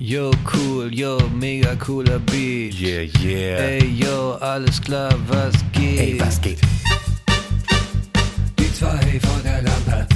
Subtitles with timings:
[0.00, 2.74] Yo, cool, yo, mega cooler Beat.
[2.74, 3.58] Yeah, yeah.
[3.60, 5.98] Ey, yo, alles klar, was geht?
[5.98, 6.60] Ey, was geht?
[8.58, 10.06] Die zwei vor der Lampe.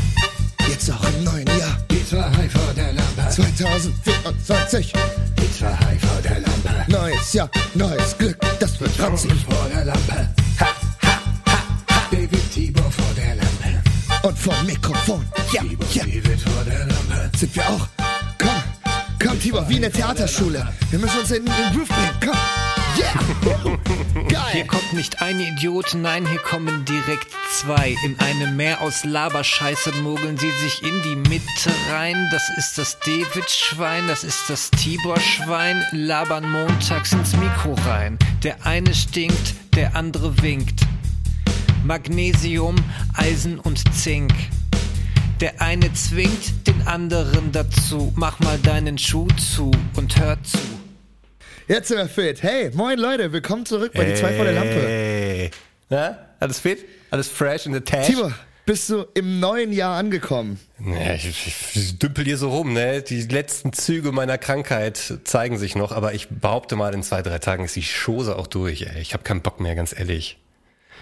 [0.69, 3.29] Jetzt auch im neuen Jahr Die zwei vor der Lampe.
[3.29, 4.93] 2024.
[5.39, 6.71] Die zwei vor der Lampe.
[6.87, 9.33] Neues Jahr, neues Glück, das wird ranzig.
[9.49, 10.29] vor der Lampe.
[10.61, 10.67] Ha,
[11.03, 11.59] ha, ha,
[11.89, 12.07] ha.
[12.13, 13.83] David Tibor vor der Lampe.
[14.23, 15.63] Und vom Mikrofon, ja,
[15.93, 17.31] ja, David vor der Lampe.
[17.37, 17.89] sind wir auch.
[19.33, 20.69] Komm, Tibor, wie in der Theaterschule.
[20.91, 22.37] Wir müssen uns in den Groove bringen, komm.
[22.99, 23.79] Yeah,
[24.29, 24.67] Hier geil.
[24.67, 27.97] kommt nicht ein Idiot, nein, hier kommen direkt zwei.
[28.05, 32.29] In einem Meer aus Laberscheiße mogeln sie sich in die Mitte rein.
[32.31, 35.83] Das ist das David-Schwein, das ist das Tibor-Schwein.
[35.93, 38.19] Labern montags ins Mikro rein.
[38.43, 40.83] Der eine stinkt, der andere winkt.
[41.85, 42.77] Magnesium,
[43.15, 44.35] Eisen und Zink.
[45.41, 48.13] Der eine zwingt den anderen dazu.
[48.17, 50.59] Mach mal deinen Schuh zu und hör zu.
[51.69, 52.43] Jetzt sind wir fit.
[52.43, 54.83] Hey, moin Leute, willkommen zurück bei die zwei vor der Lampe.
[54.83, 55.51] Hey.
[55.89, 56.85] Na, alles fit?
[57.11, 58.07] Alles fresh in the Tash?
[58.07, 58.35] Tibor,
[58.67, 60.59] bist du im neuen Jahr angekommen?
[60.85, 63.03] Ja, ich, ich, ich dümpel hier so rum, ne?
[63.03, 67.39] Die letzten Züge meiner Krankheit zeigen sich noch, aber ich behaupte mal, in zwei, drei
[67.39, 69.01] Tagen ist die Chose auch durch, ey.
[69.01, 70.39] Ich habe keinen Bock mehr, ganz ehrlich.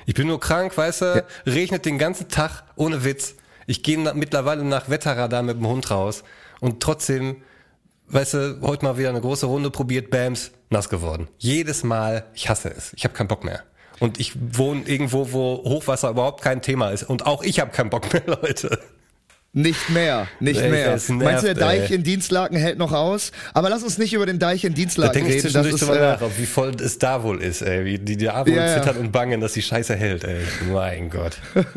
[0.06, 3.36] Ich bin nur krank, weißt du, regnet den ganzen Tag, ohne Witz.
[3.70, 6.24] Ich gehe na, mittlerweile nach Wetterradar mit dem Hund raus
[6.58, 7.36] und trotzdem,
[8.08, 11.28] weißt du, heute mal wieder eine große Runde probiert, Bams, nass geworden.
[11.38, 12.92] Jedes Mal, ich hasse es.
[12.96, 13.62] Ich habe keinen Bock mehr.
[14.00, 17.04] Und ich wohne irgendwo, wo Hochwasser überhaupt kein Thema ist.
[17.04, 18.80] Und auch ich habe keinen Bock mehr, Leute.
[19.52, 20.90] Nicht mehr, nicht Ey, mehr.
[20.92, 21.96] das nervt, Meinst du, der Deich ey.
[21.96, 23.30] in Dienstlaken hält noch aus?
[23.54, 25.42] Aber lass uns nicht über den Deich in Da Dienstlaken denke ich reden.
[25.42, 27.84] zwischendurch ist, drüber äh, nach, wie voll es da wohl ist, ey.
[27.84, 28.74] Wie die da wohl Ja, ja.
[28.82, 30.40] zittern und bangen, dass die Scheiße hält, ey.
[30.72, 31.36] Mein Gott.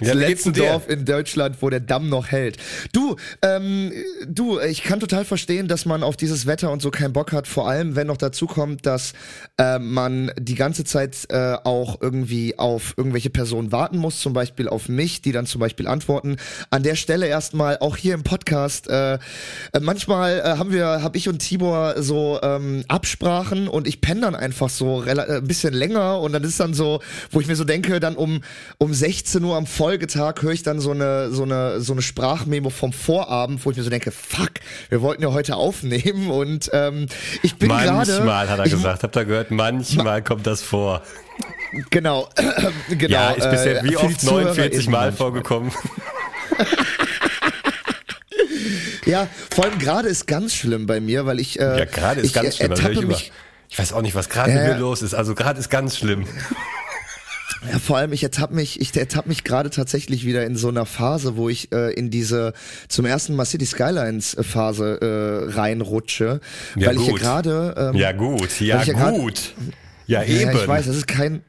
[0.00, 0.52] das ja, letzte?
[0.52, 2.56] Dorf in Deutschland, wo der Damm noch hält.
[2.92, 3.92] Du, ähm,
[4.26, 7.46] du, ich kann total verstehen, dass man auf dieses Wetter und so keinen Bock hat.
[7.46, 9.12] Vor allem, wenn noch dazu kommt, dass
[9.58, 14.68] äh, man die ganze Zeit äh, auch irgendwie auf irgendwelche Personen warten muss, zum Beispiel
[14.68, 16.36] auf mich, die dann zum Beispiel antworten.
[16.70, 18.88] An der Stelle erstmal auch hier im Podcast.
[18.88, 19.18] Äh, äh,
[19.80, 24.34] manchmal äh, haben wir, habe ich und Tibor so ähm, Absprachen und ich penne dann
[24.34, 27.00] einfach so rela- äh, ein bisschen länger und dann ist dann so,
[27.30, 28.40] wo ich mir so denke, dann um
[28.78, 32.70] um 16 Uhr am Folgetag höre ich dann so eine so eine so eine Sprachmemo
[32.70, 34.52] vom Vorabend, wo ich mir so denke, fuck,
[34.88, 37.06] wir wollten ja heute aufnehmen und ähm,
[37.42, 39.02] ich bin gerade Manchmal, hat er ich- gesagt.
[39.02, 39.50] Habt ihr gehört?
[39.50, 41.02] Manchmal kommt das vor.
[41.90, 42.28] Genau,
[42.88, 43.12] genau.
[43.12, 45.70] Ja, ist bisher äh, wie oft 49 ZuhörerInnen Mal vorgekommen.
[49.06, 52.26] Ja, vor allem gerade ist ganz schlimm bei mir, weil ich äh, Ja, gerade ist
[52.26, 52.72] ich, ganz schlimm.
[52.72, 53.32] Äh, Also ich, ertappe über, mich,
[53.70, 55.14] ich weiß auch nicht, was gerade Ja, mit mir los ist.
[55.14, 56.26] Also gerade ist ganz schlimm.
[57.70, 60.86] Ja, vor allem, ich ertappe mich, ich ertappe mich gerade tatsächlich wieder in so einer
[60.86, 62.52] Phase, wo ich äh, in diese
[62.88, 65.00] zum ersten Mal City Skylines äh, Phase
[65.50, 66.40] äh, reinrutsche,
[66.76, 67.20] Ja, weil ich ja gut.
[67.20, 69.54] gerade ähm, Ja gut, ja, ich ja gut.
[70.06, 70.56] Ja, ja, eben.
[70.56, 71.42] ich weiß, das ist kein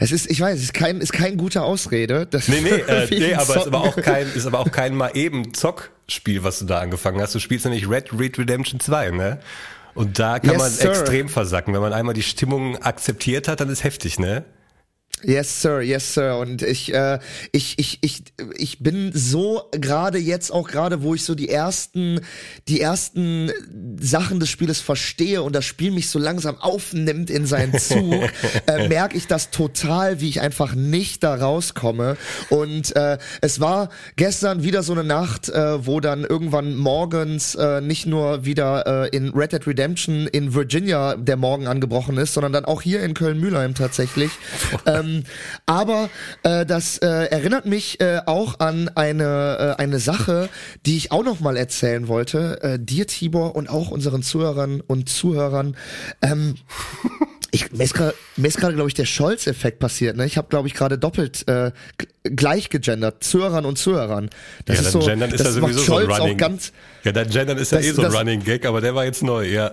[0.00, 2.26] es ist, ich weiß, es ist kein, ist kein guter Ausrede.
[2.26, 4.94] Das Nee, nee, äh, nee aber es ist aber auch kein, ist aber auch kein
[4.94, 7.34] mal eben Zockspiel, was du da angefangen hast.
[7.34, 9.40] Du spielst nämlich Red Red Redemption 2, ne?
[9.94, 10.90] Und da kann Yes, man sir.
[10.90, 11.74] extrem versacken.
[11.74, 14.44] Wenn man einmal die Stimmung akzeptiert hat, dann ist heftig, ne?
[15.24, 16.38] Yes, sir, yes, sir.
[16.38, 17.18] Und ich, äh,
[17.52, 18.22] ich, ich, ich,
[18.56, 22.20] ich bin so gerade jetzt auch gerade, wo ich so die ersten,
[22.68, 23.50] die ersten
[24.00, 28.14] Sachen des Spieles verstehe und das Spiel mich so langsam aufnimmt in seinen Zug,
[28.66, 32.16] äh, merke ich das total, wie ich einfach nicht da rauskomme.
[32.48, 37.80] Und äh, es war gestern wieder so eine Nacht, äh, wo dann irgendwann morgens äh,
[37.80, 42.52] nicht nur wieder äh, in Red Dead Redemption in Virginia der Morgen angebrochen ist, sondern
[42.52, 44.30] dann auch hier in Köln-Mühlheim tatsächlich.
[44.86, 45.07] ähm,
[45.66, 46.10] aber
[46.42, 50.48] äh, das äh, erinnert mich äh, auch an eine äh, eine Sache,
[50.86, 55.08] die ich auch noch mal erzählen wollte, äh, dir Tibor und auch unseren Zuhörern und
[55.08, 55.76] Zuhörern.
[56.22, 56.54] Ähm,
[57.50, 60.16] ich, mir ist gerade, glaube ich, der Scholz-Effekt passiert.
[60.16, 60.26] Ne?
[60.26, 61.72] Ich habe, glaube ich, gerade doppelt äh,
[62.24, 64.28] gleich gegendert, Zuhörern und Zuhörern.
[64.66, 66.34] Das ja, ist so, Gendern ist das ja sowieso so ein Scholz Running.
[66.34, 66.72] auch ganz.
[67.04, 69.04] ja, dann Gendern ist ja Das- eh so ein das- Running Gag, aber der war
[69.06, 69.70] jetzt neu, ja.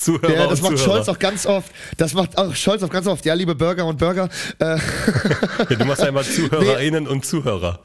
[0.00, 0.96] Zuhörer Ja, das und macht Zuhörer.
[0.96, 1.72] Scholz auch ganz oft.
[1.96, 3.24] Das macht auch Scholz auch ganz oft.
[3.24, 4.64] Ja, liebe Bürger und Bürger, äh,
[5.68, 7.80] Ja, du machst ja immer ZuhörerInnen und Zuhörer.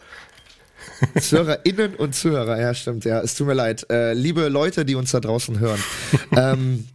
[1.20, 3.86] ZuhörerInnen und Zuhörer, ja, stimmt, ja, es tut mir leid.
[3.90, 5.84] Äh, liebe Leute, die uns da draußen hören.
[6.38, 6.88] ähm,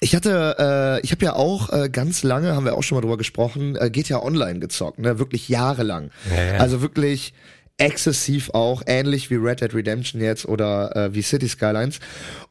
[0.00, 3.02] ich hatte, äh, ich habe ja auch äh, ganz lange, haben wir auch schon mal
[3.02, 6.10] drüber gesprochen, äh, GTA Online gezockt, ne, wirklich jahrelang.
[6.30, 6.58] Ja, ja.
[6.58, 7.34] Also wirklich
[7.76, 12.00] exzessiv auch, ähnlich wie Red Dead Redemption jetzt oder äh, wie City Skylines.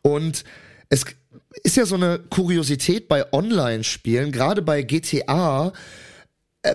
[0.01, 0.43] Und
[0.89, 1.05] es
[1.63, 5.73] ist ja so eine Kuriosität bei Online-Spielen, gerade bei GTA,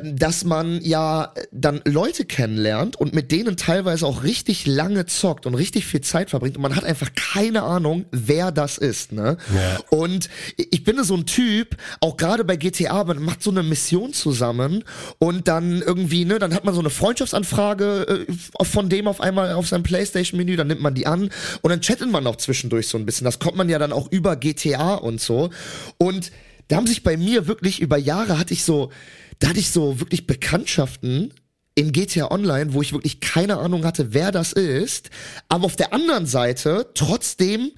[0.03, 5.55] dass man ja dann Leute kennenlernt und mit denen teilweise auch richtig lange zockt und
[5.55, 9.37] richtig viel Zeit verbringt und man hat einfach keine Ahnung, wer das ist, ne?
[9.55, 9.79] Ja.
[9.91, 14.15] Und ich bin so ein Typ, auch gerade bei GTA, man macht so eine Mission
[14.15, 14.85] zusammen
[15.19, 19.53] und dann irgendwie, ne, dann hat man so eine Freundschaftsanfrage äh, von dem auf einmal
[19.53, 21.29] auf seinem Playstation-Menü, dann nimmt man die an
[21.61, 23.27] und dann chattet man auch zwischendurch so ein bisschen.
[23.27, 25.51] Das kommt man ja dann auch über GTA und so.
[25.99, 26.33] Und
[26.69, 28.91] da haben sich bei mir wirklich über Jahre hatte ich so,
[29.39, 31.33] da hatte ich so wirklich Bekanntschaften
[31.75, 35.11] in GTA Online, wo ich wirklich keine Ahnung hatte, wer das ist,
[35.49, 37.73] aber auf der anderen Seite trotzdem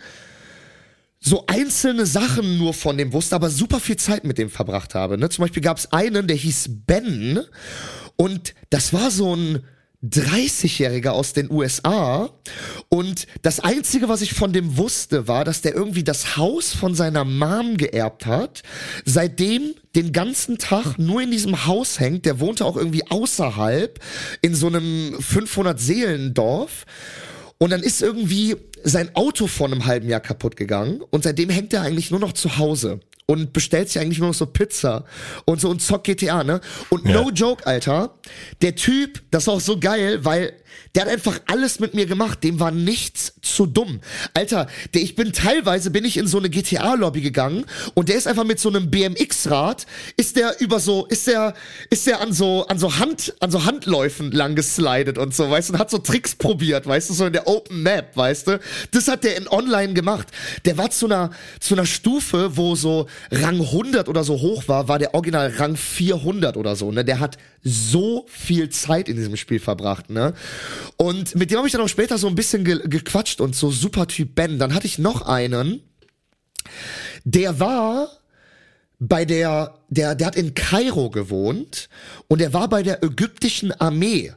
[1.19, 5.19] so einzelne Sachen nur von dem wusste, aber super viel Zeit mit dem verbracht habe.
[5.19, 5.29] Ne?
[5.29, 7.41] Zum Beispiel gab es einen, der hieß Ben
[8.17, 9.64] und das war so ein
[10.04, 12.31] 30-Jähriger aus den USA
[12.88, 16.94] und das einzige, was ich von dem wusste, war, dass der irgendwie das Haus von
[16.94, 18.62] seiner Mom geerbt hat,
[19.04, 23.98] seitdem den ganzen Tag nur in diesem Haus hängt, der wohnte auch irgendwie außerhalb
[24.43, 26.84] in so einem 500 Seelendorf
[27.58, 31.72] und dann ist irgendwie sein Auto vor einem halben Jahr kaputt gegangen und seitdem hängt
[31.72, 35.05] er eigentlich nur noch zu Hause und bestellt sich eigentlich nur noch so Pizza
[35.44, 36.61] und so und zockt GTA, ne?
[36.90, 37.20] Und Ja.
[37.20, 38.14] no joke, Alter,
[38.62, 40.52] der Typ, das ist auch so geil, weil
[40.94, 44.00] der hat einfach alles mit mir gemacht, dem war nichts zu dumm.
[44.34, 47.64] Alter, der, ich bin teilweise bin ich in so eine GTA-Lobby gegangen
[47.94, 49.87] und der ist einfach mit so einem BMX-Rad,
[50.17, 51.55] ist der über so, ist der,
[51.90, 55.70] ist der an so, an so Hand, an so Handläufen lang geslidet und so, weißt
[55.70, 58.61] du, und hat so Tricks probiert, weißt du, so in der Open Map, weißt du.
[58.93, 60.28] Das hat der in Online gemacht.
[60.64, 64.88] Der war zu einer, zu einer Stufe, wo so Rang 100 oder so hoch war,
[64.88, 67.04] war der Original Rang 400 oder so, ne.
[67.04, 70.34] Der hat so viel Zeit in diesem Spiel verbracht, ne.
[70.96, 73.70] Und mit dem habe ich dann auch später so ein bisschen ge gequatscht und so
[73.70, 74.58] super Typ Ben.
[74.58, 75.80] Dann hatte ich noch einen,
[77.24, 78.08] der war
[78.98, 81.88] bei der, der, der hat in Kairo gewohnt
[82.28, 84.32] und der war bei der ägyptischen Armee,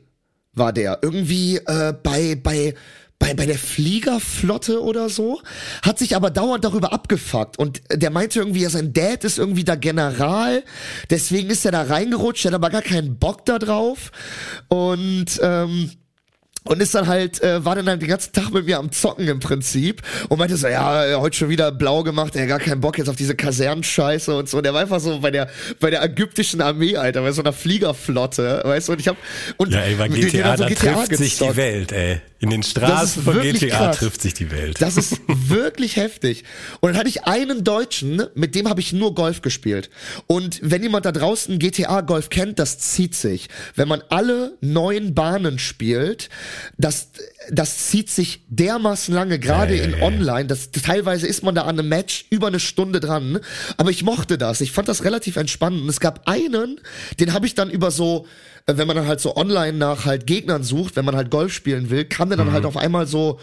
[0.53, 2.73] war der irgendwie äh, bei, bei,
[3.19, 5.41] bei, bei der Fliegerflotte oder so,
[5.81, 7.59] hat sich aber dauernd darüber abgefuckt.
[7.59, 10.63] Und der meinte irgendwie, ja, sein Dad ist irgendwie der General,
[11.09, 14.11] deswegen ist er da reingerutscht, der hat aber gar keinen Bock da drauf.
[14.69, 15.91] Und ähm,
[16.69, 19.27] und ist dann halt, äh, war dann halt den ganzen Tag mit mir am Zocken
[19.27, 22.79] im Prinzip und meinte so, ja, äh, heute schon wieder blau gemacht, er gar keinen
[22.79, 24.57] Bock jetzt auf diese Kasernenscheiße und so.
[24.57, 25.49] Und der war einfach so bei der,
[25.79, 29.17] bei der ägyptischen Armee, Alter, bei so einer Fliegerflotte, weißt du, und ich hab,
[29.57, 31.57] und Ja, ey, bei GTA, so da trifft sich die gezockt.
[31.57, 32.21] Welt, ey.
[32.41, 33.97] In den Straßen von GTA krass.
[33.97, 34.81] trifft sich die Welt.
[34.81, 36.45] Das ist wirklich heftig.
[36.79, 39.89] Und dann hatte ich einen Deutschen, mit dem habe ich nur Golf gespielt.
[40.25, 43.49] Und wenn jemand da draußen GTA Golf kennt, das zieht sich.
[43.75, 46.29] Wenn man alle neuen Bahnen spielt,
[46.77, 47.09] das,
[47.51, 50.01] das zieht sich dermaßen lange, gerade ja, in.
[50.01, 50.45] Online.
[50.45, 53.39] Das, teilweise ist man da an einem Match über eine Stunde dran.
[53.77, 54.61] Aber ich mochte das.
[54.61, 55.83] Ich fand das relativ entspannend.
[55.83, 56.79] Und es gab einen,
[57.19, 58.25] den habe ich dann über so,
[58.65, 61.53] äh, wenn man dann halt so online nach halt Gegnern sucht, wenn man halt Golf
[61.53, 63.39] spielen will, kam der dann halt auf einmal so,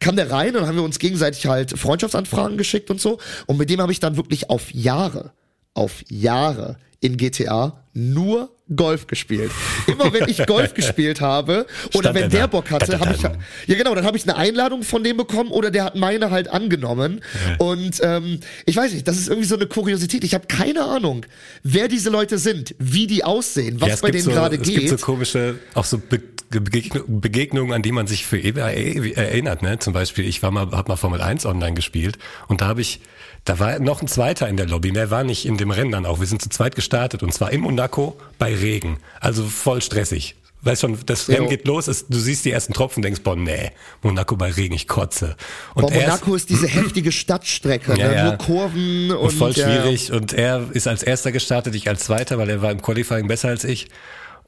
[0.00, 3.18] kam der rein und haben wir uns gegenseitig halt Freundschaftsanfragen geschickt und so.
[3.46, 5.32] Und mit dem habe ich dann wirklich auf Jahre,
[5.74, 9.50] auf Jahre in GTA nur Golf gespielt.
[9.86, 12.46] Immer wenn ich Golf gespielt habe oder Stand wenn er der da.
[12.48, 13.32] Bock hatte, habe ich ja
[13.76, 17.20] genau, dann habe ich eine Einladung von dem bekommen oder der hat meine halt angenommen.
[17.58, 20.22] Und ähm, ich weiß nicht, das ist irgendwie so eine Kuriosität.
[20.22, 21.24] Ich habe keine Ahnung,
[21.62, 24.62] wer diese Leute sind, wie die aussehen, was Ja, es bei denen so, gerade es
[24.62, 24.76] geht.
[24.76, 29.60] gibt so komische, auch so Be Begegnung, Begegnungen, an die man sich für ewig erinnert.
[29.60, 29.78] Ne?
[29.80, 32.16] Zum Beispiel, ich war mal, hab mal Formel 1 online gespielt
[32.48, 33.00] und da habe ich,
[33.48, 34.92] da war noch ein zweiter in der Lobby.
[34.92, 36.20] Der war nicht in dem Rennen dann auch.
[36.20, 38.98] Wir sind zu zweit gestartet und zwar in Monaco bei Regen.
[39.20, 40.34] Also voll stressig.
[40.60, 41.48] Weißt schon, das Rennen Jo.
[41.50, 43.70] geht los, es, du siehst die ersten Tropfen, denkst, boah, nee,
[44.02, 45.36] Monaco bei Regen, ich kotze.
[45.74, 48.14] Und Boah, er ist- Monaco ist diese heftige Stadtstrecke, Ja, ne?
[48.14, 48.24] ja.
[48.24, 49.64] nur Kurven und, und voll ja.
[49.64, 50.10] schwierig.
[50.12, 53.48] Und er ist als erster gestartet, ich als zweiter, weil er war im Qualifying besser
[53.48, 53.86] als ich.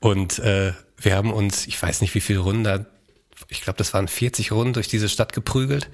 [0.01, 2.85] Und äh, wir haben uns, ich weiß nicht wie viele Runden, da,
[3.49, 5.91] ich glaube, das waren 40 Runden durch diese Stadt geprügelt.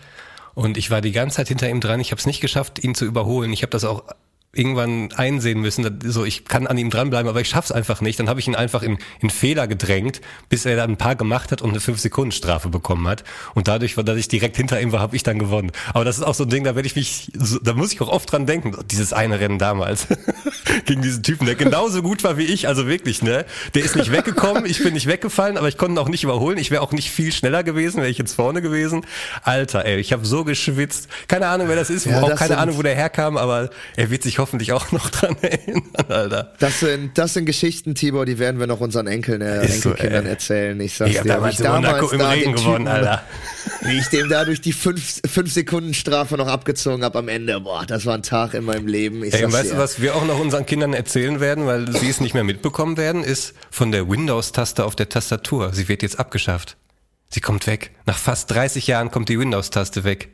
[0.56, 2.00] Und ich war die ganze Zeit hinter ihm dran.
[2.00, 3.52] Ich habe es nicht geschafft, ihn zu überholen.
[3.52, 4.04] Ich habe das auch
[4.56, 8.18] irgendwann einsehen müssen, so ich kann an ihm dranbleiben, aber ich schaff's einfach nicht.
[8.18, 11.52] Dann habe ich ihn einfach in, in Fehler gedrängt, bis er dann ein paar gemacht
[11.52, 13.24] hat und eine 5-Sekunden-Strafe bekommen hat.
[13.54, 15.72] Und dadurch, dass ich direkt hinter ihm war, habe ich dann gewonnen.
[15.92, 17.30] Aber das ist auch so ein Ding, da werde ich mich,
[17.62, 18.76] da muss ich auch oft dran denken.
[18.90, 20.06] Dieses eine Rennen damals
[20.86, 23.44] gegen diesen Typen, der genauso gut war wie ich, also wirklich, ne?
[23.74, 26.58] Der ist nicht weggekommen, ich bin nicht weggefallen, aber ich konnte ihn auch nicht überholen.
[26.58, 29.04] Ich wäre auch nicht viel schneller gewesen, wäre ich jetzt vorne gewesen.
[29.42, 31.08] Alter, ey, ich habe so geschwitzt.
[31.28, 34.10] Keine Ahnung, wer das ist, Ja, auch das keine Ahnung, wo der herkam, aber er
[34.10, 36.52] wird sich hoffentlich auch noch dran erinnern, Alter.
[36.58, 40.24] Das sind, das sind Geschichten, Tibor, die werden wir noch unseren Enkeln, äh, so, Enkelkindern
[40.26, 40.30] ey.
[40.30, 40.80] erzählen.
[40.80, 41.28] Ich sag's Ich dir.
[41.28, 43.22] damals in Monaco im da Regen gewonnen, Alter.
[43.82, 45.22] Wie ich dem dadurch die 5
[45.52, 47.60] Sekunden Strafe noch abgezogen habe am Ende.
[47.60, 49.24] Boah, das war ein Tag in meinem Leben.
[49.24, 52.08] Ich Ey, und weißt du, was wir auch noch unseren Kindern erzählen werden, weil sie
[52.08, 55.72] es nicht mehr mitbekommen werden, ist von der Windows-Taste auf der Tastatur.
[55.72, 56.76] Sie wird jetzt abgeschafft.
[57.28, 57.90] Sie kommt weg.
[58.06, 60.28] Nach fast 30 Jahren kommt die Windows-Taste weg.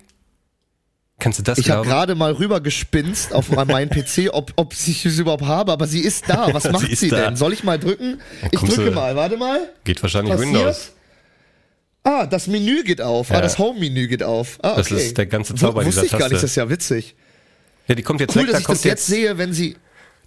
[1.22, 5.18] Kannst du das Ich habe gerade mal rübergespinst auf meinen PC, ob, ob ich es
[5.18, 6.52] überhaupt habe, aber sie ist da.
[6.52, 7.26] Was macht sie da.
[7.26, 7.36] denn?
[7.36, 8.20] Soll ich mal drücken?
[8.50, 9.60] Ich drücke mal, warte mal.
[9.84, 10.52] Geht wahrscheinlich Passiert?
[10.54, 10.92] Windows.
[12.02, 13.30] Ah, das Menü geht auf.
[13.30, 13.40] Ah, Ja.
[13.40, 14.58] das Home-Menü geht auf.
[14.62, 14.78] Ah, okay.
[14.78, 16.34] Das ist der ganze Zauber Wusste dieser ich gar Taste.
[16.34, 17.14] nicht, das ist ja witzig.
[17.86, 18.48] Ja, die kommt jetzt Cool, weg.
[18.48, 19.76] dass Da ich kommt das jetzt jetzt, sehe, wenn sie.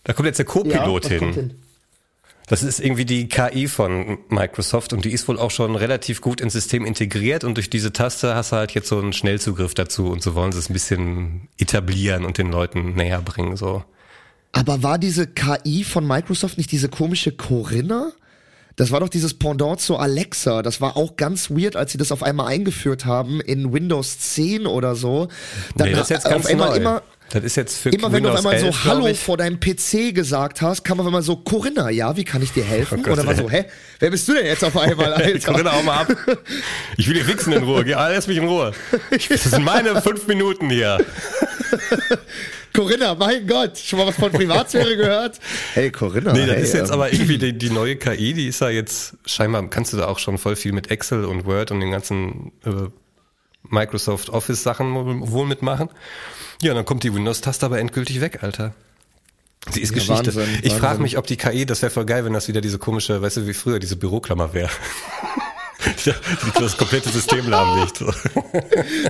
[0.05, 1.33] da kommt jetzt der Ja, Co-Pilot was hin.
[1.33, 1.53] hin?
[2.47, 6.41] Das ist irgendwie die KI von Microsoft und die ist wohl auch schon relativ gut
[6.41, 10.11] ins System integriert und durch diese Taste hast du halt jetzt so einen Schnellzugriff dazu
[10.11, 13.83] und so wollen sie es ein bisschen etablieren und den Leuten näher bringen, so.
[14.51, 18.11] Aber war diese KI von Microsoft nicht diese komische Corinna?
[18.75, 20.61] Das war doch dieses Pendant zu Alexa.
[20.61, 24.65] Das war auch ganz weird, als sie das auf einmal eingeführt haben in Windows 10
[24.65, 25.29] oder so.
[25.75, 26.75] Dann nee, das ist jetzt auf ganz einmal neu.
[26.75, 29.59] immer das ist jetzt für Immer wenn du auf einmal 11, so Hallo vor deinem
[29.59, 32.99] PC gesagt hast, kam auf einmal so Corinna, ja, wie kann ich dir helfen?
[32.99, 33.65] Oh Gott, Oder war so, hä,
[33.99, 35.13] wer bist du denn jetzt auf einmal?
[35.13, 35.51] Alter?
[35.51, 36.15] Corinna, hau mal ab.
[36.97, 37.83] Ich will hier wichsen in Ruhe.
[37.83, 38.73] Geh, lass mich in Ruhe.
[39.29, 41.03] Das sind meine fünf Minuten hier.
[42.75, 45.39] Corinna, mein Gott, schon mal was von Privatsphäre gehört?
[45.73, 46.33] Hey, Corinna.
[46.33, 48.69] Nee, das hey, ist jetzt ähm, aber irgendwie die, die neue KI, die ist ja
[48.69, 51.91] jetzt, scheinbar kannst du da auch schon voll viel mit Excel und Word und den
[51.91, 52.89] ganzen äh,
[53.69, 54.93] Microsoft Office Sachen
[55.31, 55.89] wohl mitmachen.
[56.61, 58.73] Ja, dann kommt die Windows-Taste aber endgültig weg, Alter.
[59.71, 60.35] Sie ist Ja, Geschichte.
[60.35, 62.77] Wahnsinn, ich frage mich, ob die KI, das wäre voll geil, wenn das wieder diese
[62.77, 64.69] komische, weißt du, wie früher, diese Büroklammer wäre.
[66.59, 68.03] das komplette System lahmlegt.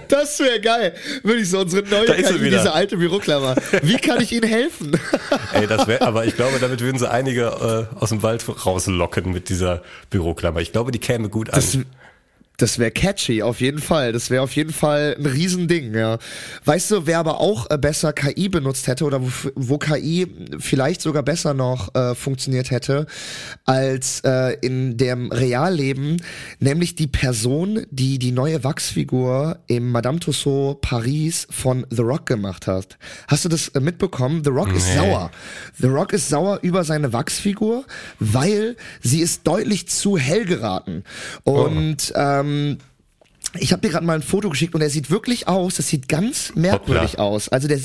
[0.08, 0.96] Das wäre geil.
[1.24, 2.58] Würde ich so unsere neue KI, wieder.
[2.58, 3.56] diese alte Büroklammer.
[3.84, 5.00] Wie kann ich Ihnen helfen?
[5.54, 9.32] Ey, das wäre, aber ich glaube, damit würden sie einige äh, aus dem Wald rauslocken
[9.32, 10.62] mit dieser Büroklammer.
[10.62, 11.56] Ich glaube, die käme gut an.
[11.56, 11.78] Das,
[12.58, 14.12] das wäre catchy, auf jeden Fall.
[14.14, 16.18] Das wäre auf jeden Fall ein Riesending, ja.
[16.66, 20.28] Weißt du, wer aber auch äh, besser KI benutzt hätte oder wo, wo KI
[20.60, 23.08] vielleicht sogar besser noch äh, funktioniert hätte
[23.66, 26.18] als äh, in dem Realleben,
[26.60, 32.68] nämlich die Person, die die neue Wachsfigur im Madame Tussauds Paris von The Rock gemacht
[32.68, 32.98] hat.
[33.28, 34.44] Hast du das äh, mitbekommen?
[34.44, 34.98] The Rock ist Nee.
[34.98, 35.32] sauer.
[35.80, 37.86] The Rock ist sauer über seine Wachsfigur,
[38.20, 41.04] weil sie ist deutlich zu hell geraten.
[41.44, 42.45] Und ähm,
[43.60, 46.08] ich habe dir gerade mal ein Foto geschickt und er sieht wirklich aus, das sieht
[46.10, 47.24] ganz merkwürdig Hoppla.
[47.24, 47.50] aus.
[47.50, 47.80] Also der,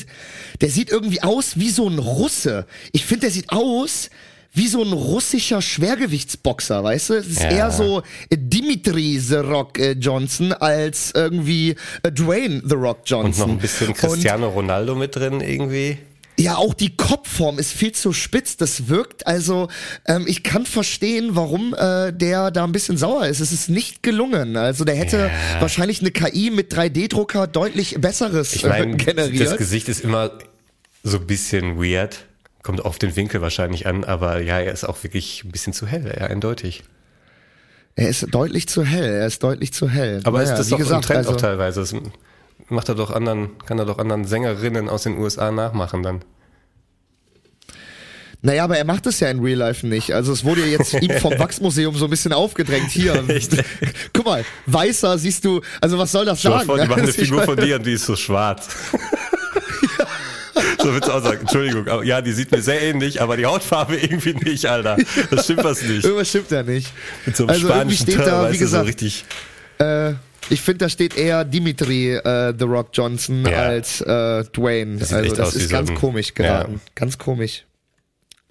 [0.60, 2.66] der sieht irgendwie aus wie so ein Russe.
[2.92, 4.10] Ich finde, der sieht aus
[4.52, 7.14] wie so ein russischer Schwergewichtsboxer, weißt du?
[7.14, 7.50] Es ist Ja.
[7.50, 8.00] eher so
[8.30, 13.46] äh, Dimitri The Rock äh, Johnson als irgendwie äh, Dwayne The Rock Und Johnson.
[13.48, 15.98] noch ein bisschen Und- Cristiano Ronaldo mit drin irgendwie.
[16.40, 18.56] Ja, auch die Kopfform ist viel zu spitz.
[18.56, 19.68] Das wirkt also,
[20.06, 23.40] ähm, ich kann verstehen, warum äh, der da ein bisschen sauer ist.
[23.40, 24.56] Es ist nicht gelungen.
[24.56, 25.60] Also der hätte Ja.
[25.60, 29.58] wahrscheinlich eine KI mit 3D-Drucker deutlich besseres Ich äh, meine, das generiert.
[29.58, 30.32] Gesicht ist immer
[31.02, 32.24] so ein bisschen weird.
[32.62, 35.86] Kommt auf den Winkel wahrscheinlich an, aber ja, er ist auch wirklich ein bisschen zu
[35.86, 36.84] hell, ja, eindeutig.
[37.96, 39.04] Er ist deutlich zu hell.
[39.04, 40.20] Er ist deutlich zu hell.
[40.24, 41.84] Aber Naja, ist das wie doch gesagt, im Trend also, auch teilweise.
[42.70, 46.20] Das macht er doch anderen, kann er doch anderen Sängerinnen aus den USA nachmachen dann.
[48.42, 50.12] Naja, aber er macht es ja in Real Life nicht.
[50.14, 52.92] Also es wurde ja jetzt ihm vom Wachsmuseum so ein bisschen aufgedrängt.
[52.92, 53.56] Hier, Echt?
[54.12, 56.64] guck mal, weißer siehst du, also was soll das sagen?
[56.64, 58.68] vor, die machen eine Also Figur von dir und die ist so schwarz.
[60.78, 63.46] So würdest du auch sagen, Entschuldigung, aber ja, die sieht mir sehr ähnlich, aber die
[63.46, 64.96] Hautfarbe irgendwie nicht, Alter.
[65.30, 66.04] Das stimmt was nicht.
[66.04, 66.92] Irgendwas stimmt da nicht.
[67.26, 69.24] Mit so einem also irgendwie spanischen steht Turm, da, wie du, so gesagt, richtig.
[69.78, 70.14] Äh,
[70.50, 73.62] ich finde, da steht eher Dimitri äh, The Rock Johnson Ja.
[73.62, 74.98] als äh, Dwayne.
[74.98, 76.74] Das also das ist ganz komisch geraten.
[76.74, 76.80] Ja.
[76.94, 77.64] Ganz komisch.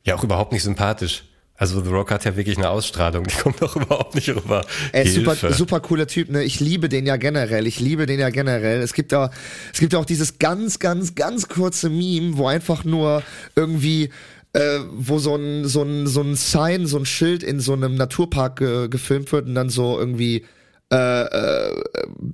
[0.06, 1.24] Ja, auch überhaupt nicht sympathisch.
[1.56, 4.66] Also The Rock hat ja wirklich eine Ausstrahlung, die kommt doch überhaupt nicht rüber.
[4.94, 6.42] Er ist super, super cooler Typ, ne?
[6.44, 7.68] Ich liebe den ja generell.
[7.68, 8.82] Ich liebe den ja generell.
[8.82, 9.30] Es gibt da,
[9.74, 13.24] es gibt ja auch dieses ganz, ganz, ganz kurze Meme, wo einfach nur
[13.58, 14.10] irgendwie
[14.54, 17.96] äh, wo so ein, so ein, so ein Sign, so ein Schild in so einem
[17.96, 20.46] Naturpark ge gefilmt wird und dann so irgendwie
[20.92, 21.84] äh, äh,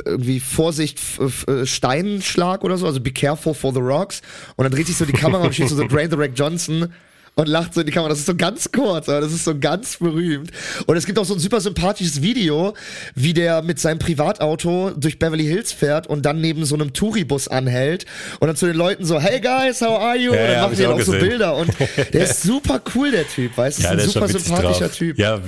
[0.06, 1.00] irgendwie Vorsicht,
[1.48, 4.22] äh, Steinschlag oder so, also be careful for the rocks.
[4.56, 6.94] Und dann dreht sich so die Kamera und steht so, so Dwayne The Rock Johnson
[7.36, 8.10] und lacht so in die Kamera.
[8.10, 10.52] Das ist so ganz kurz, aber das ist so ganz berühmt.
[10.86, 12.74] Und es gibt auch so ein super sympathisches Video,
[13.14, 17.48] wie der mit seinem Privatauto durch Beverly Hills fährt und dann neben so einem Touribus
[17.50, 18.06] anhält
[18.40, 20.34] und dann zu den Leuten so, hey guys, how are you?
[20.34, 21.30] Ja, und dann ja, machen die auch auch so gesehen.
[21.30, 21.72] Bilder und
[22.14, 23.84] der ist super cool, der Typ, weißt du?
[23.84, 24.98] ja, ist der ein ist super witzig sympathischer drauf.
[24.98, 25.20] Typ.
[25.20, 25.42] Ja,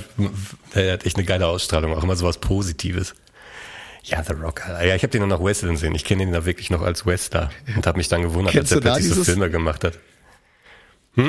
[0.74, 3.14] der hat echt eine geile Ausstrahlung, auch immer sowas Positives.
[4.04, 4.86] Ja, The Rock, Alter.
[4.86, 5.94] Ja, ich habe den dann noch wresteln sehen.
[5.94, 8.84] Ich kenne ihn da wirklich noch als Wrestler und habe mich dann gewundert, Kennst als
[8.84, 9.98] er plötzlich so Filme gemacht hat.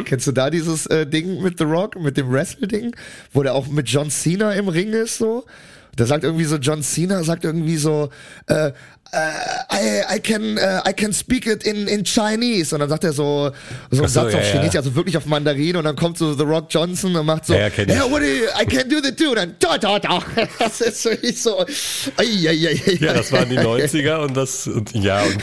[0.06, 2.96] Kennst du da dieses äh, Ding mit The Rock, mit dem Wrestle-Ding,
[3.34, 5.46] wo der auch mit John Cena im Ring ist so?
[6.00, 8.10] Da sagt irgendwie so John Cena, sagt irgendwie so,
[8.48, 8.72] äh,
[9.12, 13.12] I, I can uh, I can speak it in in Chinese und dann sagt er
[13.12, 13.50] so
[13.90, 14.52] so einen so, Satz ja, auf ja.
[14.52, 17.54] Chinesisch, also wirklich auf Mandarin und dann kommt so The Rock Johnson und macht so
[17.54, 17.88] Ja, ja, ich.
[17.88, 20.20] do you, I can do the two und dann da da da
[20.60, 21.58] das ist wirklich so
[22.18, 25.42] ai, ai, ai, Ja, das waren die 90er und das, und, ja, und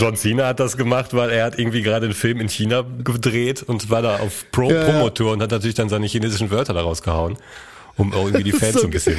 [0.00, 3.62] John Cena hat das gemacht, weil er hat irgendwie gerade einen Film in China gedreht
[3.62, 4.84] und war da auf Pro Ja, ja.
[4.84, 7.36] Promotour und hat natürlich dann seine chinesischen Wörter daraus gehauen,
[7.96, 9.16] um irgendwie die Fans So- ein bisschen.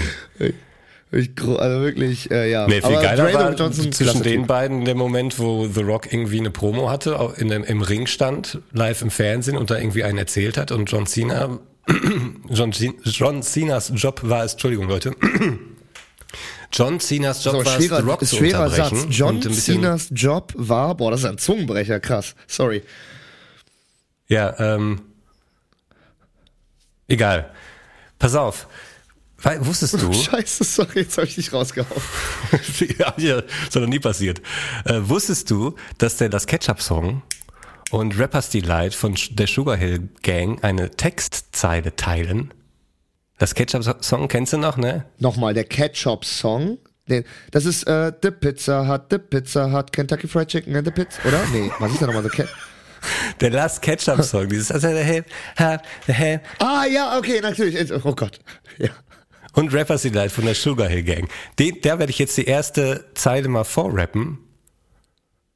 [1.13, 4.47] Ich also wirklich äh, ja Nee, viel Aber geiler Dwayne war Johnson, zwischen den Typ.
[4.47, 8.59] beiden der Moment, wo The Rock irgendwie eine Promo hatte, in dem, im Ring stand,
[8.71, 11.59] live im Fernsehen und da irgendwie einen erzählt hat und John Cena,
[12.49, 12.71] John,
[13.03, 15.13] John Cenas Job war es, Entschuldigung Leute,
[16.71, 20.53] John Cenas Job so, war es, The Rock ist zu schwerer Satz John Cenas Job
[20.55, 22.83] war boah das ist ein Zungenbrecher krass sorry
[24.29, 25.01] Ja, ähm,
[27.09, 27.51] egal.
[28.21, 28.67] Pass auf.
[29.41, 32.01] Weil, wusstest du, Scheiße sorry jetzt habe ich dich rausgehauen
[32.99, 34.41] ja, ja, hat noch nie passiert.
[34.85, 37.23] Äh, wusstest du, dass der das Ketchup-Song
[37.89, 42.53] und Rappers Delight von der Sugar Hill Gang eine Textzeile teilen?
[43.39, 45.05] Das Ketchup-Song kennst du noch, ne?
[45.17, 46.77] Nochmal, der Ketchup-Song.
[47.49, 51.19] Das ist äh, The Pizza Hut, The Pizza Hut, Kentucky Fried Chicken and the Pizza,
[51.27, 51.41] oder?
[51.51, 52.47] Nee, was ist da nochmal so Cat?
[53.39, 55.23] Der Last Ketchup-Song, dieses also der
[55.59, 57.91] Hop, the Hip Ah, ja, okay, natürlich.
[58.05, 58.39] Oh Gott.
[58.77, 58.89] Ja.
[59.53, 61.29] und Rappers Delight von der Sugar Hill Gang.
[61.59, 64.39] Den, da werde ich jetzt die erste Zeile mal vorrappen.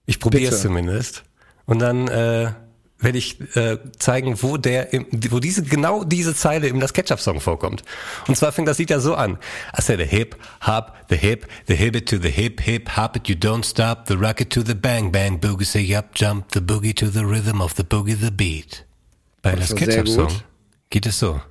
[0.06, 1.24] Ich probiere es zumindest.
[1.66, 2.52] Und dann äh,
[3.00, 7.42] werde ich äh, zeigen, wo der, im, wo diese genau diese Zeile in das Ketchup-Song
[7.42, 7.84] vorkommt.
[8.28, 9.38] Und zwar fängt das Lied ja so an:
[9.78, 13.16] I said the hip hop, the hip, the hip it to the hip hip hop
[13.18, 16.62] it, you don't stop, the rocket to the bang bang boogie say up jump, the
[16.62, 18.86] boogie to the rhythm of the boogie the beat.
[19.42, 20.44] Bei das war sehr Ketchup-Song gut.
[20.90, 21.42] geht es so.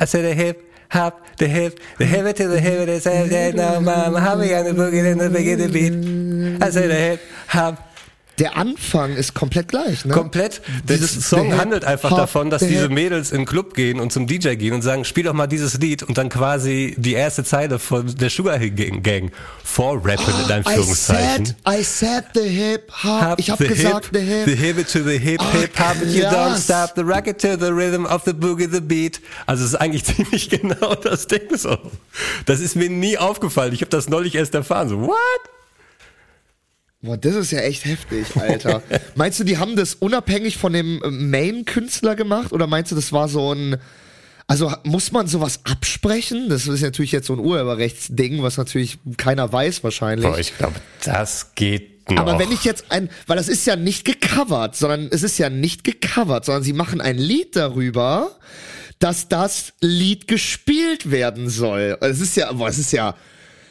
[0.00, 3.54] I said the hip hop, the hip, the hip it to the hip it, that
[3.54, 6.62] now mama, humming on the boogie and the boogie the beat.
[6.62, 7.91] I said the hip hop.
[8.38, 10.14] Der Anfang ist komplett gleich, ne?
[10.14, 10.62] Komplett.
[10.88, 14.00] Der Dieses Song The handelt einfach Hip-Hop, davon, dass diese Mädels in den Club gehen
[14.00, 17.12] und zum DJ gehen und sagen, spiel doch mal dieses Lied und dann quasi die
[17.12, 19.32] erste Zeile von der Sugar Gang, Gang
[19.64, 21.46] vorrappen in I Anführungszeichen.
[21.46, 23.38] said, I said the hip hop.
[23.38, 24.44] Ich habe the gesagt hip, the hip.
[24.46, 27.70] The hip to the hip, hip hop it, you don't stop, the rocket to the
[27.72, 29.20] rhythm of the boogie the beat.
[29.46, 31.76] Also es ist eigentlich ziemlich genau das Ding so.
[32.46, 33.72] Das ist mir nie aufgefallen.
[33.72, 34.88] Ich habe das neulich erst erfahren.
[34.88, 35.16] So, what?
[37.02, 38.82] Boah, das ist ja echt heftig, Alter.
[39.16, 43.12] meinst du, die haben das unabhängig von dem äh, Main-Künstler gemacht oder meinst du, das
[43.12, 43.76] war so ein
[44.48, 46.48] also muss man sowas absprechen?
[46.48, 50.28] Das ist natürlich jetzt so ein Urheberrechtsding, was natürlich keiner weiß wahrscheinlich.
[50.28, 52.18] Boah, ich glaube, das geht noch.
[52.18, 55.48] Aber wenn ich jetzt ein, weil das ist ja nicht gecovert, sondern es ist ja
[55.48, 58.36] nicht gecovert, sondern sie machen ein Lied darüber,
[58.98, 61.96] dass das Lied gespielt werden soll.
[62.00, 63.16] Es ist ja, boah, es ist ja,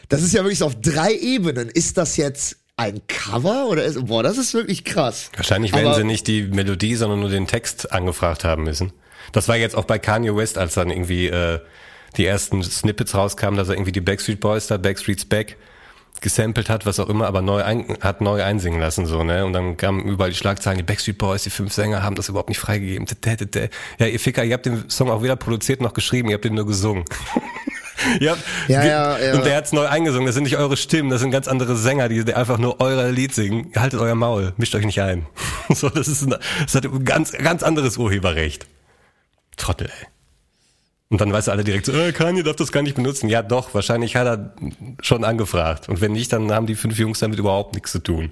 [0.09, 1.69] das ist ja wirklich so auf drei Ebenen.
[1.69, 5.29] Ist das jetzt ein Cover oder ist, boah, das ist wirklich krass.
[5.35, 8.91] Wahrscheinlich werden sie nicht die Melodie, sondern nur den Text angefragt haben müssen.
[9.31, 11.59] Das war jetzt auch bei Kanye West, als dann irgendwie äh,
[12.17, 15.57] die ersten Snippets rauskamen, dass er irgendwie die Backstreet Boys da, Backstreet's Back,
[16.21, 19.45] gesampelt hat, was auch immer, aber neu ein, hat neu einsingen lassen, so, ne?
[19.45, 22.49] Und dann kamen überall die Schlagzeilen, die Backstreet Boys, die fünf Sänger haben das überhaupt
[22.49, 23.07] nicht freigegeben.
[23.99, 26.55] Ja, ihr Ficker, ihr habt den Song auch weder produziert noch geschrieben, ihr habt den
[26.55, 27.05] nur gesungen.
[28.19, 28.35] Ja,
[28.67, 29.33] ja, ja.
[29.33, 32.09] Und der hat's neu eingesungen, das sind nicht eure Stimmen, das sind ganz andere Sänger,
[32.09, 33.71] die einfach nur euer Lied singen.
[33.75, 35.25] Haltet euer Maul, mischt euch nicht ein.
[35.73, 36.35] So, das ist ein,
[36.65, 38.67] das hat ein ganz, ganz anderes Urheberrecht.
[39.55, 40.07] Trottel, ey.
[41.11, 43.29] Und dann weißt du alle direkt so, äh, Kanye darf das gar nicht benutzen.
[43.29, 44.53] Ja doch, wahrscheinlich hat er
[45.01, 45.89] schon angefragt.
[45.89, 48.31] Und wenn nicht, dann haben die fünf Jungs damit überhaupt nichts zu tun.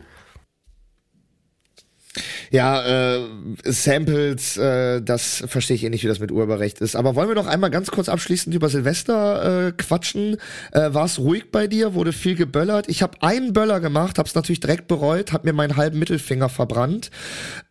[2.49, 3.21] Ja, äh,
[3.65, 6.95] Samples, äh, das verstehe ich eh nicht, wie das mit Urheberrecht ist.
[6.95, 10.37] Aber wollen wir noch einmal ganz kurz abschließend über Silvester äh, quatschen?
[10.71, 11.93] Äh, War es ruhig bei dir?
[11.93, 12.89] Wurde viel geböllert?
[12.89, 16.49] Ich habe einen Böller gemacht, habe es natürlich direkt bereut, habe mir meinen halben Mittelfinger
[16.49, 17.11] verbrannt.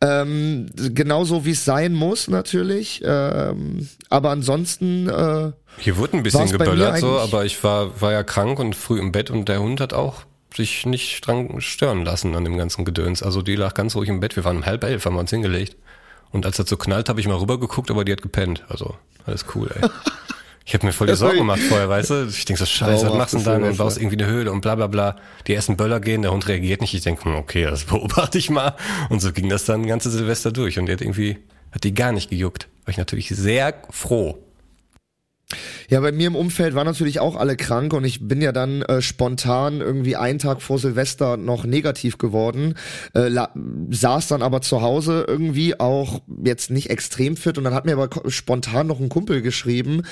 [0.00, 3.02] Ähm, genauso wie es sein muss natürlich.
[3.04, 8.22] Ähm, aber ansonsten äh, Hier wurde ein bisschen geböllert so, aber ich war, war ja
[8.22, 10.22] krank und früh im Bett und der Hund hat auch
[10.54, 13.22] sich nicht dran stören lassen an dem ganzen Gedöns.
[13.22, 14.36] Also die lag ganz ruhig im Bett.
[14.36, 15.76] Wir waren um halb elf, haben wir uns hingelegt.
[16.30, 18.64] Und als das so knallt, habe ich mal rübergeguckt, aber die hat gepennt.
[18.68, 19.88] Also alles cool, ey.
[20.68, 22.26] Ich habe mir voll die Sorgen gemacht vorher, weißt du?
[22.28, 23.62] Ich denk so, scheiße, was machst du denn dann?
[23.62, 25.16] Und baust irgendwie eine Höhle und bla bla bla.
[25.46, 26.92] Die ersten Böller gehen, der Hund reagiert nicht.
[26.92, 28.76] Ich denk, hm, okay, das beobachte ich mal.
[29.08, 30.78] Und so ging das dann ganze Silvester durch.
[30.78, 31.38] Und die hat irgendwie,
[31.72, 32.68] hat die gar nicht gejuckt.
[32.84, 34.38] War ich natürlich sehr froh.
[35.88, 38.82] Ja, bei mir im Umfeld waren natürlich auch alle krank und ich bin ja dann
[38.82, 42.74] äh, spontan irgendwie einen Tag vor Silvester noch negativ geworden,
[43.14, 43.30] äh,
[43.88, 47.92] saß dann aber zu Hause irgendwie auch jetzt nicht extrem fit und dann hat mir
[47.98, 50.02] aber spontan noch ein Kumpel geschrieben,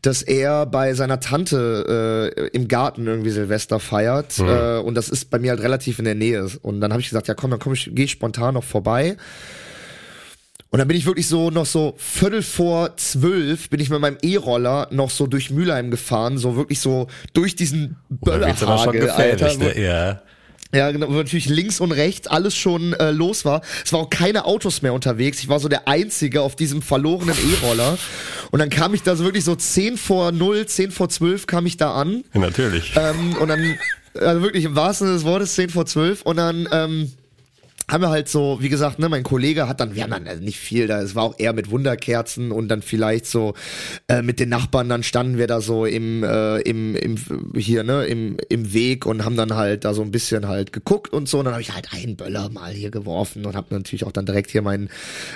[0.00, 4.48] dass er bei seiner Tante äh, im Garten irgendwie Silvester feiert mhm.
[4.48, 7.10] äh, und das ist bei mir halt relativ in der Nähe und dann habe ich
[7.10, 9.18] gesagt, ja komm, dann komm ich, gehe ich spontan noch vorbei.
[10.70, 14.18] Und dann bin ich wirklich so noch so Viertel vor zwölf bin ich mit meinem
[14.20, 19.56] E-Roller noch so durch Mülheim gefahren, so wirklich so durch diesen Böllerhagel, Alter.
[19.56, 19.80] Ne?
[19.80, 20.22] Ja.
[20.74, 23.62] Ja, genau, wo natürlich links und rechts alles schon äh, los war.
[23.84, 25.38] Es war auch keine Autos mehr unterwegs.
[25.38, 27.96] Ich war so der Einzige auf diesem verlorenen E-Roller.
[28.50, 31.66] Und dann kam ich da so wirklich so 10 vor 0, 10 vor 12 kam
[31.66, 32.24] ich da an.
[32.34, 32.92] Ja, natürlich.
[32.96, 33.78] Ähm, und dann,
[34.18, 36.22] also wirklich im wahrsten Sinne des Wortes 10 vor 12.
[36.22, 37.12] Und dann, ähm,
[37.88, 40.42] haben wir halt so, wie gesagt, ne, mein Kollege hat dann, wir haben dann also
[40.42, 43.54] nicht viel, da es war auch eher mit Wunderkerzen und dann vielleicht so
[44.08, 47.16] äh, mit den Nachbarn, dann standen wir da so im, äh, im, im
[47.54, 51.12] hier, ne, im, im Weg und haben dann halt da so ein bisschen halt geguckt
[51.12, 51.38] und so.
[51.38, 54.26] Und dann habe ich halt einen Böller mal hier geworfen und habe natürlich auch dann
[54.26, 54.88] direkt hier meinen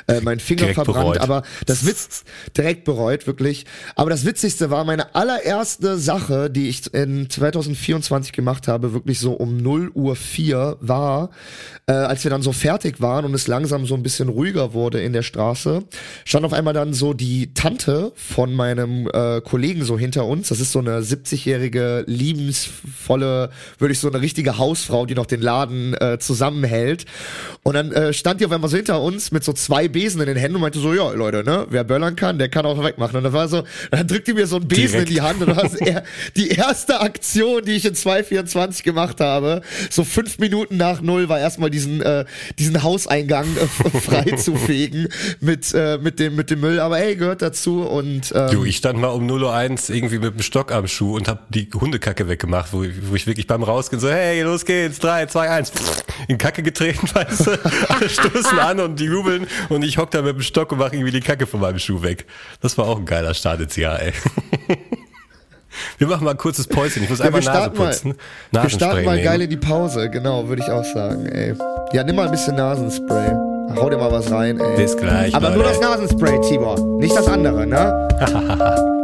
[0.08, 1.14] äh, meinen Finger direkt verbrannt.
[1.14, 1.20] Bereut.
[1.20, 2.24] Aber das Witz
[2.56, 3.64] direkt bereut, wirklich.
[3.94, 9.32] Aber das Witzigste war meine allererste Sache, die ich in 2024 gemacht habe, wirklich so
[9.32, 11.30] um 0 Uhr 4 war,
[11.86, 15.00] äh, als wir dann so fertig waren und es langsam so ein bisschen ruhiger wurde
[15.00, 15.84] in der Straße,
[16.24, 20.48] stand auf einmal dann so die Tante von meinem äh, Kollegen so hinter uns.
[20.48, 25.40] Das ist so eine 70-jährige, liebensvolle, würde ich so eine richtige Hausfrau, die noch den
[25.40, 27.06] Laden äh, zusammenhält.
[27.62, 30.26] Und dann äh, stand die auf einmal so hinter uns mit so zwei Besen in
[30.26, 33.16] den Händen und meinte so, ja, Leute, ne, wer böllern kann, der kann auch wegmachen.
[33.16, 35.08] Und dann war so, dann drückt die mir so einen Besen Direkt.
[35.08, 36.02] in die Hand und das war
[36.36, 39.62] die erste Aktion, die ich in 224 gemacht habe.
[39.90, 42.24] So fünf Minuten nach null war erstmal diesen, äh,
[42.58, 45.08] diesen Hauseingang äh, frei zu fegen
[45.40, 46.80] mit, äh, mit, dem, mit dem Müll.
[46.80, 50.34] Aber hey, gehört dazu und, ähm, Du, ich stand mal um 0.01 Uhr irgendwie mit
[50.34, 54.00] dem Stock am Schuh und hab die Hundekacke weggemacht, wo, wo ich wirklich beim Rausgehen
[54.00, 55.72] so, hey, los geht's, drei, zwei, eins,
[56.28, 57.58] in Kacke getreten, weißt du?
[57.88, 60.94] Alle stoßen an und die jubeln und ich hock da mit dem Stock und mache
[60.94, 62.26] irgendwie die Kacke von meinem Schuh weg.
[62.60, 64.12] Das war auch ein geiler Start ins Jahr, ey.
[65.98, 67.02] Wir machen mal ein kurzes Päuschen.
[67.02, 68.14] Ich muss ja, einmal Nase putzen.
[68.50, 69.24] Mal, wir starten mal nehmen.
[69.24, 71.54] geil in die Pause, genau, würde ich auch sagen, ey.
[71.92, 73.32] Ja, nimm mal ein bisschen Nasenspray.
[73.76, 74.76] Hau dir mal was rein, ey.
[74.76, 75.34] Bis gleich.
[75.34, 75.58] Aber Leute.
[75.58, 76.78] nur das Nasenspray, Tibor.
[76.98, 78.08] Nicht das andere, ne?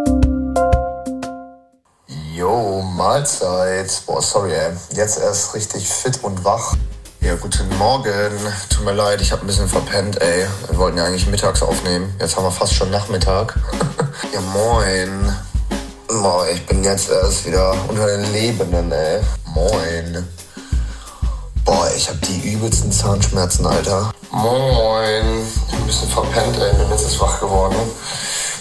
[2.37, 4.03] Yo, Mahlzeit.
[4.07, 4.73] Boah, sorry, ey.
[4.95, 6.75] Jetzt erst richtig fit und wach.
[7.21, 8.31] Ja, guten Morgen.
[8.69, 10.47] Tut mir leid, ich habe ein bisschen verpennt, ey.
[10.69, 12.15] Wir wollten ja eigentlich mittags aufnehmen.
[12.21, 13.59] Jetzt haben wir fast schon Nachmittag.
[14.33, 15.35] ja, moin.
[16.09, 19.21] Moin, ich bin jetzt erst wieder unter den Lebenden, ey.
[19.55, 20.27] Moin.
[21.65, 24.13] Boah, ich hab die übelsten Zahnschmerzen, Alter.
[24.31, 25.45] Moin.
[25.45, 26.73] Ich bin ein bisschen verpennt, ey.
[26.77, 27.77] Bin jetzt wach geworden.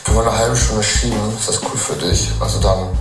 [0.03, 1.37] Können wir eine halbe Stunde schieben?
[1.37, 2.31] Ist das cool für dich?
[2.39, 2.97] Also dann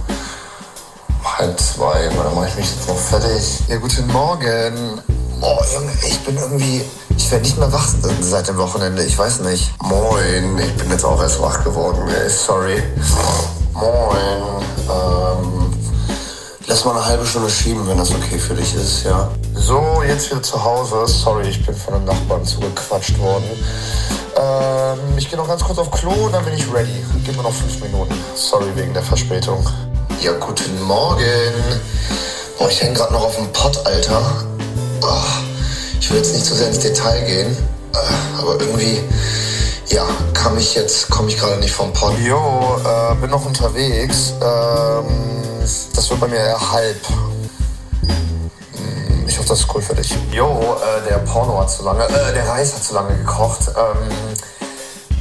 [1.25, 3.61] halb zwei, dann mache ich mich jetzt noch fertig.
[3.69, 5.01] Ja, guten Morgen.
[5.41, 6.83] Oh, Junge, ich bin irgendwie.
[7.17, 7.89] Ich werde nicht mehr wach
[8.21, 9.05] seit dem Wochenende.
[9.05, 9.73] Ich weiß nicht.
[9.83, 12.09] Moin, ich bin jetzt auch erst wach geworden.
[12.09, 12.29] Ey.
[12.29, 12.83] Sorry.
[13.73, 14.63] Moin.
[14.91, 15.75] Ähm,
[16.67, 19.31] lass mal eine halbe Stunde schieben, wenn das okay für dich ist, ja.
[19.55, 21.07] So, jetzt wieder zu Hause.
[21.07, 23.45] Sorry, ich bin von einem Nachbarn zugequatscht worden.
[24.37, 27.05] Ähm, ich gehe noch ganz kurz auf Klo und dann bin ich ready.
[27.25, 28.15] Gib mir noch fünf Minuten.
[28.35, 29.69] Sorry wegen der Verspätung.
[30.21, 31.53] Ja, guten Morgen.
[32.59, 34.45] Boah, ich hänge gerade noch auf dem Pott, Alter.
[35.07, 35.23] Oh,
[36.01, 37.55] ich will jetzt nicht zu sehr ins Detail gehen,
[37.93, 39.03] äh, aber irgendwie,
[39.89, 42.15] ja, kam ich jetzt, komme ich gerade nicht vom Pott.
[42.21, 44.33] Jo, äh, bin noch unterwegs.
[44.41, 45.43] Ähm,
[45.95, 46.97] das wird bei mir eher halb.
[48.01, 50.17] Hm, ich hoffe, das ist cool für dich.
[50.33, 53.69] Jo, äh, der Porno hat zu lange, äh, der Reis hat zu lange gekocht.
[53.69, 54.09] Ähm,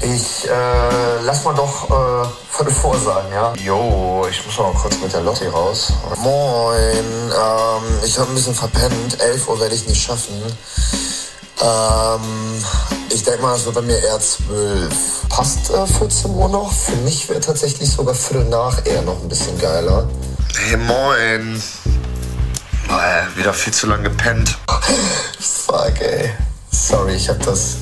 [0.04, 3.54] ich äh, lass mal doch äh, Viertel vor sein, ja?
[3.56, 5.94] Jo, ich muss mal kurz mit der Lotti raus.
[6.18, 9.20] Moin, ähm, ich habe ein bisschen verpennt.
[9.20, 10.42] 11 Uhr werde ich nicht schaffen.
[11.62, 12.64] Ähm,
[13.10, 14.94] ich denke mal, das wird bei mir eher 12.
[15.30, 16.74] Passt äh, 14 Uhr noch?
[16.74, 20.10] Für mich wäre tatsächlich sogar Viertel nach eher noch ein bisschen geiler.
[20.58, 21.62] Hey, moin.
[22.90, 24.58] Oh, wieder viel zu lange gepennt.
[25.40, 26.32] Fuck, ey.
[26.72, 27.78] Sorry, ich habe das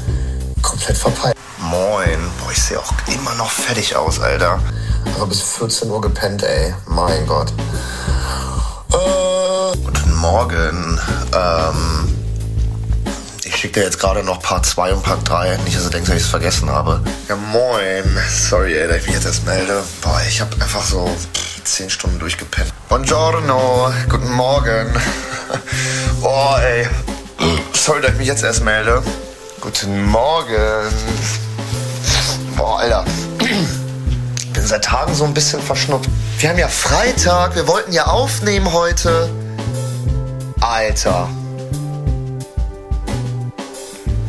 [0.81, 1.35] komplett verpeilt.
[1.59, 2.19] Moin.
[2.39, 4.59] Boah, ich sehe auch immer noch fertig aus, Alter.
[5.15, 6.73] Aber bis 14 Uhr gepennt, ey.
[6.87, 7.53] Mein Gott.
[8.91, 10.99] Äh, guten Morgen.
[11.35, 12.17] Ähm,
[13.43, 15.57] ich schicke dir jetzt gerade noch Part 2 und Part 3.
[15.57, 17.01] Nicht, dass du denkst, dass ich es vergessen habe.
[17.29, 18.17] Ja, moin.
[18.29, 19.83] Sorry, ey, dass ich mich jetzt erst melde.
[20.01, 21.09] Boah, ich habe einfach so
[21.63, 22.73] 10 Stunden durchgepennt.
[22.89, 23.93] Buongiorno.
[24.09, 24.99] Guten Morgen.
[26.21, 26.87] Boah, ey.
[27.73, 29.03] Sorry, dass ich mich jetzt erst melde.
[29.61, 30.91] Guten Morgen.
[32.57, 33.05] Boah, Alter.
[34.39, 36.09] Ich bin seit Tagen so ein bisschen verschnupft.
[36.39, 39.29] Wir haben ja Freitag, wir wollten ja aufnehmen heute.
[40.61, 41.29] Alter.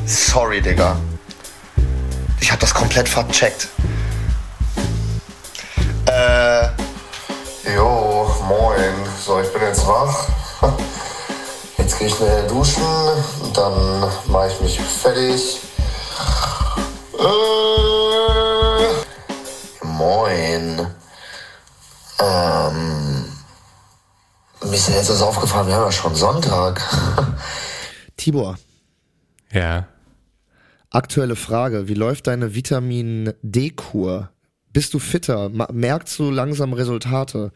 [0.05, 0.97] Sorry, Digga.
[2.41, 3.69] Ich hab das komplett vercheckt.
[6.05, 6.67] Äh.
[7.75, 8.93] Jo, moin.
[9.25, 10.29] So, ich bin jetzt wach.
[11.93, 12.83] Jetzt gehe ich schnell duschen
[13.43, 15.61] und dann mache ich mich fertig.
[17.19, 17.27] Äh,
[19.85, 20.87] moin.
[22.19, 23.25] Ähm,
[24.65, 26.81] mir ist ja jetzt was aufgefallen, wir haben ja schon Sonntag.
[28.17, 28.57] Tibor,
[29.53, 29.87] Ja.
[30.89, 31.89] aktuelle Frage.
[31.89, 34.31] Wie läuft deine Vitamin D-Kur?
[34.73, 35.51] Bist du fitter?
[35.51, 37.53] Merkst du langsam Resultate?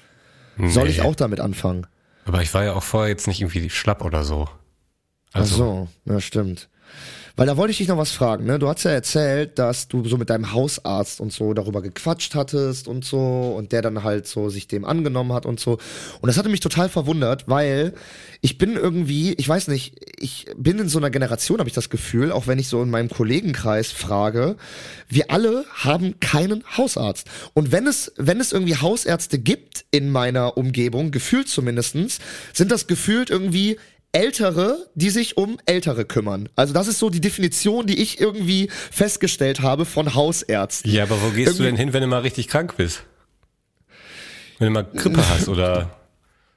[0.63, 1.05] Soll ich Nee.
[1.05, 1.87] auch damit anfangen?
[2.27, 4.49] Aber ich war ja auch vorher jetzt nicht irgendwie schlapp oder so.
[5.33, 6.69] Ach Also, so, ja, stimmt.
[7.37, 8.59] Weil da wollte ich dich noch was fragen, ne?
[8.59, 12.89] Du hast ja erzählt, dass du so mit deinem Hausarzt und so darüber gequatscht hattest
[12.89, 15.73] und so und der dann halt so sich dem angenommen hat und so.
[16.23, 17.93] Und das hatte mich total verwundert, weil
[18.41, 21.91] ich bin irgendwie, ich weiß nicht, ich bin in so einer Generation, habe ich das
[21.91, 24.57] Gefühl, auch wenn ich so in meinem Kollegenkreis frage,
[25.07, 27.29] wir alle haben keinen Hausarzt.
[27.53, 32.19] Und wenn es, wenn es irgendwie Hausärzte gibt in meiner Umgebung, gefühlt zumindestens,
[32.55, 33.77] sind das gefühlt irgendwie
[34.17, 36.49] Ältere, die sich um Ältere kümmern.
[36.57, 40.91] Also das ist so die Definition, die ich irgendwie festgestellt habe von Hausärzten.
[40.91, 43.03] ja, aber wo gehst du Irgendwie- denn hin, wenn du mal richtig krank bist?
[44.59, 45.91] Wenn du mal Grippe hast oder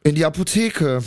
[0.03, 1.03] In die Apotheke.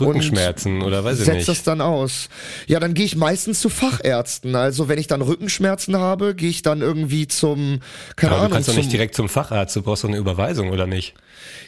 [0.00, 1.48] Rückenschmerzen oder weiß ich Setz nicht.
[1.48, 2.28] das dann aus.
[2.66, 4.54] Ja, dann gehe ich meistens zu Fachärzten.
[4.54, 7.80] Also wenn ich dann Rückenschmerzen habe, gehe ich dann irgendwie zum,
[8.16, 10.70] keine aber Ahnung, du kannst doch nicht direkt zum Facharzt, du brauchst doch eine Überweisung,
[10.70, 11.14] oder nicht?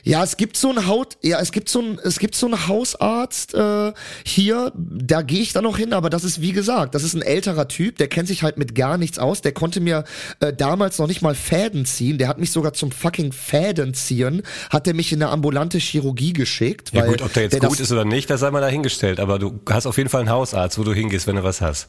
[0.05, 2.67] Ja, es gibt so ein Haut, ja, es gibt so ein, es gibt so einen
[2.67, 3.93] Hausarzt äh,
[4.25, 7.23] hier, da gehe ich dann noch hin, aber das ist wie gesagt, das ist ein
[7.23, 10.05] älterer Typ, der kennt sich halt mit gar nichts aus, der konnte mir
[10.41, 14.43] äh, damals noch nicht mal Fäden ziehen, der hat mich sogar zum fucking Fäden ziehen,
[14.71, 17.61] hat er mich in eine ambulante Chirurgie geschickt, Ja weil gut, ob der jetzt der
[17.61, 19.21] gut das, ist oder nicht, das sei mal dahingestellt.
[19.21, 21.89] Aber du hast auf jeden Fall einen Hausarzt, wo du hingehst, wenn du was hast.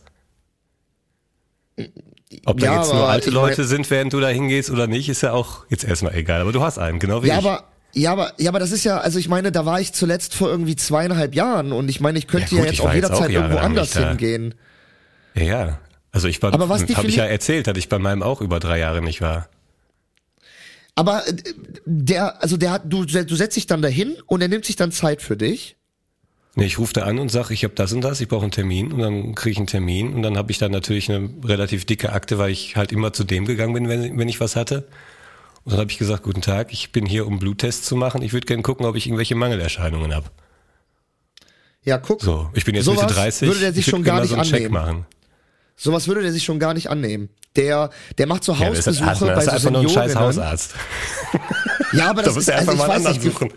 [2.46, 4.88] Ob da Ja, jetzt nur alte ich mein- Leute sind, während du da hingehst oder
[4.88, 6.42] nicht, ist ja auch jetzt erstmal egal.
[6.42, 7.46] Aber du hast einen, genau wie Ja, ich.
[7.46, 7.64] aber
[7.96, 10.50] ja, aber ja, aber das ist ja, also ich meine, da war ich zuletzt vor
[10.50, 12.96] irgendwie zweieinhalb Jahren und ich meine, ich könnte Ja, ja, gut, jetzt ich auch jetzt
[12.96, 14.56] jederzeit auch irgendwo anders nicht hingehen.
[15.36, 15.80] ja, ja.
[16.12, 18.60] Also ich war, Aber was habe ich ja erzählt, dass ich bei meinem auch über
[18.60, 19.50] drei Jahre nicht war.
[20.96, 21.34] Aber äh,
[21.86, 24.92] der, also der hat, du, du setzt dich dann dahin und er nimmt sich dann
[24.92, 25.76] Zeit für dich.
[26.56, 28.52] Nee, ich rufe da an und sage, ich habe das und das, ich brauche einen
[28.52, 31.86] Termin und dann kriege ich einen Termin und dann habe ich dann natürlich eine relativ
[31.86, 34.88] dicke Akte, weil ich halt immer zu dem gegangen bin, wenn, wenn ich was hatte.
[35.64, 38.22] Und dann habe ich gesagt, guten Tag, ich bin hier, um Bluttests zu machen.
[38.22, 40.28] Ich würde gerne gucken, ob ich irgendwelche Mangelerscheinungen habe.
[41.84, 42.22] Ja, guck.
[42.22, 43.48] So, ich bin jetzt Mitte 30.
[43.48, 44.74] würde der sich schon gar nicht so einen Check annehmen.
[44.74, 45.06] machen.
[45.76, 47.30] Sowas würde der sich schon gar nicht annehmen.
[47.56, 49.90] Der, der macht so Ja, das ist, Hausbesuche das ist bei so einfach nur ein
[49.90, 50.16] scheiß.
[50.16, 50.76] Hausarzt.
[51.94, 53.54] Ja, aber Da das muss ist, einfach also ich weiß nicht.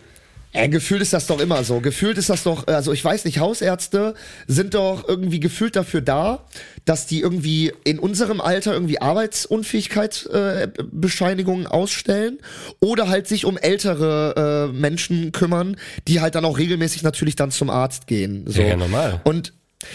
[0.57, 1.81] Äh, gefühlt ist das doch immer so.
[1.81, 4.15] Gefühlt ist das doch, also ich weiß nicht, Hausärzte
[4.47, 6.45] sind doch irgendwie gefühlt dafür da,
[6.85, 12.39] dass die irgendwie in unserem Alter irgendwie Arbeitsunfähigkeitsbescheinigungen äh, ausstellen
[12.81, 15.77] oder halt sich um ältere äh, Menschen kümmern,
[16.09, 18.45] die halt dann auch regelmäßig natürlich dann zum Arzt gehen.
[18.47, 18.61] So.
[18.61, 19.21] Ja, ja, normal.
[19.25, 19.53] Und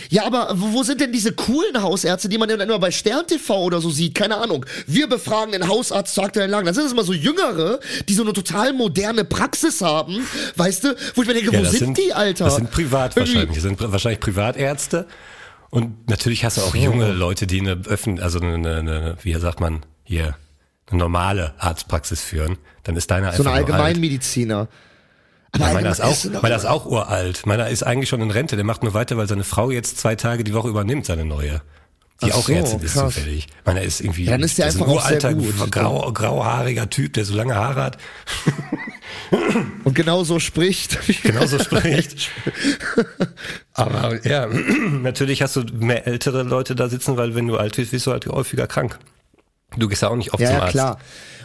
[0.10, 3.64] ja, aber wo sind denn diese coolen Hausärzte, die man dann immer bei Stern TV
[3.64, 4.14] oder so sieht?
[4.14, 4.66] Keine Ahnung.
[4.86, 6.66] Wir befragen den Hausarzt zu aktuellen Lagen.
[6.66, 10.96] Dann sind es immer so Jüngere, die so eine total moderne Praxis haben, weißt du?
[11.16, 12.46] Wo ich mir denke, Ja, wo das sind, die, Alter?
[12.46, 13.56] Das sind privat Irgendwie- wahrscheinlich.
[13.56, 15.08] Das sind wahrscheinlich Privatärzte.
[15.72, 19.34] Und natürlich hast du auch junge Leute, die eine öffn also eine, eine, eine, wie
[19.36, 20.36] sagt man hier,
[20.88, 22.58] eine normale Arztpraxis führen.
[22.84, 23.98] Dann ist deiner So einfach ein nur alt.
[25.54, 27.46] Aber Ja, meiner ist auch, meiner ist auch uralt.
[27.46, 28.56] Meiner ist eigentlich schon in Rente.
[28.56, 31.62] Der macht nur weiter, weil seine Frau jetzt zwei Tage die Woche übernimmt, seine neue.
[32.24, 33.16] Die Ach auch so, Ärztin ist krass.
[33.16, 33.48] zufällig.
[33.66, 35.72] Meiner ist irgendwie Ja, dann ist der einfach ein uralter, gut.
[35.72, 37.98] grau, grauhaariger Typ, der so lange Haare hat.
[39.84, 41.00] Und genau so spricht.
[41.24, 42.30] genauso spricht.
[43.74, 44.48] Aber ja,
[45.02, 48.12] natürlich hast du mehr ältere Leute da sitzen, weil wenn du alt bist, bist du
[48.12, 49.00] halt häufiger krank.
[49.78, 50.72] Du gehst ja auch nicht oft Ja, zum ja, Arzt.
[50.74, 51.00] klar.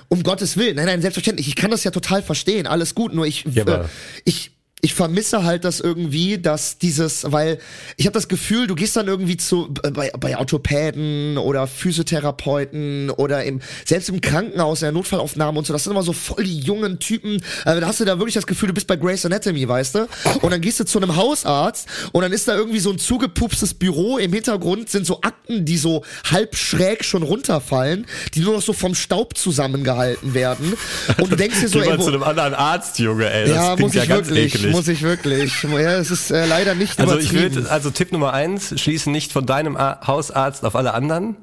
[0.08, 0.76] Um Gottes Willen.
[0.76, 1.48] Nein, nein, selbstverständlich.
[1.48, 2.66] Ich kann das ja total verstehen.
[2.66, 3.14] Alles gut.
[3.14, 3.84] Nur ich, Ja, äh,
[4.24, 4.52] ich,
[4.86, 7.58] ich vermisse halt das irgendwie, dass dieses, weil
[7.96, 13.10] ich habe das Gefühl, du gehst dann irgendwie zu äh, bei, bei Orthopäden oder Physiotherapeuten
[13.10, 15.72] oder im selbst im Krankenhaus in der Notfallaufnahme und so.
[15.72, 17.42] Das sind immer so voll die jungen Typen.
[17.64, 20.08] Äh, da hast du da wirklich das Gefühl, du bist bei Grey's Anatomy, weißt du?
[20.42, 23.74] Und dann gehst du zu einem Hausarzt und dann ist da irgendwie so ein zugepupstes
[23.74, 24.18] Büro.
[24.18, 28.72] Im Hintergrund sind so Akten, die so halb schräg schon runterfallen, die nur noch so
[28.72, 30.74] vom Staub zusammengehalten werden.
[31.18, 33.48] Und du denkst dir so, Geh ey, mal wo, zu einem anderen Arzt, Junge, ey.
[33.48, 34.75] Das ja, klingt muss ja ganz wirklich, ekelig.
[34.76, 35.62] Muss ich wirklich.
[35.62, 39.32] Ja, es ist äh, leider nicht also ich würde, also Tipp Nummer eins, schließe nicht
[39.32, 41.36] von deinem A Hausarzt auf alle anderen.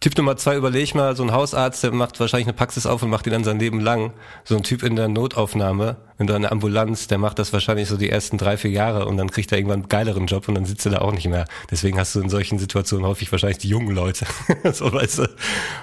[0.00, 3.10] Tipp Nummer zwei, überleg mal, so ein Hausarzt, der macht wahrscheinlich eine Praxis auf und
[3.10, 4.12] macht die dann sein Leben lang.
[4.44, 8.08] So ein Typ in der Notaufnahme, in der Ambulanz, der macht das wahrscheinlich so die
[8.08, 10.86] ersten drei, vier Jahre und dann kriegt er irgendwann einen geileren Job und dann sitzt
[10.86, 11.46] er da auch nicht mehr.
[11.68, 14.24] Deswegen hast du in solchen Situationen häufig wahrscheinlich die jungen Leute.
[14.72, 15.28] so weißt du.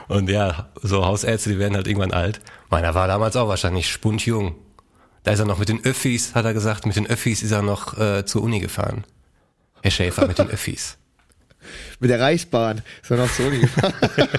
[0.07, 2.39] Und ja, so Hausärzte, die werden halt irgendwann alt.
[2.69, 4.55] Meiner war damals auch wahrscheinlich spundjung.
[5.25, 7.63] Da ist er noch mit den Öffis, hat er gesagt, mit den Öffis ist er
[7.63, 9.05] noch äh, zur Uni gefahren.
[9.81, 10.97] Herr Schäfer, mit den Öffis.
[11.99, 12.83] Mit der Reichsbahn.
[13.01, 13.93] Ist er noch so gefahren.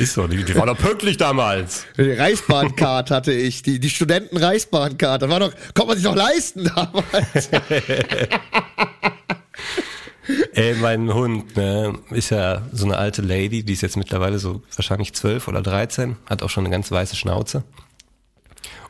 [0.00, 1.84] Ist so, die, die war doch pünktlich damals.
[1.96, 5.22] Die Reichsbahncard hatte ich, die, die Studenten-Reichsbahncard.
[5.22, 7.48] Das war doch, konnte man sich doch leisten damals.
[10.54, 14.62] Ey, mein Hund, ne, ist ja so eine alte Lady, die ist jetzt mittlerweile so
[14.74, 17.62] wahrscheinlich zwölf oder dreizehn, hat auch schon eine ganz weiße Schnauze.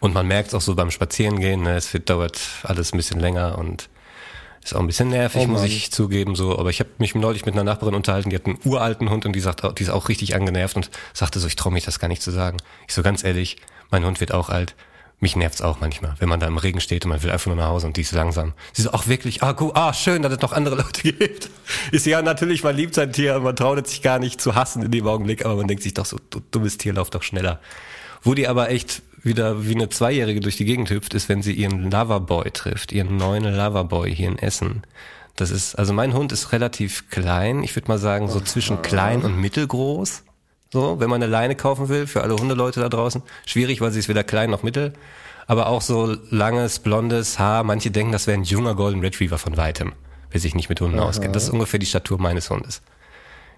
[0.00, 3.18] Und man merkt es auch so beim Spazierengehen, ne, es wird, dauert alles ein bisschen
[3.20, 3.88] länger und
[4.62, 6.58] ist auch ein bisschen nervig, Oh muss ich zugeben, so.
[6.58, 9.32] Aber ich habe mich neulich mit einer Nachbarin unterhalten, die hat einen uralten Hund und
[9.34, 11.98] die sagt, auch- die ist auch richtig angenervt und sagte so, ich traue mich das
[11.98, 12.58] gar nicht zu sagen.
[12.86, 13.56] Ich so ganz ehrlich,
[13.90, 14.74] mein Hund wird auch alt.
[15.20, 17.56] Mich nervt's auch manchmal, wenn man da im Regen steht und man will einfach nur
[17.56, 18.52] nach Hause und die ist langsam.
[18.72, 21.50] Sie so, ach wirklich, ah, cool, ah, schön, dass es noch andere Leute gibt.
[21.90, 24.54] Ist ja natürlich, man liebt sein Tier und man traut es sich gar nicht zu
[24.54, 27.24] hassen in dem Augenblick, aber man denkt sich doch so, du dummes Tier, lauf doch
[27.24, 27.58] schneller.
[28.22, 31.52] Wo die aber echt wieder wie eine Zweijährige durch die Gegend hüpft, ist, wenn sie
[31.52, 34.82] ihren Loverboy trifft, ihren neuen Loverboy hier in Essen.
[35.36, 37.62] Das ist, also mein Hund ist relativ klein.
[37.62, 40.24] Ich würde mal sagen, so zwischen klein und mittelgroß.
[40.72, 43.22] So, wenn man eine Leine kaufen will, für alle Hundeleute da draußen.
[43.46, 44.94] Schwierig, weil sie ist weder klein noch mittel.
[45.46, 47.62] Aber auch so langes, blondes Haar.
[47.62, 49.92] Manche denken, das wäre ein junger Golden Retriever von weitem,
[50.30, 51.36] wer sich nicht mit Hunden auskennt.
[51.36, 52.82] Das ist ungefähr die Statur meines Hundes.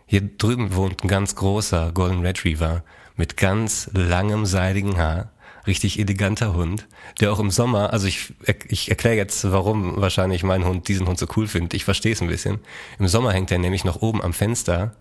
[0.07, 2.85] Hier drüben wohnt ein ganz großer Golden Retriever
[3.17, 5.31] mit ganz langem seidigen Haar.
[5.67, 6.87] Richtig eleganter Hund,
[7.21, 8.33] der auch im Sommer, also ich,
[8.69, 11.75] ich erkläre jetzt, warum wahrscheinlich mein Hund diesen Hund so cool findet.
[11.75, 12.61] Ich verstehe es ein bisschen.
[12.99, 14.95] Im Sommer hängt er nämlich noch oben am Fenster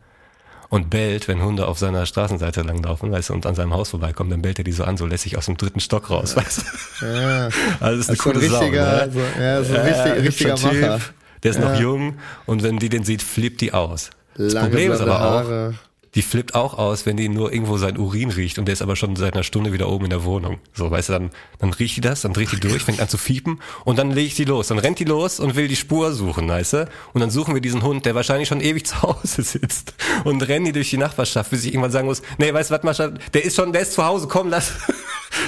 [0.67, 4.30] und bellt, wenn Hunde auf seiner Straßenseite langlaufen, weißt du, und an seinem Haus vorbeikommen,
[4.30, 6.62] dann bellt er die so an, so lässig aus dem dritten Stock raus, weißt
[7.02, 7.06] du.
[7.06, 7.50] Ja.
[7.80, 9.12] Also das ist eine Das ist so ein coole Sau, richtiger- ne?
[9.12, 10.82] so- ja, so ein richtig- richtiger hübscher Typ.
[10.82, 11.00] Macher.
[11.43, 11.80] Der ist noch Ja.
[11.80, 14.10] jung und wenn die den sieht, flippt die aus.
[14.36, 15.74] Das Lange Problem ist aber auch, Haare.
[16.15, 18.95] Die flippt auch aus, wenn die nur irgendwo sein Urin riecht und der ist aber
[18.95, 20.60] schon seit einer Stunde wieder oben in der Wohnung.
[20.74, 23.17] So, weißt du, dann, dann riecht die das, dann dreht die durch, fängt an zu
[23.17, 24.67] fiepen und dann lege ich die los.
[24.67, 26.89] Dann rennt die los und will die Spur suchen, weißt du?
[27.13, 29.93] Und dann suchen wir diesen Hund, der wahrscheinlich schon ewig zu Hause sitzt
[30.24, 32.84] und rennen die durch die Nachbarschaft, bis ich irgendwann sagen muss, nee, weißt du was,
[32.84, 34.74] Mascha, der ist schon, der ist zu Hause, komm, lass.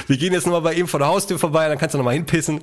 [0.06, 2.60] Wir gehen jetzt nochmal bei ihm vor der Haustür vorbei, dann kannst du nochmal hinpissen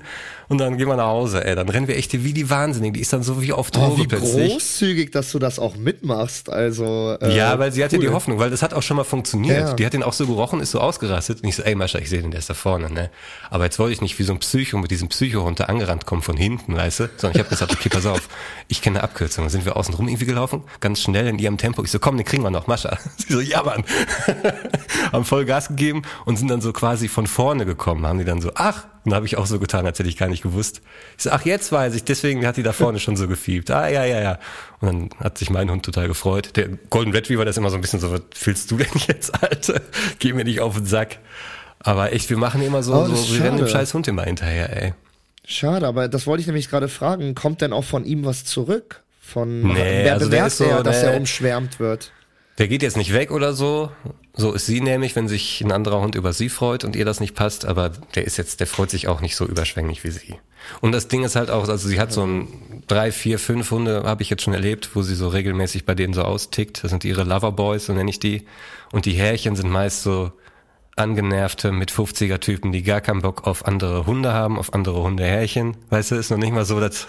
[0.48, 1.56] und dann gehen wir nach Hause, ey.
[1.56, 2.94] Dann rennen wir echt wie die Wahnsinnigen.
[2.94, 4.52] Die ist dann so wie auf Oh, Droge wie plötzlich.
[4.52, 6.50] großzügig, dass du das auch mitmachst.
[6.50, 8.02] Also äh, Ja, weil sie hatte cool.
[8.02, 9.60] die Hoffnung, weil das hat auch schon mal funktioniert.
[9.70, 9.74] Ja.
[9.74, 11.44] Die hat den auch so gerochen, ist so ausgerastet.
[11.44, 13.10] Und ich so, ey Mascha, ich sehe den, der ist da vorne, ne?
[13.50, 16.22] Aber jetzt wollte ich nicht wie so ein Psycho mit diesem Psycho-Hund da angerannt kommen
[16.22, 17.10] von hinten, weißt du?
[17.18, 18.28] Sondern ich habe gesagt, okay, pass auf,
[18.70, 19.44] ich kenne eine Abkürzung.
[19.44, 21.84] Dann sind wir außen rum irgendwie gelaufen, ganz schnell in ihrem Tempo.
[21.84, 22.98] Ich so, komm, den kriegen wir noch, Mascha.
[23.18, 23.84] Sie so, ja, Mann.
[25.12, 28.06] haben voll Gas gegeben und sind dann so quasi von vorne gekommen.
[28.06, 30.30] Haben die dann so, ach, und habe ich auch so getan, als hätte ich gar
[30.30, 30.82] nicht gewusst.
[31.18, 33.72] Ich so, ach, jetzt weiß ich, deswegen hat die da vorne schon so gefiebt.
[33.72, 34.40] Ah, ja, ja, ja.
[34.82, 36.56] Und dann hat sich mein Hund total gefreut.
[36.56, 39.44] Der Golden Retriever, der ist immer so ein bisschen so, was fühlst du denn jetzt,
[39.44, 39.82] Alter?
[40.20, 41.20] Geh mir nicht auf den Sack.
[41.80, 44.76] Aber echt, wir machen immer so, Oh, so wir rennen dem scheiß Hund immer hinterher,
[44.82, 44.94] ey.
[45.46, 47.34] Schade, aber das wollte ich nämlich gerade fragen.
[47.34, 49.02] Kommt denn auch von ihm was zurück?
[49.20, 51.10] Von Nee, wer also der bemerkt ist so, er, dass nee.
[51.10, 52.12] er umschwärmt wird?
[52.60, 53.90] Der geht jetzt nicht weg oder so.
[54.34, 57.22] So ist sie nämlich, wenn sich ein anderer Hund über sie freut und ihr das
[57.22, 60.36] nicht passt, aber der ist jetzt, der freut sich auch nicht so überschwänglich wie sie.
[60.82, 64.04] Und das Ding ist halt auch, also sie hat so ein drei, vier, fünf Hunde,
[64.04, 66.84] habe ich jetzt schon erlebt, wo sie so regelmäßig bei denen so austickt.
[66.84, 68.46] Das sind ihre Loverboys, so nenne ich die.
[68.92, 70.34] Und die Härchen sind meist so
[70.98, 75.78] angenervte mit 50er Typen, die gar keinen Bock auf andere Hunde haben, auf andere Hundehärchen.
[75.92, 77.08] Weißt du, ist noch nicht mal so, dass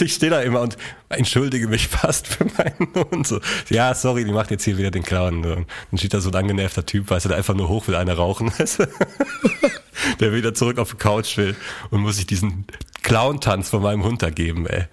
[0.00, 0.76] ich stehe da immer und
[1.08, 3.26] entschuldige mich fast für meinen Hund.
[3.26, 5.44] So, ja, sorry, die macht jetzt hier wieder den Clown.
[5.44, 7.94] Und dann steht da so ein angenervter Typ, weißt du, der einfach nur hoch will,
[7.94, 8.52] eine rauchen.
[8.58, 8.86] Weißt du?
[10.20, 11.56] der wieder zurück auf die Couch will
[11.90, 12.66] und muss sich diesen
[13.02, 14.84] Clown-Tanz von meinem Hund da geben, ey.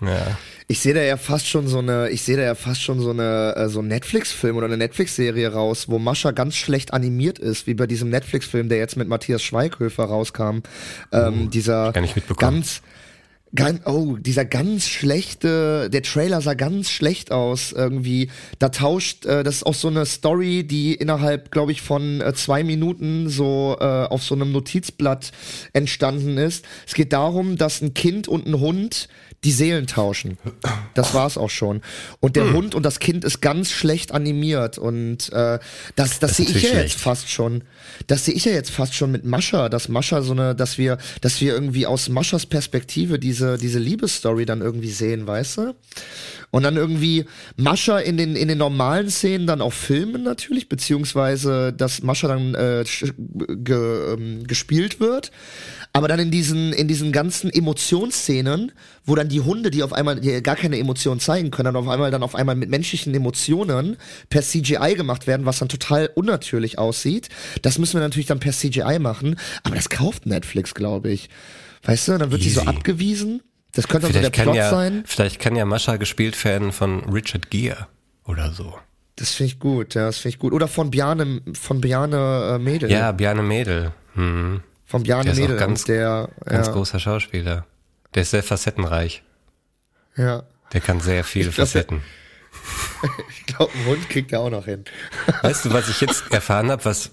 [0.00, 0.36] Ja.
[0.68, 3.10] Ich sehe da ja fast schon so eine, ich sehe da ja fast schon so
[3.10, 7.66] eine, äh, so ein Netflix-Film oder eine Netflix-Serie raus, wo Mascha ganz schlecht animiert ist,
[7.66, 10.60] wie bei diesem Netflix-Film, der jetzt mit Matthias Schweighöfer rauskam.
[11.12, 12.56] Ähm, dieser gar nicht mitbekommen.
[12.56, 12.82] ganz,
[13.54, 18.30] ganz, oh, dieser ganz schlechte, der Trailer sah ganz schlecht aus irgendwie.
[18.58, 22.32] Da tauscht, äh, das ist auch so eine Story, die innerhalb, glaube ich, von äh,
[22.34, 25.32] zwei Minuten so äh, auf so einem Notizblatt
[25.72, 26.64] entstanden ist.
[26.86, 29.08] Es geht darum, dass ein Kind und ein Hund
[29.44, 30.38] die Seelen tauschen.
[30.94, 31.80] Das war's auch schon.
[32.20, 32.44] Und Hm.
[32.44, 35.58] der Hund und das Kind ist ganz schlecht animiert und äh,
[35.96, 37.00] das, das, Das sehe ich ja jetzt schlecht.
[37.00, 37.64] fast schon.
[38.06, 40.98] Das sehe ich ja jetzt fast schon mit Mascha, dass Mascha so eine, dass wir,
[41.20, 45.74] dass wir irgendwie aus Maschas Perspektive diese diese Liebesstory dann irgendwie sehen, weißt du?
[46.50, 47.24] Und dann irgendwie
[47.56, 52.54] Mascha in den, in den normalen Szenen dann auch filmen natürlich, beziehungsweise dass Mascha dann
[52.54, 52.84] äh,
[53.64, 55.30] ge, ähm, gespielt wird.
[55.94, 58.72] Aber dann in diesen, in diesen ganzen Emotionsszenen,
[59.04, 61.88] wo dann die Hunde, die auf einmal die gar keine Emotionen zeigen können, dann auf
[61.88, 63.98] einmal dann auf einmal mit menschlichen Emotionen
[64.30, 67.28] per CGI gemacht werden, was dann total unnatürlich aussieht.
[67.60, 69.36] Das müssen wir natürlich dann per CGI machen.
[69.64, 71.28] Aber das kauft Netflix, glaube ich.
[71.82, 72.70] Weißt du, dann wird die so Easy.
[72.70, 73.42] abgewiesen.
[73.72, 75.02] Das könnte also der Vielleicht Plot ja, sein.
[75.06, 77.88] vielleicht kann ja Mascha gespielt werden von Richard Gere
[78.24, 78.78] oder so.
[79.16, 80.52] Das finde ich gut, ja, das finde ich gut.
[80.52, 82.90] Oder von Bjarne, von Bjarne äh, Mädel.
[82.90, 83.92] Ja, Bjarne Mädel.
[84.14, 84.62] Hm.
[84.92, 85.56] Von Bjarne Der ist auch Mädel.
[85.56, 87.64] ganz- der, Ganz ja, großer Schauspieler.
[88.14, 89.22] Der ist sehr facettenreich.
[90.16, 90.44] ja.
[90.74, 92.02] Der kann sehr viele glaub, Facetten.
[93.30, 94.84] Ich glaube, ein Hund kriegt er auch noch hin.
[95.42, 97.10] Weißt du, was ich jetzt erfahren habe, was,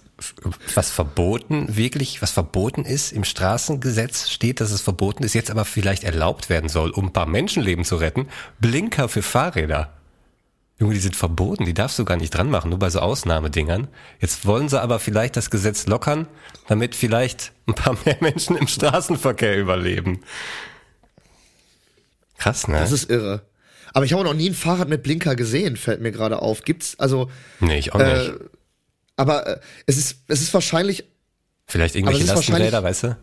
[0.76, 3.12] was verboten, wirklich, was verboten ist?
[3.14, 7.14] Im Straßengesetz steht, dass es verboten ist, jetzt aber vielleicht erlaubt werden soll, um ein
[7.14, 8.28] paar Menschenleben zu retten.
[8.60, 9.90] Blinker für Fahrräder.
[10.80, 13.90] Junge, die sind verboten, die darfst du gar nicht dran machen, nur bei so Ausnahmedingern.
[14.22, 16.28] Jetzt wollen sie aber vielleicht das Gesetz lockern,
[16.70, 20.22] damit vielleicht ein paar mehr Menschen im Straßenverkehr überleben.
[22.38, 22.80] Krass, ne?
[22.80, 23.42] Das ist irre.
[23.94, 26.64] Aber ich habe noch nie ein Fahrrad mit Blinker gesehen, fällt mir gerade auf.
[26.64, 28.30] Gibt's, also, nee, ich auch nicht.
[28.30, 28.34] äh,
[29.18, 31.04] aber äh, es ist, es ist wahrscheinlich,
[31.66, 33.18] vielleicht irgendwelche Lastenräder, weißt du?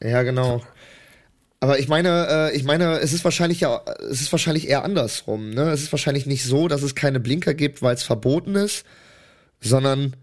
[0.00, 0.62] ja, genau.
[1.66, 5.50] Aber ich meine, äh, ich meine, es ist wahrscheinlich ja, es ist wahrscheinlich eher andersrum,
[5.50, 5.70] ne?
[5.70, 8.84] Es ist wahrscheinlich nicht so, dass es keine Blinker gibt, weil es verboten ist,
[9.60, 10.14] sondern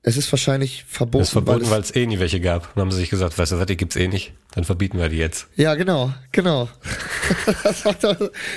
[0.00, 1.18] es ist wahrscheinlich verboten.
[1.18, 2.74] Das ist verboten, weil es, es eh nie welche gab.
[2.74, 4.32] Dann haben sie sich gesagt, weißt du was, die gibt's eh nicht.
[4.52, 5.48] Dann verbieten wir die jetzt.
[5.56, 6.70] ja, genau, genau.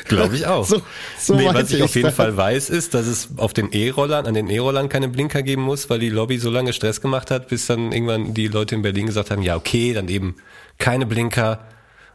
[0.06, 0.66] Glaube ich auch.
[0.70, 0.82] So,
[1.20, 2.14] so nee, was meinte ich auf jeden.
[2.14, 5.90] Fall weiß, ist, dass es auf den E-Rollern, an den E-Rollern keine Blinker geben muss,
[5.90, 9.08] weil die Lobby so lange Stress gemacht hat, bis dann irgendwann die Leute in Berlin
[9.08, 10.38] gesagt haben, ja, okay, dann eben
[10.78, 11.68] keine Blinker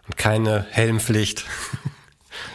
[0.07, 1.45] und keine Helmpflicht.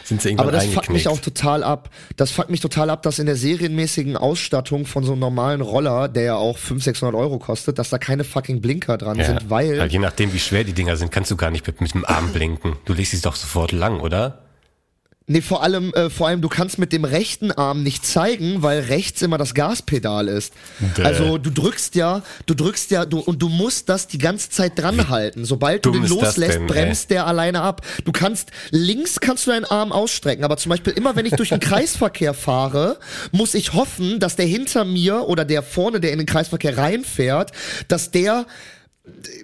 [0.04, 1.90] Sind sie irgendwann Aber das fuckt mich auch total ab.
[2.16, 6.08] Das fuckt mich total ab, dass in der serienmäßigen Ausstattung von so einem normalen Roller,
[6.08, 9.50] der ja auch 500, 600 Euro kostet, dass da keine fucking Blinker dran ja, sind,
[9.50, 12.04] weil je nachdem, wie schwer die Dinger sind, kannst du gar nicht mit, mit dem
[12.04, 12.76] Arm blinken.
[12.84, 14.41] Du legst sie doch sofort lang, oder?
[15.32, 18.80] Nee, vor allem, äh, vor allem, du kannst mit dem rechten Arm nicht zeigen, weil
[18.80, 20.52] rechts immer das Gaspedal ist.
[20.98, 21.04] Däh.
[21.04, 24.78] Also du drückst ja, du drückst ja, du und du musst das die ganze Zeit
[24.78, 25.46] dran halten.
[25.46, 27.80] Sobald du den loslässt, denn, bremst der alleine ab.
[28.04, 31.48] Du kannst links kannst du deinen Arm ausstrecken, aber zum Beispiel immer, wenn ich durch
[31.48, 32.98] den Kreisverkehr fahre,
[33.30, 37.52] muss ich hoffen, dass der hinter mir oder der vorne, der in den Kreisverkehr reinfährt,
[37.88, 38.44] dass der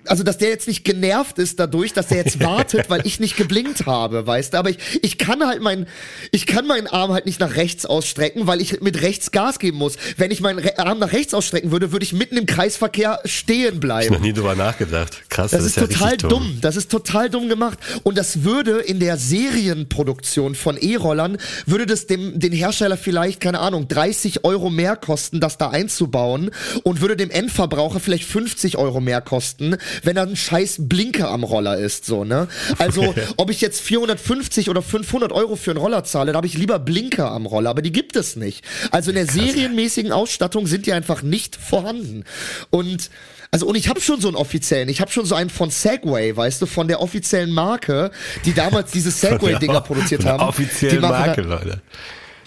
[0.04, 3.36] also dass der jetzt nicht genervt ist dadurch, dass der jetzt wartet, weil ich nicht
[3.36, 5.86] geblinkt habe, weißt du, aber ich, ich kann halt mein
[6.30, 9.78] ich kann meinen Arm halt nicht nach rechts ausstrecken, weil ich mit rechts Gas geben
[9.78, 9.96] muss.
[10.16, 13.74] Wenn ich meinen Re Arm nach rechts ausstrecken würde, würde ich mitten im Kreisverkehr stehen
[13.74, 14.20] Noch bleiben.
[14.20, 15.28] nie drüber nachgedacht.
[15.28, 16.58] Krass, Das das, ist ja total richtig dumm.
[16.60, 17.78] Das ist total dumm gemacht.
[18.04, 21.36] Und das würde in der Serienproduktion von E-Rollern,
[21.66, 26.50] würde das dem, den Hersteller vielleicht, keine Ahnung, 30 Euro mehr kosten, das da einzubauen
[26.84, 31.44] und würde dem Endverbraucher vielleicht 50 Euro mehr kosten, wenn da ein scheiß Blinker am
[31.44, 32.48] Roller ist, so, ne?
[32.78, 36.54] Also, ob ich jetzt 450 oder 500 Euro für einen Roller zahle, da habe ich
[36.54, 38.64] lieber Blinker am Roller, aber die gibt es nicht.
[38.90, 42.24] Also in der serienmäßigen Ausstattung sind die einfach nicht vorhanden.
[42.70, 43.10] Und
[43.50, 46.36] also und ich habe schon so einen offiziellen, ich habe schon so einen von Segway,
[46.36, 48.10] weißt du, von der offiziellen Marke,
[48.44, 50.40] die damals diese Segway-Dinger produziert Von der haben.
[50.40, 50.54] Machen
[51.00, 51.82] Marke, Leute.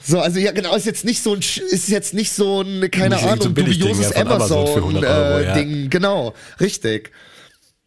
[0.03, 3.15] So, also ja, genau, ist jetzt nicht so ein, ist jetzt nicht so ein, keine
[3.15, 5.53] Nicht irgend so ein Ahnung, dubioses von Amazon für Amazon, 100 Euro, äh, ja.
[5.53, 7.11] Ding, genau, richtig.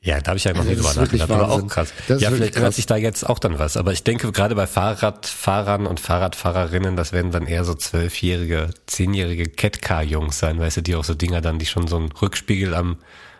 [0.05, 1.89] Ja, da habe ich ja noch nie drüber nachgedacht, aber auch krass.
[2.09, 2.77] Das ja, vielleicht krass.
[2.77, 3.79] sich da jetzt auch dann was.
[3.79, 9.49] Aber ich denke, gerade bei Fahrradfahrern und Fahrradfahrerinnen, das werden dann eher so zwölfjährige, zehnjährige
[9.49, 12.99] Catcar-Jungs sein, weißt du, die auch so Dinger dann, die schon so einen Rückspiegel am,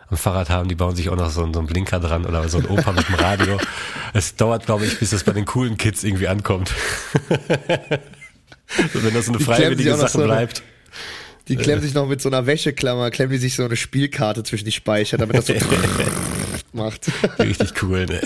[0.09, 2.57] am Fahrrad haben, die bauen sich auch noch so, so einen Blinker dran oder so
[2.57, 3.59] ein Opa mit dem Radio.
[4.13, 6.71] Es dauert, glaube ich, bis das bei den coolen Kids irgendwie ankommt.
[8.93, 10.63] wenn das eine Die klemmen sich freiwillige Sache so eine- bleibt.
[11.47, 14.65] Die klemmen sich noch mit so einer Wäscheklammer, klemmen die sich so eine Spielkarte zwischen
[14.65, 15.53] die Speicher, damit das so
[16.73, 17.07] macht.
[17.37, 18.19] Richtig cool, ne?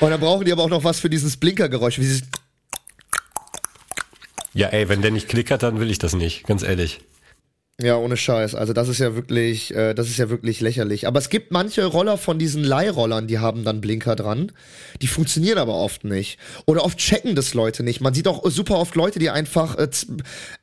[0.00, 2.22] Und dann brauchen die aber auch noch was für dieses Blinkergeräusch, wie dieses
[4.52, 7.00] Ja, ey, wenn der nicht klickert, dann will ich das nicht, ganz ehrlich.
[7.82, 8.54] Ja, ohne Scheiß.
[8.54, 11.06] Also das ist ja wirklich, äh, das ist ja wirklich lächerlich.
[11.06, 14.52] Aber es gibt manche Roller von diesen Leihrollern, die haben dann Blinker dran.
[15.00, 16.38] Die funktionieren aber oft nicht.
[16.66, 18.00] Oder oft checken das Leute nicht.
[18.00, 19.88] Man sieht auch super oft Leute, die einfach äh,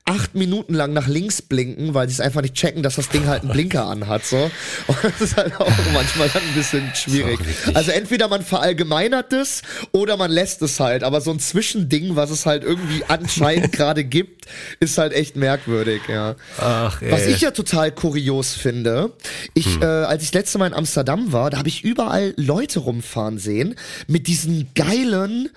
[0.08, 3.28] acht Minuten lang nach links blinken, weil sie es einfach nicht checken, dass das Ding
[3.28, 4.26] halt einen Blinker anhat.
[4.26, 4.49] So.
[4.88, 7.39] Und das ist halt auch manchmal dann ein bisschen schwierig.
[7.74, 11.03] Also entweder man verallgemeinert es oder man lässt es halt.
[11.03, 14.45] Aber so ein Zwischending, was es halt irgendwie anscheinend gerade gibt,
[14.80, 16.36] ist halt echt merkwürdig, ja.
[16.58, 17.12] Ach, ey.
[17.12, 19.12] Was ich ja total kurios finde,
[19.53, 19.82] ich, Hm.
[19.82, 23.76] äh, als ich letzte Mal in Amsterdam war, da habe ich überall Leute rumfahren sehen
[24.08, 25.49] mit diesen geilen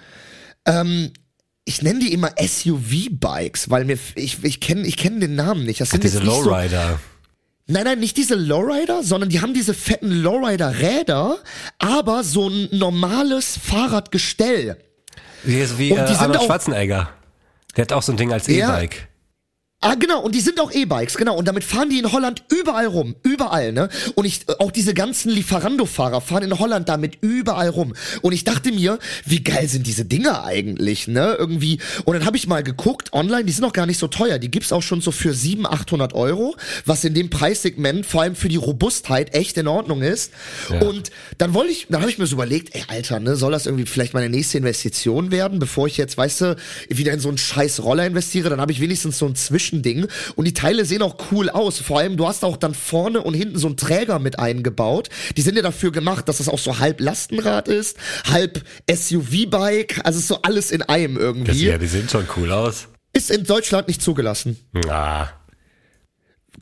[0.66, 1.12] Ähm,
[1.70, 5.80] ich nenne die immer SUV-Bikes, weil mir ich ich kenne ich kenne den Namen nicht.
[5.80, 6.98] Das sind Diese nicht so, Lowrider.
[7.68, 11.38] Nein, nein, nicht diese Lowrider, sondern die haben diese fetten Lowrider-Räder,
[11.78, 14.76] aber so ein normales Fahrradgestell.
[15.44, 17.10] Wie, wie Und äh, die sind Arnold auch- Schwarzenegger.
[17.76, 18.48] Der hat auch so ein Ding als.
[18.48, 19.06] E-Bike.
[19.82, 21.36] Ah, genau, und die sind auch E-Bikes, genau.
[21.36, 23.16] Und damit fahren die in Holland überall rum.
[23.22, 23.88] Überall, ne?
[24.14, 27.94] Und ich, auch diese ganzen Lieferando-Fahrer fahren in Holland damit überall rum.
[28.20, 31.34] Und ich dachte mir, wie geil sind diese Dinger eigentlich, ne?
[31.38, 31.78] Irgendwie.
[32.04, 34.38] Und dann habe ich mal geguckt, online, die sind auch gar nicht so teuer.
[34.38, 38.36] Die gibt's auch schon so für 700, 800 Euro, was in dem Preissegment vor allem
[38.36, 40.30] für die Robustheit echt in Ordnung ist.
[40.80, 43.64] Und dann wollte ich, dann habe ich mir so überlegt, ey, Alter, ne, soll das
[43.64, 46.56] irgendwie vielleicht meine nächste Investition werden, bevor ich jetzt, weißt du,
[46.90, 49.36] wieder in so einen scheiß Roller investiere, dann habe ich wenigstens so ein
[49.70, 50.06] Zwischending
[50.36, 51.78] und die Teile sehen auch cool aus.
[51.78, 55.08] Vor allem, du hast auch dann vorne und hinten so einen Träger mit eingebaut.
[55.36, 57.96] Die sind ja dafür gemacht, dass das auch so halb Lastenrad ist,
[58.30, 58.62] halb
[58.92, 61.66] SUV-Bike, also ist so alles in einem Das, irgendwie.
[61.66, 62.88] ja, die sehen schon cool aus.
[63.12, 64.56] Ist in Deutschland nicht zugelassen.
[64.88, 65.28] Ah,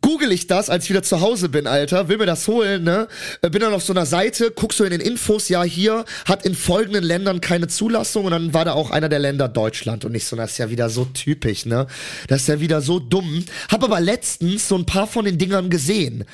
[0.08, 3.08] google ich das, als ich wieder zu Hause bin, Alter, will mir das holen, ne?
[3.42, 6.46] Äh, Bin dann auf so einer Seite, guck so in den Infos, ja, hier hat
[6.46, 10.14] in folgenden Ländern keine Zulassung und dann war da auch einer der Länder Deutschland und
[10.14, 11.88] ich so, das ist ja wieder so typisch, ne?
[12.26, 13.44] Das ist ja wieder so dumm.
[13.70, 16.24] Hab aber letztens so ein paar von den Dingern gesehen.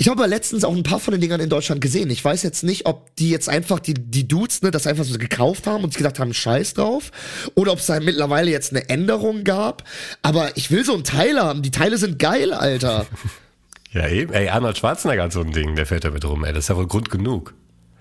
[0.00, 2.08] Ich habe aber letztens auch ein paar von den Dingern in Deutschland gesehen.
[2.08, 5.18] Ich weiß jetzt nicht, ob die jetzt einfach, die, die Dudes, ne, das einfach so
[5.18, 7.10] gekauft haben und gedacht haben, scheiß drauf.
[7.54, 9.84] Oder ob es da mittlerweile jetzt eine Änderung gab.
[10.22, 11.60] Aber ich will so ein Teil haben.
[11.60, 13.04] Die Teile sind geil, Alter.
[13.92, 14.32] ja eben.
[14.32, 16.44] Ey, Arnold Schwarzenegger hat so ein Ding, der fährt damit rum.
[16.44, 17.52] Ey, das ist ja wohl Grund genug.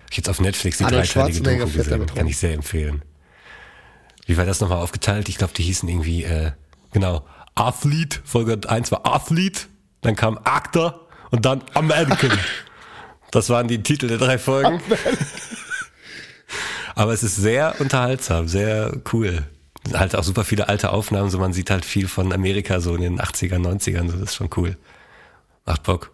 [0.09, 2.05] Ich jetzt auf Netflix die Arnold dreiteilige Doku gesehen.
[2.05, 3.01] Kann ich sehr empfehlen.
[4.25, 5.27] Wie war das nochmal aufgeteilt?
[5.27, 6.53] Ich glaube, die hießen irgendwie, äh,
[6.93, 7.25] genau,
[7.55, 8.21] Athlete.
[8.23, 9.63] Folge 1 war Athlete,
[9.99, 12.31] dann kam Actor und dann American.
[13.31, 14.81] Das waren die Titel der drei Folgen.
[16.95, 19.43] Aber es ist sehr unterhaltsam, sehr cool.
[19.93, 23.01] Halt auch super viele alte Aufnahmen, so man sieht halt viel von Amerika so in
[23.01, 24.77] den 80ern, 90ern, so das ist schon cool.
[25.65, 26.11] Macht Bock.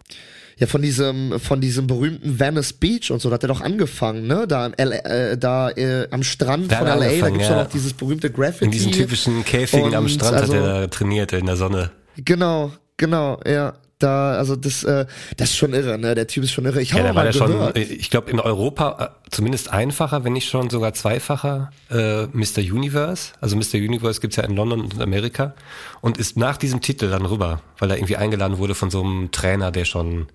[0.58, 4.26] Ja, von diesem, von diesem berühmten Venice Beach und so, da hat er doch angefangen,
[4.26, 4.46] ne?
[4.46, 7.56] Da, LA, äh, da äh, am Strand Da von LA, da angefangen, gibt's ja.
[7.56, 8.64] doch noch dieses berühmte Graffiti.
[8.64, 11.90] In diesen typischen Käfigen am Und Strand also- hat er da trainiert in der Sonne.
[12.16, 13.74] Genau, genau, ja.
[13.98, 15.06] Da, also das, äh,
[15.38, 16.14] das ist schon irre, ne?
[16.14, 16.82] Der Typ ist schon irre.
[16.82, 17.76] Ich Ja, habe auch war mal schon, gehört.
[17.78, 22.58] äh, ich glaube in Europa äh, zumindest einfacher, wenn nicht schon sogar zweifacher äh, Mr.
[22.58, 23.32] Universe.
[23.40, 23.76] Also Mr.
[23.76, 25.54] Universe gibt's ja in London und in Amerika
[26.02, 29.30] und ist nach diesem Titel dann rüber, weil er irgendwie eingeladen wurde von so einem
[29.32, 30.26] Trainer, der schon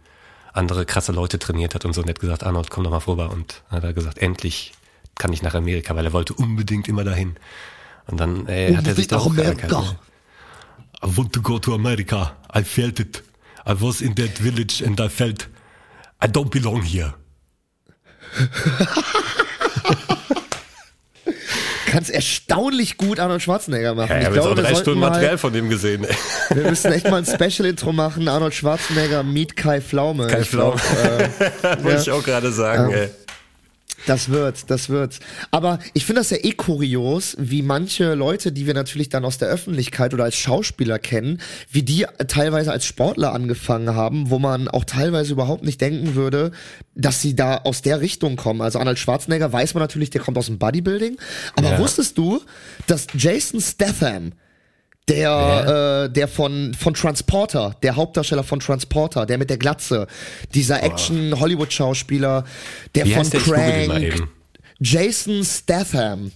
[0.53, 3.29] andere krasse Leute trainiert hat und so nett gesagt, Arnold, komm doch mal rüber.
[3.29, 4.71] Und hat er gesagt, endlich
[5.19, 7.35] kann ich nach Amerika, weil er wollte unbedingt immer dahin.
[8.07, 9.71] Und dann äh, hat er sich da hochgeackert.
[9.71, 9.95] Amerika.
[11.05, 12.35] I want to go to America.
[12.55, 13.23] I felt it.
[13.67, 15.47] I was in that village and I felt
[16.23, 17.13] I don't belong here.
[21.87, 24.11] Kannst erstaunlich gut Arnold Schwarzenegger machen.
[24.11, 26.07] Ja, ich ich habe jetzt auch glaube, wir drei Stunden mal, Material von dem gesehen.
[26.49, 28.29] wir müssen echt mal ein Special-Intro machen.
[28.29, 30.27] Arnold Schwarzenegger, Meet Kai Pflaume.
[30.27, 30.79] Kai Pflaume.
[31.03, 33.09] äh, Wollte ich auch gerade sagen, ey.
[34.07, 35.19] Das wird's, das wird's.
[35.51, 39.37] Aber ich finde das ja eh kurios, wie manche Leute, die wir natürlich dann aus
[39.37, 41.39] der Öffentlichkeit oder als Schauspieler kennen,
[41.69, 46.51] wie die teilweise als Sportler angefangen haben, wo man auch teilweise überhaupt nicht denken würde,
[46.95, 48.61] dass sie da aus der Richtung kommen.
[48.61, 51.17] Also Arnold Schwarzenegger weiß man natürlich, der kommt aus dem Bodybuilding.
[51.55, 51.79] Aber Ja.
[51.79, 52.41] wusstest du,
[52.87, 54.31] dass Jason Statham,
[55.11, 60.07] der, äh, der von, von Transporter, der Hauptdarsteller von Transporter, der mit der Glatze,
[60.53, 62.45] dieser Action-Hollywood-Schauspieler,
[62.95, 63.39] der Wie von heißt der?
[63.39, 64.29] Ich google den mal Crank, eben.
[64.79, 66.31] Jason Statham.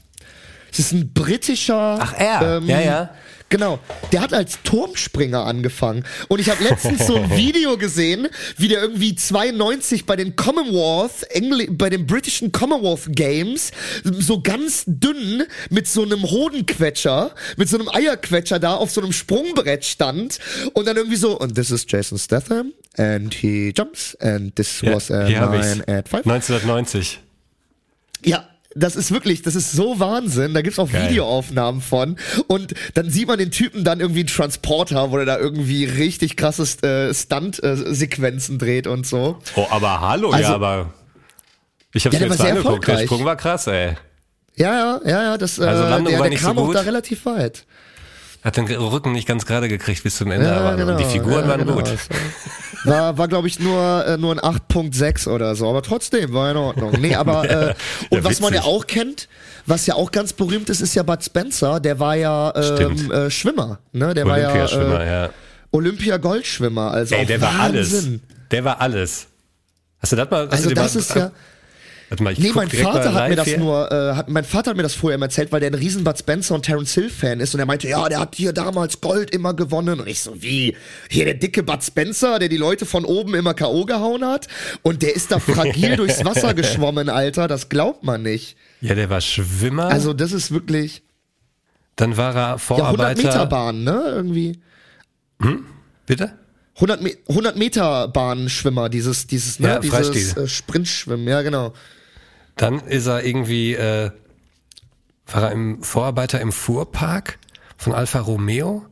[0.70, 1.98] Das ist ein britischer.
[2.00, 2.62] Ach, er.
[2.66, 3.10] Ja, ja.
[3.50, 3.80] Genau.
[4.12, 6.04] Der hat als Turmspringer angefangen.
[6.28, 8.28] Und ich habe letztens so ein Video gesehen,
[8.58, 13.72] wie der irgendwie 92 bei den Commonwealth, Engl bei den britischen Commonwealth Games,
[14.04, 19.14] so ganz dünn mit so einem Hodenquetscher, mit so einem Eierquetscher da auf so einem
[19.14, 20.40] Sprungbrett stand.
[20.74, 24.96] Und dann irgendwie so, und this is Jason Statham, and he jumps, and this Ja,
[24.96, 26.26] was a nine at five.
[26.26, 27.20] 1990.
[28.24, 30.54] Ja, das ist wirklich, das ist so Wahnsinn.
[30.54, 31.10] Da gibt's auch Geil.
[31.10, 32.18] Videoaufnahmen von.
[32.48, 36.36] Und dann sieht man den Typen dann irgendwie einen Transporter, wo er da irgendwie richtig
[36.36, 39.40] krasses äh, Stunt-Sequenzen dreht und so.
[39.56, 40.94] Oh, aber hallo, Also- ja, aber
[41.94, 42.88] ich hab's Ja, mir jetzt angeguckt.
[42.88, 43.00] Der.
[43.00, 43.96] Sprung war krass, ey.
[44.58, 46.74] Ja, ja, ja, ja, das, äh, Also Landung der, war der nicht kam so auch
[46.74, 47.66] da relativ weit.
[48.44, 51.44] Hat den Rücken nicht ganz gerade gekriegt bis zum Ende, Ja, aber genau, die Figuren
[51.46, 51.76] ja, waren genau.
[51.76, 51.88] gut.
[51.88, 51.98] Also,
[52.86, 56.58] War, war glaube ich, nur, äh, nur ein 8.6 oder so, aber trotzdem war in
[56.58, 56.94] Ordnung.
[57.00, 57.74] Nee, aber, äh,
[58.10, 59.28] und Ja, was man ja auch kennt,
[59.66, 63.30] was ja auch ganz berühmt ist, ist ja Bud Spencer, der war ja ähm, äh,
[63.30, 64.14] Schwimmer, ne?
[64.14, 65.30] Der war ja äh, ja.
[65.72, 67.94] Olympia-Goldschwimmer, also Ey, der war alles.
[67.94, 68.22] Wahnsinn.
[68.52, 69.28] Der war alles.
[70.00, 70.48] Hast du das mal?
[70.50, 71.32] Also das mal, ist ja,
[72.10, 73.58] Warte mal, ich Nee, mein Vater hat mir das hier.
[73.58, 76.04] nur, äh, hat, mein Vater hat mir das vorher immer erzählt, weil der ein riesen
[76.04, 79.02] Bud Spencer und Terence Hill Fan ist und er meinte, ja, der hat hier damals
[79.02, 80.76] Gold immer gewonnen und ich so, wie?
[81.10, 83.86] Hier der dicke Bud Spencer, der die Leute von oben immer K.O.
[83.86, 84.48] gehauen hat
[84.84, 88.56] und der ist da fragil durchs Wasser geschwommen, Alter, das glaubt man nicht.
[88.82, 89.88] Ja, der war Schwimmer.
[89.88, 91.02] Also das ist wirklich,
[91.96, 93.24] dann war er ja, 100 Vorarbeiter.
[93.24, 94.60] Meter Bahn, ne, irgendwie.
[96.06, 96.34] Bitte?
[96.76, 101.74] 100, Me 100 Meter Bahnschwimmer, dieses, dieses, ne, Ja, dieses äh, Sprintschwimmen, ja, genau.
[102.56, 104.12] Dann ist er irgendwie, äh,
[105.28, 107.40] war er im Vorarbeiter im Fuhrpark
[107.78, 108.86] von Alfa Romeo.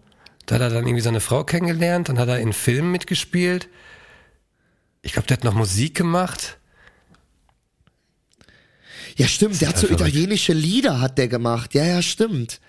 [0.45, 2.09] Da hat er dann irgendwie seine Frau kennengelernt.
[2.09, 3.69] Dann hat er in Filmen mitgespielt.
[5.01, 6.57] Ich glaube, der hat noch Musik gemacht.
[9.15, 10.07] Ja, stimmt, der hat so verrückt.
[10.07, 11.73] italienische Lieder hat der gemacht.
[11.73, 12.59] Ja, ja, stimmt.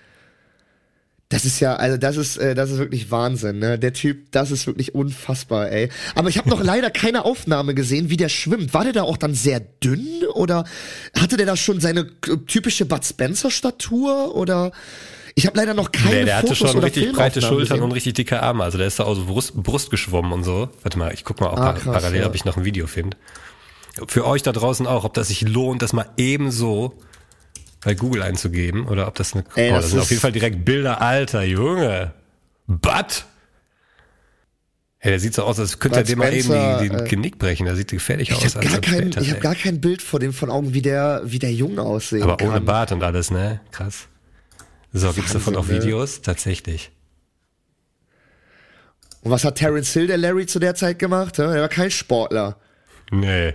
[1.29, 3.79] Das ist ja, also das ist, äh, das ist wirklich Wahnsinn, ne?
[3.79, 5.89] Der Typ, das ist wirklich unfassbar, ey.
[6.13, 8.73] Aber ich habe noch leider keine Aufnahme gesehen, wie der schwimmt.
[8.75, 10.65] War der da auch dann sehr dünn oder
[11.19, 12.07] hatte der da schon seine
[12.45, 14.71] typische Bud Spencer Statur oder?
[15.37, 17.83] Ich habe leider noch keine Nee, der hatte Fotos schon oder richtig breite Schultern gesehen.
[17.83, 18.63] und richtig dicke Arme.
[18.63, 20.69] Also der ist da aus Brust, Brust geschwommen und so.
[20.83, 22.27] Warte mal, ich guck mal auch Ah, krass, parallel, ja.
[22.27, 23.17] ob ich noch ein Video finde.
[24.07, 26.93] Für euch da draußen auch, ob das sich lohnt, das mal ebenso
[27.85, 29.45] bei Google einzugeben oder ob das eine.
[29.55, 32.13] Ey, oh, das das sind ist- auf jeden Fall direkt Bilder, alter Junge.
[32.67, 33.25] Butt!
[34.97, 37.37] Hey, der sieht so aus, als könnte er dem mal eben die, den äh, Genick
[37.37, 37.65] brechen.
[37.67, 38.55] Der sieht gefährlich Ich aus.
[38.55, 39.41] habe gar, kein, später, ich hab ey.
[39.43, 42.47] gar kein Bild vor dem von Augen, wie der, wie der Jung aussehen Aber kann.
[42.49, 43.59] ohne Bart und alles, ne?
[43.71, 44.07] Krass.
[44.93, 45.75] So, gibt's davon auch ne?
[45.75, 46.21] Videos?
[46.23, 46.89] Tatsächlich.
[49.21, 51.37] Und was hat Terence Hill, der Larry, zu der Zeit gemacht?
[51.37, 52.57] Er war kein Sportler.
[53.11, 53.53] Nee.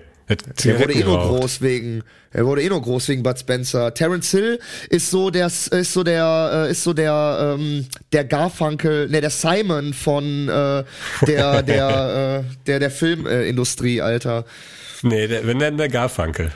[0.64, 3.92] Der wurde eh nur groß wegen, er wurde eh nur groß wegen Bud Spencer.
[3.92, 9.08] Terence Hill ist so der, ist so der, äh, ist so der, ähm, der Garfunkel,
[9.08, 10.84] ne, der Simon von äh,
[11.26, 14.44] der, der, äh, der, der Filmindustrie, Alter.
[15.02, 16.52] Nee, der, wenn dann der Garfunkel.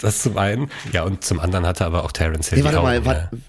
[0.00, 0.70] Das zum einen.
[0.92, 3.28] Ja, und zum anderen hatte aber auch Terence Hill Nee, die warte mal, Augen, wa-
[3.32, 3.40] ne?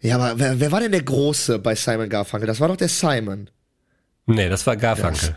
[0.00, 2.46] Ja, aber wer, wer war denn der Große bei Simon Garfunkel?
[2.46, 3.48] Das war doch der Simon.
[4.26, 5.36] Nee, das war Garfunkel.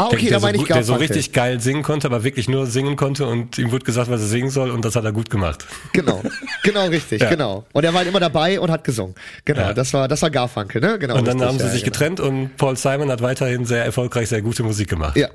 [0.00, 2.06] Ah, okay, der, da der, so, meine ich gut- der so richtig geil singen konnte,
[2.06, 4.96] aber wirklich nur singen konnte und ihm wurde gesagt, was er singen soll und das
[4.96, 5.66] hat er gut gemacht.
[5.92, 6.22] Genau,
[6.62, 7.28] genau richtig, Ja.
[7.30, 7.64] genau.
[7.72, 9.14] Und er war halt immer dabei und hat gesungen.
[9.44, 9.74] Genau, Ja.
[9.74, 10.98] das war, das war Garfunkel, ne?
[10.98, 11.16] Genau.
[11.16, 11.92] Und dann richtig, haben sie ja, sich genau.
[11.92, 15.16] getrennt und Paul Simon hat weiterhin sehr erfolgreich sehr gute Musik gemacht.
[15.16, 15.28] Ja.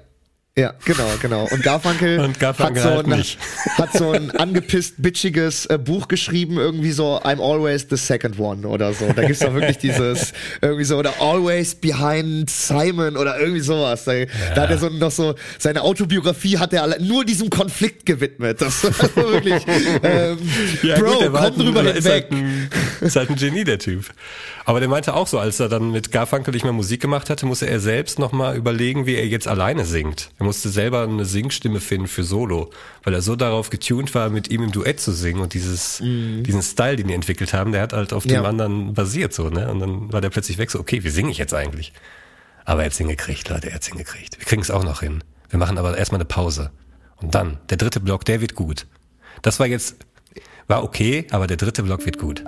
[0.57, 1.49] Ja, genau, genau.
[1.51, 3.37] Und Garfunkel, Und Garfunkel hat, so halt ein, nicht.
[3.77, 8.65] hat so ein angepisst, bitchiges äh, Buch geschrieben, irgendwie so I'm always the second one
[8.65, 9.11] oder so.
[9.13, 10.31] Da gibt's doch wirklich dieses,
[10.61, 14.05] irgendwie so, oder always behind Simon oder irgendwie sowas.
[14.05, 14.13] Da,
[14.55, 18.61] da hat er so noch so, seine Autobiografie hat er nur diesem Konflikt gewidmet.
[18.61, 19.61] Das war wirklich,
[20.03, 20.37] ähm,
[20.81, 22.71] Bro, der war komm halt drüber oder ist halt, hinweg.
[23.01, 24.05] ein, ist halt ein Genie, der Typ.
[24.63, 27.45] Aber der meinte auch so, als er dann mit Garfunkel nicht mehr Musik gemacht hatte,
[27.45, 30.29] musste er selbst nochmal überlegen, wie er jetzt alleine singt.
[30.45, 32.69] Er musste selber eine Singstimme finden für Solo,
[33.03, 36.61] weil er so darauf getuned war, mit ihm im Duett zu singen und dieses, diesen
[36.61, 38.31] Style, den die entwickelt haben, der hat halt auf Mhm.
[38.31, 38.41] Ja.
[38.41, 39.69] dem anderen basiert so, ne?
[39.71, 41.93] Und dann war der plötzlich weg so, okay, wie singe ich jetzt eigentlich?
[42.63, 44.37] Aber er hat's hingekriegt, Leute, er hat's hingekriegt.
[44.39, 45.23] Wir kriegen es auch noch hin.
[45.49, 46.69] Wir machen aber erstmal eine Pause.
[47.21, 48.85] Und dann, der dritte Block, der wird gut.
[49.41, 49.95] Das war jetzt,
[50.67, 52.43] war okay, aber der dritte Block wird gut.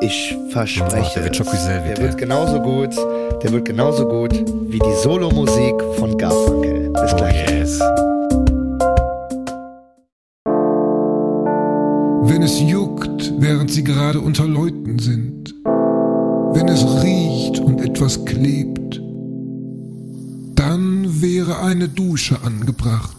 [0.00, 1.20] Ich verspreche.
[1.20, 1.64] der wird es.
[1.66, 2.96] Der wird genauso gut,
[3.42, 4.32] der wird genauso gut
[4.68, 6.83] wie die Solomusik von Garfunkel.
[7.04, 7.50] Bis Oh gleich.
[7.50, 7.78] yes.
[12.26, 15.54] Wenn es juckt, während sie gerade unter Leuten sind.
[15.64, 19.02] Wenn es riecht und etwas klebt.
[20.54, 23.16] Dann wäre eine Dusche angebracht.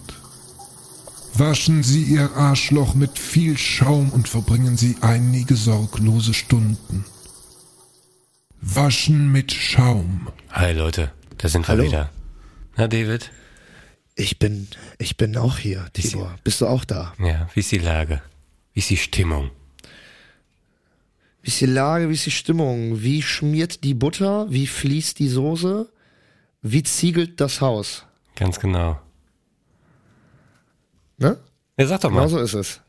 [1.38, 7.06] Waschen Sie Ihr Arschloch mit viel Schaum und verbringen Sie einige sorglose Stunden.
[8.62, 10.30] Waschen mit Schaum.
[10.52, 11.84] Hi Leute, da sind wir Hallo.
[11.84, 12.10] wieder.
[12.78, 13.30] Na David?
[14.16, 16.36] Ich bin, ich bin auch hier, Tibor.
[16.44, 17.14] Bist du auch da?
[17.20, 18.22] Ja, wie ist die Lage?
[18.74, 19.52] Wie ist die Stimmung?
[21.42, 23.02] Wie ist die Lage, wie ist die Stimmung?
[23.02, 24.50] Wie schmiert die Butter?
[24.50, 25.90] Wie fließt die Soße?
[26.62, 28.06] Wie ziegelt das Haus?
[28.36, 29.00] Ganz genau.
[31.18, 31.38] Ne?
[31.78, 32.26] Ja, sag doch mal.
[32.26, 32.82] Genau so ist es.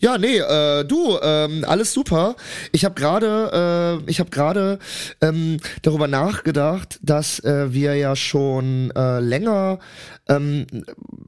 [0.00, 2.36] Ja, nee, äh, du, ähm, alles super.
[2.72, 4.78] Ich habe gerade, äh, ich habe gerade
[5.22, 9.78] ähm, darüber nachgedacht, dass äh, wir ja schon äh, länger
[10.28, 10.66] ähm,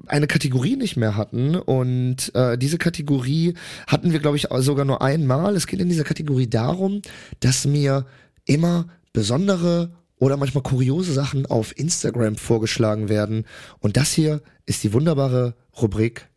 [0.06, 3.54] eine Kategorie nicht mehr hatten und äh, diese Kategorie
[3.86, 5.56] hatten wir, glaube ich, sogar nur einmal.
[5.56, 7.00] Es geht in dieser Kategorie darum,
[7.40, 8.04] dass mir
[8.44, 13.46] immer besondere oder manchmal kuriose Sachen auf Instagram vorgeschlagen werden
[13.80, 16.27] und das hier ist die wunderbare Rubrik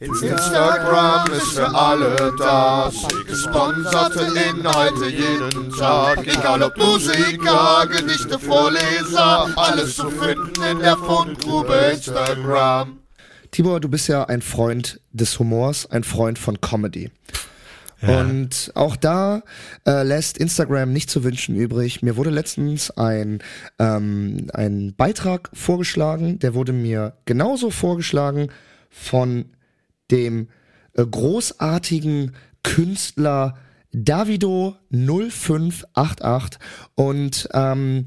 [0.00, 2.90] Instagram ist für alle da.
[3.26, 6.26] Gesponserte Inhalte jeden Tag.
[6.26, 9.48] Egal ob Musiker, Gedichte, Vorleser.
[9.56, 12.98] Alles zu finden in der Fundgrube Instagram.
[13.50, 17.10] Tibor, du bist ja ein Freund des Humors, ein Freund von Comedy.
[18.00, 19.42] Und auch da
[19.86, 22.00] äh, lässt Instagram nicht zu wünschen übrig.
[22.00, 23.40] Mir wurde letztens ein,
[23.78, 28.48] ähm, ein Beitrag vorgeschlagen, der wurde mir genauso vorgeschlagen
[28.88, 29.44] von
[30.10, 30.48] dem
[30.94, 32.32] äh, großartigen
[32.62, 33.56] Künstler
[33.92, 36.60] Davido 0588
[36.94, 38.06] und ähm,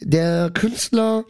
[0.00, 1.24] der Künstler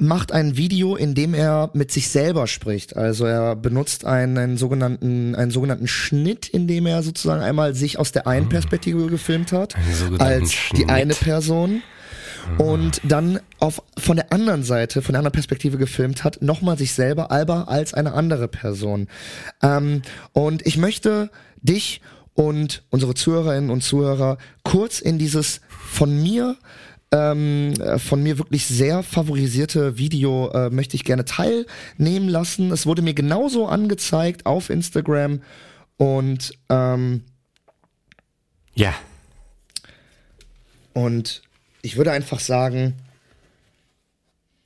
[0.00, 2.96] macht ein Video, in dem er mit sich selber spricht.
[2.96, 7.98] Also er benutzt einen, einen sogenannten einen sogenannten Schnitt, in dem er sozusagen einmal sich
[7.98, 9.76] aus der einen Perspektive gefilmt hat
[10.18, 10.90] als die Schnitt.
[10.90, 11.82] eine Person
[12.56, 16.92] und dann auf von der anderen Seite, von der anderen Perspektive gefilmt hat, nochmal sich
[16.92, 19.08] selber aber als eine andere Person.
[19.62, 21.30] Ähm, und ich möchte
[21.60, 22.00] dich
[22.34, 26.56] und unsere Zuhörerinnen und Zuhörer kurz in dieses von mir
[27.10, 32.70] ähm, äh, von mir wirklich sehr favorisierte Video äh, möchte ich gerne teilnehmen lassen.
[32.70, 35.40] Es wurde mir genauso angezeigt auf Instagram
[35.96, 37.22] und ähm,
[38.74, 38.94] Ja.
[40.92, 41.42] Und
[41.82, 42.94] ich würde einfach sagen,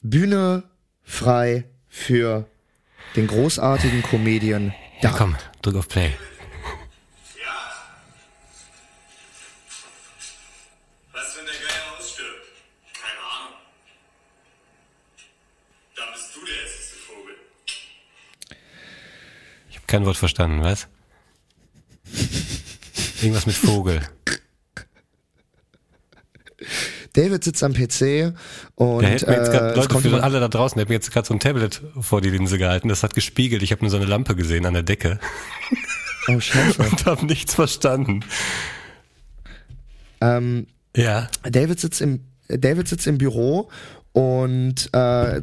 [0.00, 0.64] Bühne
[1.04, 2.48] frei für
[3.16, 4.72] den großartigen Comedian.
[5.00, 6.12] Ja, komm, drück auf Play.
[11.12, 12.46] Was, wenn der Geier ausstirbt?
[12.94, 13.54] Keine Ahnung.
[15.96, 17.34] Dann bist du der hässlichste Vogel.
[19.70, 20.88] Ich habe kein Wort verstanden, was?
[23.20, 24.00] Irgendwas mit Vogel.
[27.14, 28.34] David sitzt am PC
[28.74, 30.82] und Der hält mir jetzt äh, grad, es Leute, kommt für alle da draußen, der
[30.82, 32.88] hat mir jetzt gerade so ein Tablet vor die Linse gehalten.
[32.88, 33.62] Das hat gespiegelt.
[33.62, 35.18] Ich habe nur so eine Lampe gesehen an der Decke
[36.28, 36.82] oh scheiße.
[36.90, 38.24] und habe nichts verstanden.
[40.20, 41.28] ähm, Ja.
[41.42, 43.70] David sitzt im David sitzt im Büro
[44.12, 45.40] und äh,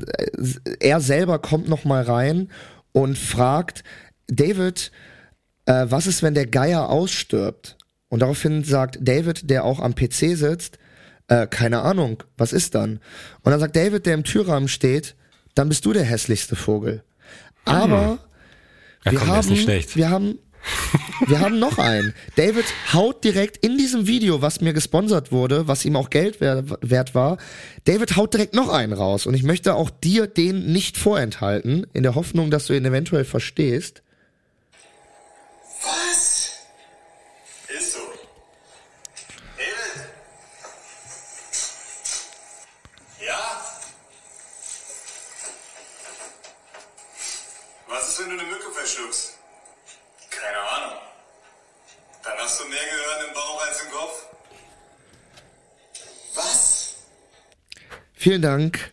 [0.79, 2.49] er selber kommt noch mal rein
[2.91, 3.83] und fragt
[4.27, 4.91] David,
[5.65, 7.77] äh, was ist, wenn der Geier ausstirbt?
[8.09, 10.77] Und daraufhin sagt David, der auch am PC sitzt,
[11.29, 12.99] äh, keine Ahnung, was ist dann?
[13.43, 15.15] Und dann sagt David, der im Türrahmen steht,
[15.55, 17.03] dann bist du der hässlichste Vogel.
[17.65, 18.19] Aber
[19.05, 19.49] Ja, wir komm, haben,
[19.95, 20.39] wir haben,
[21.27, 22.13] wir haben noch einen.
[22.35, 26.63] David haut direkt in diesem Video, was mir gesponsert wurde, was ihm auch Geld wer-
[26.81, 27.37] wert war,
[27.85, 29.25] David haut direkt noch einen raus.
[29.25, 33.25] Und ich möchte auch dir den nicht vorenthalten, in der Hoffnung, dass du ihn eventuell
[33.25, 34.01] verstehst.
[35.83, 36.28] Was?
[48.89, 49.37] Verschluckst?
[50.29, 50.97] Keine Ahnung.
[52.23, 54.25] Dann hast du mehr Gehirn im Bauch als im Kopf.
[56.35, 56.95] Was?
[58.13, 58.91] Vielen Dank,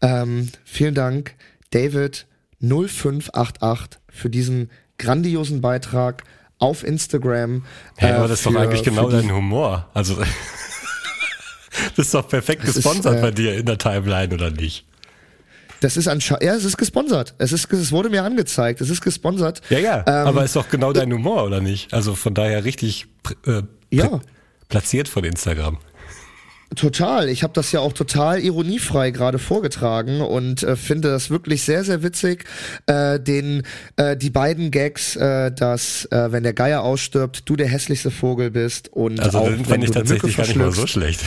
[0.00, 1.34] ähm, vielen Dank,
[1.70, 2.26] David
[2.60, 6.24] 0588 für diesen grandiosen Beitrag
[6.58, 7.64] auf Instagram.
[7.96, 9.90] Hey, äh, aber das ist doch eigentlich genau dein Humor.
[9.94, 10.16] Also
[11.96, 14.86] das ist doch perfekt Das ist, gesponsert äh, bei dir in der Timeline, oder nicht?
[15.82, 17.34] Das ist anscheinend, ja, es ist gesponsert.
[17.38, 18.80] Es ist, es wurde mir angezeigt.
[18.80, 19.60] Es ist gesponsert.
[19.68, 21.92] Ja, ja, Ähm, aber ist doch genau dein Humor, oder nicht?
[21.92, 23.06] Also von daher richtig
[23.46, 24.20] äh, Ja.
[24.68, 25.78] platziert von Instagram.
[26.76, 27.28] Total.
[27.28, 31.84] Ich habe das ja auch total ironiefrei gerade vorgetragen und äh, finde das wirklich sehr,
[31.84, 32.44] sehr witzig.
[32.86, 33.64] Äh, den,
[33.96, 38.50] äh, die beiden Gags, äh, dass äh, wenn der Geier ausstirbt, du der hässlichste Vogel
[38.50, 40.72] bist und Also auch den wenn fand ich du eine Mücke tatsächlich gar nicht mal
[40.72, 41.20] so schlecht.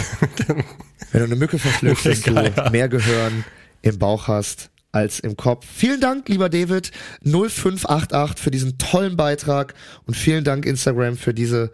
[1.12, 3.44] wenn du eine Mücke verschluckst, Der dass du mehr Gehirn
[3.86, 5.66] im Bauch hast als im Kopf.
[5.72, 6.92] Vielen Dank, lieber David
[7.24, 9.74] 0588 für diesen tollen Beitrag
[10.06, 11.70] und vielen Dank Instagram für dieses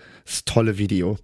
[0.45, 1.17] tolle Video.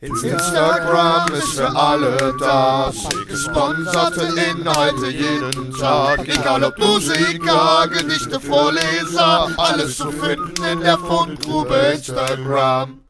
[0.00, 2.92] Instagram ist für alle da.
[3.28, 6.28] Gesponserte Inhalte jeden Tag.
[6.28, 9.48] Egal ob Musiker, Gedichte, Vorleser.
[9.56, 13.05] Alles zu finden in der Fundgrube Instagram.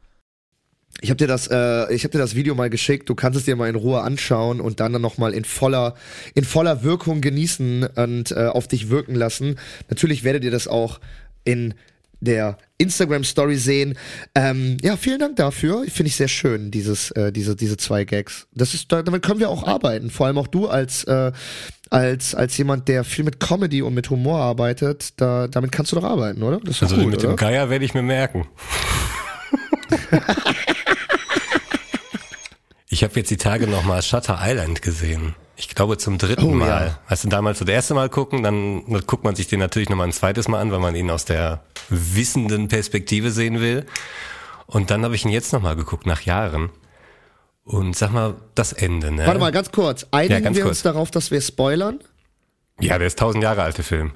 [1.01, 3.07] Ich habe dir das, äh, ich habe dir das Video mal geschickt.
[3.09, 5.93] Du kannst es dir mal in Ruhe anschauen und dann noch mal in voller,
[6.33, 9.57] in voller Wirkung genießen und äh, auf dich wirken lassen.
[9.89, 10.99] Natürlich werdet ihr das auch
[11.43, 11.75] in
[12.19, 13.95] der Instagram Story sehen.
[14.33, 15.83] Ähm, ja, vielen Dank dafür.
[15.87, 18.47] Finde ich sehr schön dieses, äh, diese, diese zwei Gags.
[18.55, 20.09] Das ist, da- damit können wir auch arbeiten.
[20.09, 21.31] Vor allem auch du als, äh,
[21.91, 25.13] als, als jemand, der viel mit Comedy und mit Humor arbeitet.
[25.17, 26.59] Da, damit kannst du doch arbeiten, oder?
[26.81, 27.27] Also gut, mit oder?
[27.33, 28.47] dem Geier werde ich mir merken.
[32.89, 35.35] ich habe jetzt die Tage nochmal Shutter Island gesehen.
[35.55, 36.67] Ich glaube zum dritten Oh, Mal.
[36.87, 36.99] ja.
[37.09, 40.07] Weißt du, damals so das erste Mal gucken, dann guckt man sich den natürlich nochmal
[40.07, 43.85] ein zweites Mal an, weil man ihn aus der wissenden Perspektive sehen will.
[44.67, 46.69] Und dann habe ich ihn jetzt nochmal geguckt, nach Jahren.
[47.63, 49.25] Und sag mal, das Ende, ne?
[49.25, 50.05] Warte mal, ganz kurz.
[50.11, 50.77] Einigen Ja, ganz wir kurz.
[50.77, 51.99] uns darauf, dass wir spoilern?
[52.79, 54.11] Ja, der ist tausend Jahre alte Film.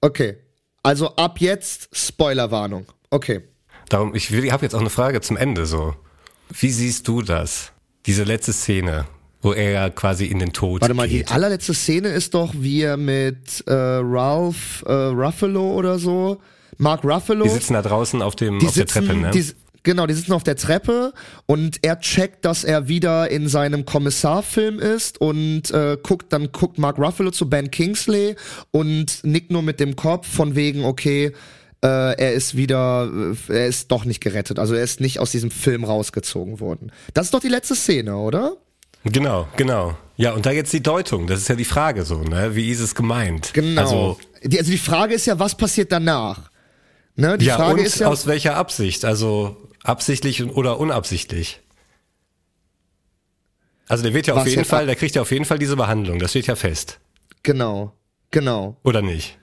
[0.00, 0.36] Okay.
[0.82, 2.86] Also ab jetzt Spoilerwarnung.
[3.10, 3.42] Okay.
[3.88, 5.94] Darum, ich ich habe jetzt auch eine Frage zum Ende so.
[6.48, 7.72] Wie siehst du das?
[8.06, 9.06] Diese letzte Szene,
[9.42, 11.32] wo er ja quasi in den Tod Warte mal, die geht.
[11.32, 16.40] allerletzte Szene ist doch, wie er mit äh, Ralph äh, Ruffalo oder so,
[16.78, 17.44] Mark Ruffalo.
[17.44, 19.30] Die sitzen da draußen auf dem die auf der sitzen, Treppe, ne?
[19.30, 19.44] die,
[19.82, 21.12] genau, die sitzen auf der Treppe
[21.46, 26.78] und er checkt, dass er wieder in seinem Kommissarfilm ist und äh, guckt, dann guckt
[26.78, 28.36] Mark Ruffalo zu Ben Kingsley
[28.70, 31.32] und nickt nur mit dem Kopf von wegen, okay,
[31.82, 33.10] äh, er ist wieder,
[33.48, 34.58] äh, er ist doch nicht gerettet.
[34.58, 36.92] Also er ist nicht aus diesem Film rausgezogen worden.
[37.14, 38.56] Das ist doch die letzte Szene, oder?
[39.04, 39.96] Genau, genau.
[40.16, 42.54] Ja, und da jetzt die Deutung, das ist ja die Frage so, ne?
[42.54, 43.54] Wie ist es gemeint?
[43.54, 43.80] Genau.
[43.80, 46.50] Also, die, also die Frage ist ja, was passiert danach?
[47.16, 49.04] Ne, die ja, Frage und ist ja, aus welcher Absicht?
[49.04, 51.60] Also absichtlich oder unabsichtlich?
[53.88, 56.18] Also der wird ja auf jeden Fall, der kriegt ja auf jeden Fall diese Behandlung,
[56.18, 57.00] das steht ja fest.
[57.42, 57.92] genau,
[58.30, 58.76] genau.
[58.84, 59.39] Oder nicht?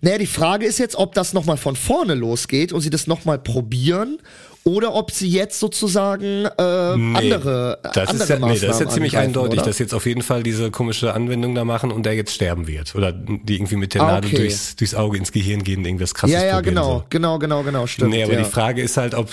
[0.00, 3.38] Naja, die Frage ist jetzt, ob das nochmal von vorne losgeht und sie das nochmal
[3.38, 4.18] probieren
[4.66, 8.68] oder ob sie jetzt sozusagen äh, andere, das andere ist ja, nee, das ist ja
[8.68, 9.66] Maßnahmen ziemlich eindeutig, oder?
[9.66, 12.94] dass jetzt auf jeden Fall diese komische Anwendung da machen und der jetzt sterben wird.
[12.94, 14.38] Oder die irgendwie mit der Ah, Nadel okay.
[14.38, 17.04] durchs, durchs Auge ins Gehirn gehen, irgendwas krasses Ja, ja, genau, So.
[17.10, 18.10] genau, genau, genau, stimmt.
[18.12, 18.38] Nee, aber ja.
[18.38, 19.28] die Frage ist halt, ob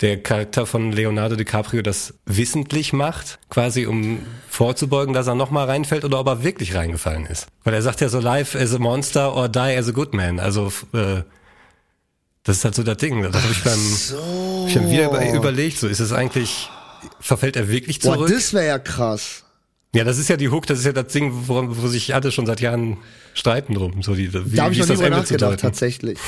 [0.00, 6.04] der Charakter von Leonardo DiCaprio das wissentlich macht, quasi um vorzubeugen, dass er nochmal reinfällt
[6.04, 7.46] oder ob er wirklich reingefallen ist.
[7.62, 10.40] Weil er sagt ja so live as a monster or die as a good man.
[10.40, 11.22] Also äh,
[12.42, 13.22] das ist halt so das Ding.
[13.22, 16.68] Das habe ich beim ich hab wieder über, überlegt, so ist es eigentlich,
[17.20, 18.30] verfällt er wirklich Boah, zurück?
[18.32, 19.43] das wäre ja krass.
[19.94, 22.30] Ja, das ist ja die Hook, das ist ja das Ding, wo, wo sich alle
[22.30, 22.98] schon seit Jahren
[23.32, 24.02] streiten drum.
[24.02, 26.18] So die, wie, Da habe ich noch nie das drüber nachgedacht, tatsächlich.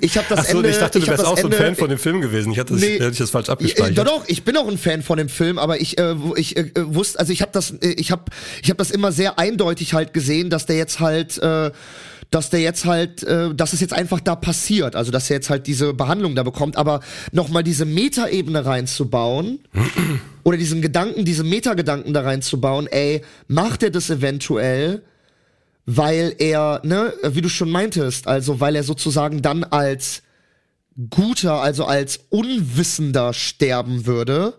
[0.00, 0.68] Ich habe das Ach so, Ende.
[0.70, 2.52] ich dachte, du hab wärst auch so ein Fan von dem Film gewesen.
[2.52, 2.94] Ich hatte das, Nee.
[2.98, 3.96] hätte ich das falsch abgespeichert.
[3.98, 6.70] Doch, doch, ich bin auch ein Fan von dem Film, aber ich, äh, ich äh,
[6.76, 8.24] wusste, also ich habe das, äh, ich habe,
[8.62, 11.70] ich habe das immer sehr eindeutig halt gesehen, dass der jetzt halt, äh,
[12.30, 15.50] dass der jetzt halt, äh, dass es jetzt einfach da passiert, also dass er jetzt
[15.50, 17.00] halt diese Behandlung da bekommt, aber
[17.32, 19.60] nochmal diese Metaebene reinzubauen
[20.44, 25.02] oder diesen Gedanken, diese Metagedanken da reinzubauen, ey, macht er das eventuell?
[25.86, 30.22] Weil er, ne, wie du schon meintest, also weil er sozusagen dann als
[31.10, 34.54] guter, also als Unwissender sterben würde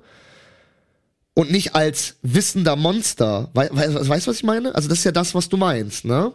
[1.33, 3.49] und nicht als wissender Monster.
[3.53, 4.73] Wei weißt du, was ich meine?
[4.75, 6.33] Also das ist ja das, was du meinst, ne?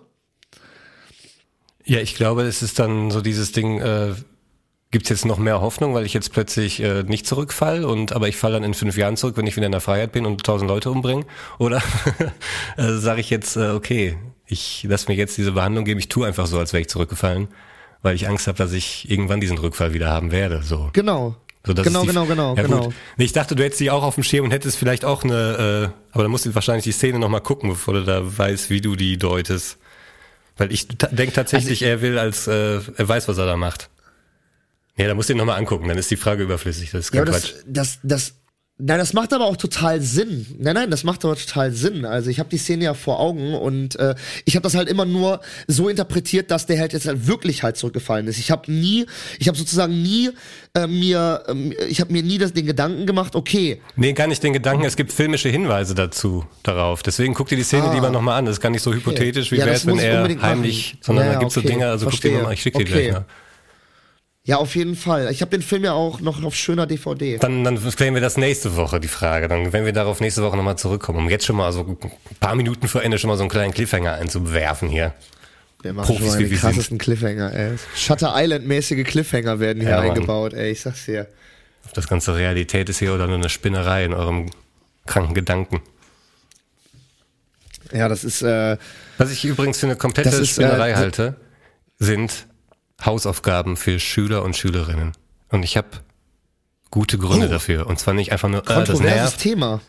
[1.85, 4.15] Ja, ich glaube, es ist dann so dieses Ding, äh,
[4.91, 8.29] gibt es jetzt noch mehr Hoffnung, weil ich jetzt plötzlich äh, nicht zurückfall und aber
[8.29, 10.43] ich falle dann in fünf Jahren zurück, wenn ich wieder in der Freiheit bin und
[10.45, 11.25] tausend Leute umbringe?
[11.59, 11.83] Oder
[12.77, 16.27] äh, sage ich jetzt, äh, okay, ich lass mir jetzt diese Behandlung geben, ich tue
[16.27, 17.49] einfach so, als wäre ich zurückgefallen,
[18.03, 20.63] weil ich Angst habe, dass ich irgendwann diesen Rückfall wieder haben werde.
[20.63, 20.91] So.
[20.93, 21.37] Genau.
[21.65, 22.85] So, das genau, genau, genau, ja, genau.
[22.85, 22.95] Gut.
[23.19, 26.15] Ich dachte, du hättest die auch auf dem Schirm und hättest vielleicht auch eine, äh,
[26.15, 28.97] aber da musst du wahrscheinlich die Szene nochmal gucken, bevor du da weißt, wie du
[28.97, 29.79] die deutest.
[30.61, 33.89] Weil ich denke tatsächlich, er will, als äh, er weiß, was er da macht.
[34.99, 36.91] Ja, da musst du ihn nochmal angucken, dann ist die Frage überflüssig.
[36.91, 38.35] Das ist Ja, das, das, das,
[38.81, 40.47] nein, das macht aber auch total Sinn.
[40.59, 42.05] Nein, nein, das macht aber total Sinn.
[42.05, 44.15] Also ich habe die Szene ja vor Augen und äh,
[44.45, 47.77] ich habe das halt immer nur so interpretiert, dass der halt jetzt halt wirklich halt
[47.77, 48.39] zurückgefallen ist.
[48.39, 49.07] Ich habe nie,
[49.39, 50.31] ich habe sozusagen nie
[50.75, 54.43] äh, mir, ähm, ich habe mir nie das, den Gedanken gemacht, okay, Nee, gar nicht
[54.43, 57.03] den Gedanken, es gibt filmische Hinweise dazu, darauf.
[57.03, 57.95] Deswegen guck dir die Szene Ah.
[57.95, 58.47] lieber nochmal an.
[58.47, 60.99] Das ist gar nicht so hypothetisch, wie Ja, wäre es, wenn er heimlich, machen.
[61.03, 61.69] sondern Ja, da gibt's so okay.
[61.69, 62.39] Dinge, also guck dir Verstehe.
[62.39, 62.93] nochmal, ich schick dir Okay.
[62.93, 63.25] gleich mal.
[64.51, 65.31] Ja, auf jeden Fall.
[65.31, 67.39] Ich habe den Film ja auch noch auf schöner DVD.
[67.39, 69.47] Dann, dann klären wir das nächste Woche, die Frage.
[69.47, 71.97] Dann, wenn wir darauf nächste Woche nochmal zurückkommen, um jetzt schon mal so ein
[72.41, 75.15] paar Minuten vor Ende schon mal so einen kleinen Cliffhanger einzuwerfen hier.
[75.83, 76.61] Wir machen Profis, schon mal die wir sind.
[76.69, 77.77] krassesten Cliffhanger, ey.
[77.95, 80.73] Shutter Island-mäßige Cliffhanger werden hier Ja, eingebaut, ey.
[80.73, 81.29] Ich sag's dir.
[81.87, 84.51] Ob das ganze Realität ist hier oder nur eine Spinnerei in eurem
[85.07, 85.81] kranken Gedanken.
[87.93, 88.77] Ja, das ist, äh,
[89.17, 91.37] Was ich übrigens für eine komplette Das ist, Spinnerei äh, halte,
[92.01, 92.47] sind
[93.05, 95.13] Hausaufgaben für Schüler und Schülerinnen.
[95.49, 95.89] Und ich habe
[96.91, 97.51] gute Gründe Oh.
[97.51, 97.87] dafür.
[97.87, 99.81] Und zwar nicht einfach nur, äh, das nervt, Thema.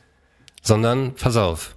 [0.61, 1.75] sondern pass auf.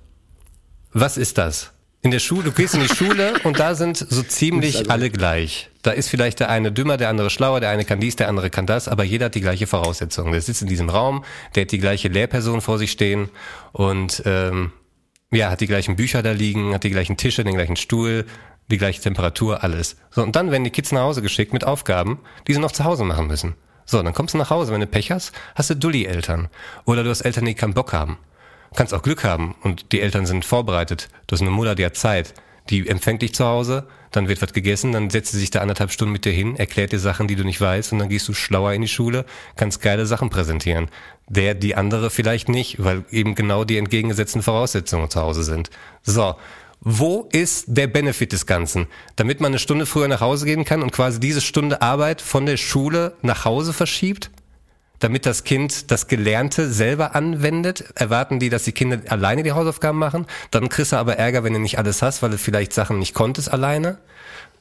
[0.93, 1.71] Was ist das?
[2.03, 5.71] In der Schule, du gehst in die Schule und da sind so ziemlich alle gleich.
[5.81, 8.51] Da ist vielleicht der eine dümmer, der andere schlauer, der eine kann dies, der andere
[8.51, 10.31] kann das, aber jeder hat die gleiche Voraussetzung.
[10.33, 11.25] Der sitzt in diesem Raum,
[11.55, 13.31] der hat die gleiche Lehrperson vor sich stehen
[13.73, 14.73] und ähm,
[15.31, 18.27] ja, hat die gleichen Bücher da liegen, hat die gleichen Tische, den gleichen Stuhl,
[18.71, 19.97] die gleiche Temperatur, alles.
[20.11, 22.85] So, und dann werden die Kids nach Hause geschickt mit Aufgaben, die sie noch zu
[22.85, 23.55] Hause machen müssen.
[23.85, 26.49] So, dann kommst du nach Hause, wenn du Pech hast, hast du Dulli-Eltern.
[26.87, 28.19] Oder du hast Eltern, die keinen Bock haben.
[28.71, 31.09] Du kannst auch Glück haben und die Eltern sind vorbereitet.
[31.27, 32.35] Du hast eine Mutter, die hat Zeit.
[32.71, 35.91] Die empfängt dich zu Hause, dann wird was gegessen, dann setzt sie sich da anderthalb
[35.91, 38.33] Stunden mit dir hin, erklärt dir Sachen, die du nicht weißt und dann gehst du
[38.33, 40.89] schlauer in die Schule, kannst geile Sachen präsentieren.
[41.29, 45.71] Der, die andere vielleicht nicht, weil eben genau die entgegengesetzten Voraussetzungen zu Hause sind.
[46.03, 46.37] So.
[46.85, 48.87] Wo ist der Benefit des Ganzen?
[49.17, 52.45] Damit man eine Stunde früher nach Hause gehen kann und quasi diese Stunde Arbeit von
[52.45, 54.31] der Schule nach Hause verschiebt?
[54.99, 59.99] Damit das Kind das Gelernte selber anwendet, erwarten die, dass die Kinder alleine die Hausaufgaben
[59.99, 60.27] machen.
[60.51, 63.15] Dann kriegst du aber Ärger, wenn du nicht alles hast, weil du vielleicht Sachen nicht
[63.15, 63.99] konntest alleine.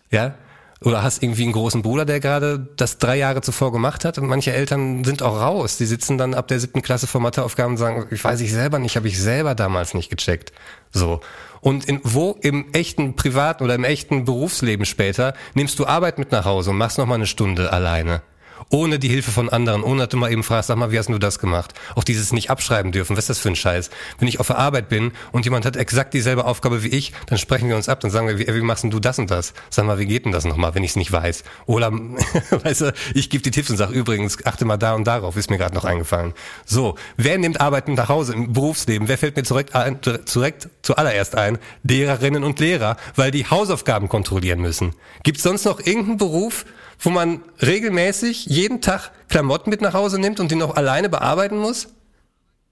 [0.10, 0.36] Ja,
[0.84, 4.28] oder hast irgendwie einen großen Bruder, der gerade das drei Jahre zuvor gemacht hat und
[4.28, 5.78] manche Eltern sind auch raus.
[5.78, 8.80] Die sitzen dann ab der siebten Klasse vor Matheaufgaben und sagen, ich weiß ich selber
[8.80, 10.52] nicht, habe ich selber damals nicht gecheckt.
[10.92, 11.22] So.
[11.64, 16.32] Und in, wo im echten privaten oder im echten Berufsleben später nimmst du Arbeit mit
[16.34, 18.22] nach Hause und machst noch mal eine Stunde alleine?
[18.70, 21.10] Ohne die Hilfe von anderen, ohne dass du mal eben fragst, sag mal, wie hast
[21.10, 21.74] du das gemacht?
[21.96, 23.90] Auch dieses nicht abschreiben dürfen, was ist das für ein Scheiß?
[24.20, 27.38] Wenn ich auf der Arbeit bin und jemand hat exakt dieselbe Aufgabe wie ich, dann
[27.38, 29.54] sprechen wir uns ab, dann sagen wir, wie, wie machst du das und das?
[29.70, 31.44] Sag mal, wie geht denn das nochmal, wenn ich es nicht weiß?
[31.66, 31.92] Oder,
[32.50, 35.50] weißt du, ich gebe die Tipps und sag übrigens, achte mal da und darauf, ist
[35.50, 36.34] mir gerade noch eingefallen.
[36.66, 39.08] So, wer nimmt Arbeiten nach Hause im Berufsleben?
[39.08, 41.58] Wer fällt mir zurück, ein, zurück zuallererst ein?
[41.84, 44.94] Lehrerinnen und Lehrer, weil die Hausaufgaben kontrollieren müssen.
[45.24, 46.66] Gibt sonst noch irgendeinen Beruf,
[47.04, 51.58] wo man regelmäßig jeden Tag Klamotten mit nach Hause nimmt und die noch alleine bearbeiten
[51.58, 51.90] muss?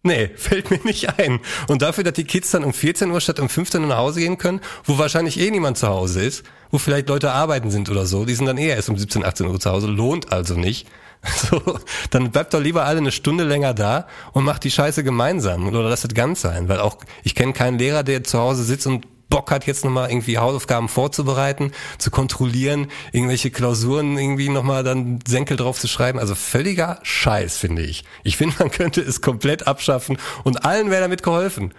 [0.04, 1.40] Nee, fällt mir nicht ein.
[1.68, 4.22] Und dafür, dass die Kids dann um 14 Uhr statt um 15 Uhr nach Hause
[4.22, 8.06] gehen können, wo wahrscheinlich eh niemand zu Hause ist, wo vielleicht Leute arbeiten sind oder
[8.06, 10.88] so, die sind dann eher erst um 17, 18 Uhr zu Hause, lohnt also nicht.
[11.24, 11.62] So,
[12.10, 15.84] dann bleibt doch lieber alle eine Stunde länger da und macht die Scheiße gemeinsam oder
[15.84, 19.06] lasst es ganz sein, weil auch ich kenne keinen Lehrer, der zu Hause sitzt und
[19.32, 25.58] Bock hat, jetzt nochmal irgendwie Hausaufgaben vorzubereiten, zu kontrollieren, irgendwelche Klausuren irgendwie nochmal dann Senkel
[25.58, 26.20] drauf zu schreiben.
[26.20, 28.04] Also völliger Scheiß, finde ich.
[28.24, 31.74] Ich finde, man könnte es komplett abschaffen und allen wäre damit geholfen.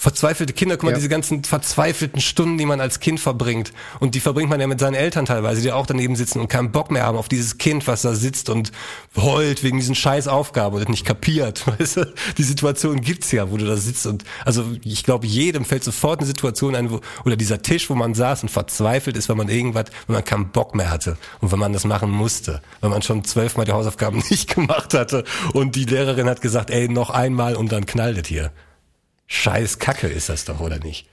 [0.00, 0.96] Verzweifelte Kinder, guck mal, Ja.
[0.96, 3.72] diese ganzen verzweifelten Stunden, die man als Kind verbringt.
[3.98, 6.70] Und die verbringt man ja mit seinen Eltern teilweise, die auch daneben sitzen und keinen
[6.70, 8.70] Bock mehr haben auf dieses Kind, was da sitzt und
[9.16, 11.64] heult wegen diesen scheiß Aufgaben und nicht kapiert.
[11.80, 12.14] Weißt du?
[12.38, 16.20] Die Situation gibt's ja, wo du da sitzt und, also, ich glaube, jedem fällt sofort
[16.20, 19.48] eine Situation ein, wo, oder dieser Tisch, wo man saß und verzweifelt ist, wenn man
[19.48, 23.02] irgendwas, wenn man keinen Bock mehr hatte und wenn man das machen musste, wenn man
[23.02, 25.24] schon zwölfmal die Hausaufgaben nicht gemacht hatte
[25.54, 28.52] und die Lehrerin hat gesagt, ey, noch einmal und dann knallt es hier.
[29.28, 31.06] Scheiß Kacke ist das doch, oder nicht?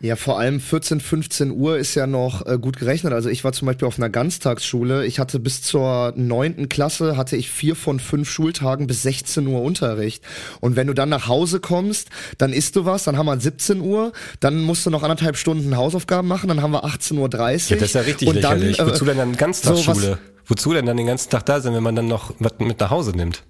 [0.00, 3.12] Ja, vor allem 14, 15 Uhr ist ja noch äh, gut gerechnet.
[3.12, 5.06] Also ich war zum Beispiel auf einer Ganztagsschule.
[5.06, 9.62] Ich hatte bis zur neunten Klasse hatte ich vier von fünf Schultagen bis 16 Uhr
[9.62, 10.24] Unterricht.
[10.58, 13.80] Und wenn du dann nach Hause kommst, dann isst du was, dann haben wir 17
[13.80, 17.28] Uhr, dann musst du noch anderthalb Stunden Hausaufgaben machen, dann haben wir 18.30 Uhr.
[17.28, 18.80] Ja, das ist ja richtig und dann, lächerlich.
[18.80, 20.00] äh, Wozu denn dann Ganztagsschule?
[20.00, 22.80] so Wozu denn dann den ganzen Tag da sein, wenn man dann noch was mit
[22.80, 23.44] nach Hause nimmt?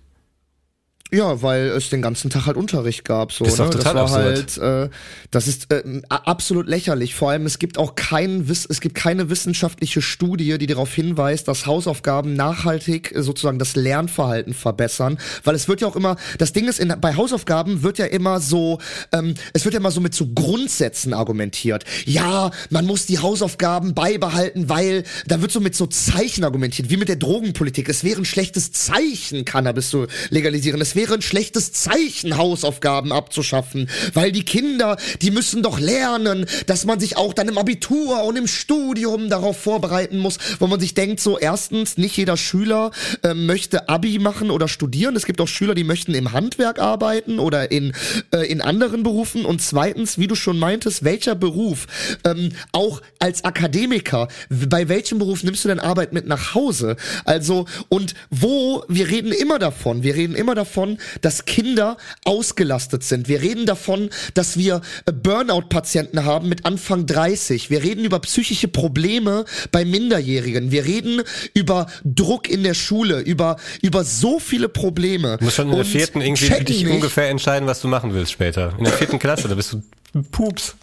[1.14, 3.32] Ja, weil es den ganzen Tag halt Unterricht gab.
[3.32, 3.72] So, Ist doch ne?
[3.72, 4.56] total das war absurd.
[4.62, 4.90] halt, äh,
[5.30, 7.14] das ist äh, absolut lächerlich.
[7.14, 11.48] Vor allem es gibt auch kein, Wiss es gibt keine wissenschaftliche Studie, die darauf hinweist,
[11.48, 15.18] dass Hausaufgaben nachhaltig äh, sozusagen das Lernverhalten verbessern.
[15.44, 18.40] Weil es wird ja auch immer, das Ding ist, in, bei Hausaufgaben wird ja immer
[18.40, 18.78] so,
[19.12, 21.84] ähm, es wird ja immer so mit so Grundsätzen argumentiert.
[22.06, 26.96] Ja, man muss die Hausaufgaben beibehalten, weil da wird so mit so Zeichen argumentiert, wie
[26.96, 27.90] mit der Drogenpolitik.
[27.90, 30.80] Es wäre ein schlechtes Zeichen, Cannabis zu legalisieren.
[30.80, 36.84] Es wäre ein schlechtes Zeichen, Hausaufgaben abzuschaffen, weil die Kinder, die müssen doch lernen, dass
[36.84, 40.94] man sich auch dann im Abitur und im Studium darauf vorbereiten muss, wo man sich
[40.94, 42.90] denkt, so erstens, nicht jeder Schüler
[43.22, 45.16] äh, möchte Abi machen oder studieren.
[45.16, 47.92] Es gibt auch Schüler, die möchten im Handwerk arbeiten oder in,
[48.32, 49.44] äh, in anderen Berufen.
[49.44, 51.86] Und zweitens, wie du schon meintest, welcher Beruf,
[52.24, 56.96] ähm, auch als Akademiker, bei welchem Beruf nimmst du denn Arbeit mit nach Hause?
[57.24, 60.81] Also, und wo, wir reden immer davon, wir reden immer davon,
[61.20, 63.28] dass Kinder ausgelastet sind.
[63.28, 67.70] Wir reden davon, dass wir äh, Burnout-Patienten haben mit Anfang 30.
[67.70, 70.70] Wir reden über psychische Probleme bei Minderjährigen.
[70.70, 71.22] Wir reden
[71.54, 75.36] über Druck in der Schule, über, über so viele Probleme.
[75.38, 78.12] Du musst schon in der vierten irgendwie checken dich nicht- ungefähr entscheiden, was du machen
[78.14, 78.74] willst später.
[78.78, 79.82] In der vierten Klasse, da bist du
[80.30, 80.74] Pups.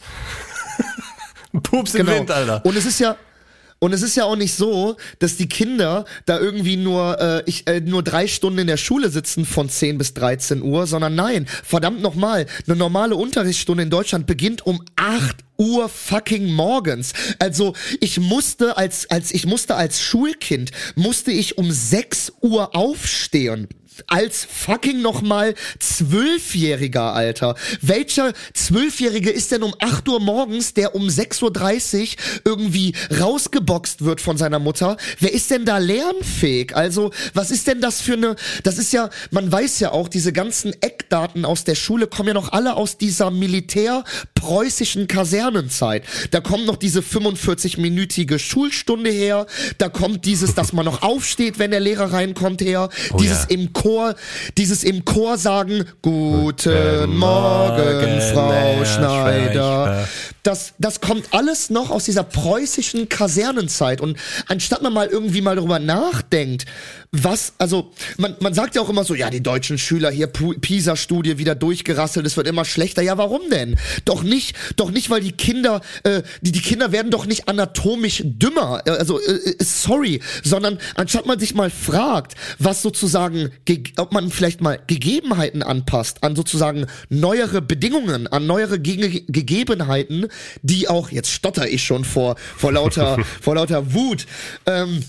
[1.64, 2.64] Pups im Wind, Alter.
[2.66, 3.16] Und es ist ja
[3.80, 7.66] und es ist ja auch nicht so, dass die Kinder da irgendwie nur äh, ich
[7.68, 11.48] äh, nur drei Stunden in der Schule sitzen von 10 bis 13 Uhr, sondern nein,
[11.64, 17.14] verdammt nochmal, eine normale Unterrichtsstunde in Deutschland beginnt um 8 Uhr fucking morgens.
[17.40, 23.70] Also ich musste als als ich musste als Schulkind musste ich um 6 Uhr aufstehen
[24.08, 27.56] als fucking nochmal Zwölfjähriger, Alter.
[27.82, 32.08] Welcher Zwölfjährige ist denn um 8 Uhr morgens, der um 6.30 Uhr
[32.46, 34.98] irgendwie rausgeboxt wird von seiner Mutter?
[35.20, 36.76] Wer ist denn da lernfähig?
[36.76, 40.34] Also, was ist denn das für eine, das ist ja, man weiß ja auch, diese
[40.34, 46.04] ganzen Eckdaten aus der Schule kommen ja noch alle aus dieser militär-preußischen Kaserne Kasernenzeit.
[46.32, 49.46] Da kommt noch diese 45-minütige Schulstunde her,
[49.78, 52.90] da kommt dieses, dass man noch aufsteht, wenn der Lehrer reinkommt her,
[53.20, 53.50] dieses ja.
[53.50, 53.89] im Chor,
[54.58, 60.06] dieses im Chor sagen, guten Guten Morgen, Morgen, Frau Schneider.
[60.06, 60.08] Schleicher.
[60.44, 64.00] Das, das kommt alles noch aus dieser preußischen Kasernenzeit.
[64.00, 64.18] Und
[64.48, 66.66] anstatt man mal irgendwie mal darüber nachdenkt,
[67.12, 71.40] was, also, man, man sagt ja auch immer so, ja, die deutschen Schüler hier, PISA-Studie
[71.40, 73.02] wieder durchgerasselt, es wird immer schlechter.
[73.02, 73.78] Ja, warum denn?
[74.06, 78.22] Doch nicht, doch nicht, weil die Kinder, äh, die, die Kinder werden doch nicht anatomisch
[78.24, 83.84] dümmer, äh, also, äh, äh, sorry, sondern anstatt man sich mal fragt, was sozusagen, ge-
[83.98, 90.28] ob man vielleicht mal Gegebenheiten anpasst, an sozusagen neuere Bedingungen, an neuere Ge Gegebenheiten,
[90.62, 94.26] die auch, jetzt stotter ich schon vor, vor lauter, vor lauter Wut,
[94.66, 95.04] ähm,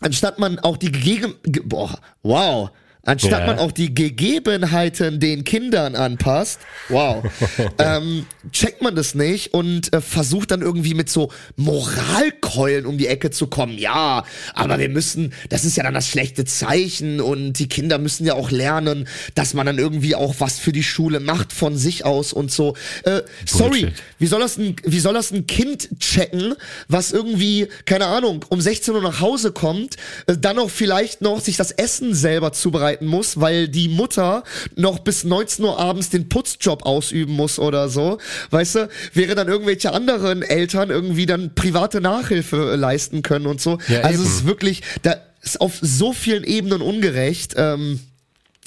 [0.00, 2.70] anstatt man auch die gegeben, ge boah, wow,
[3.04, 3.46] anstatt Ja.
[3.46, 7.24] man auch die Gegebenheiten den Kindern anpasst, wow,
[7.78, 13.06] ähm, checkt man das nicht und äh, versucht dann irgendwie mit so Moralkeulen um die
[13.06, 13.78] Ecke zu kommen.
[13.78, 14.24] Ja,
[14.54, 18.34] aber wir müssen, das ist ja dann das schlechte Zeichen und die Kinder müssen ja
[18.34, 22.32] auch lernen, dass man dann irgendwie auch was für die Schule macht von sich aus
[22.32, 22.76] und so.
[23.04, 26.54] Äh, sorry, wie soll das ein, wie soll das ein Kind checken,
[26.88, 29.96] was irgendwie, keine Ahnung, um 16 Uhr nach Hause kommt,
[30.26, 32.52] äh, dann auch vielleicht noch sich das Essen selber
[32.92, 34.44] zubereiten muss, weil die Mutter
[34.76, 38.18] noch bis 19 Uhr abends den Putzjob ausüben muss oder so,
[38.50, 43.60] weißt du, wäre dann irgendwelche anderen Eltern irgendwie dann private Nachhilfe äh, leisten können und
[43.60, 43.78] so.
[43.88, 44.38] Ja, also es eben.
[44.38, 47.54] ist wirklich, da ist auf so vielen Ebenen ungerecht.
[47.56, 48.00] Ähm,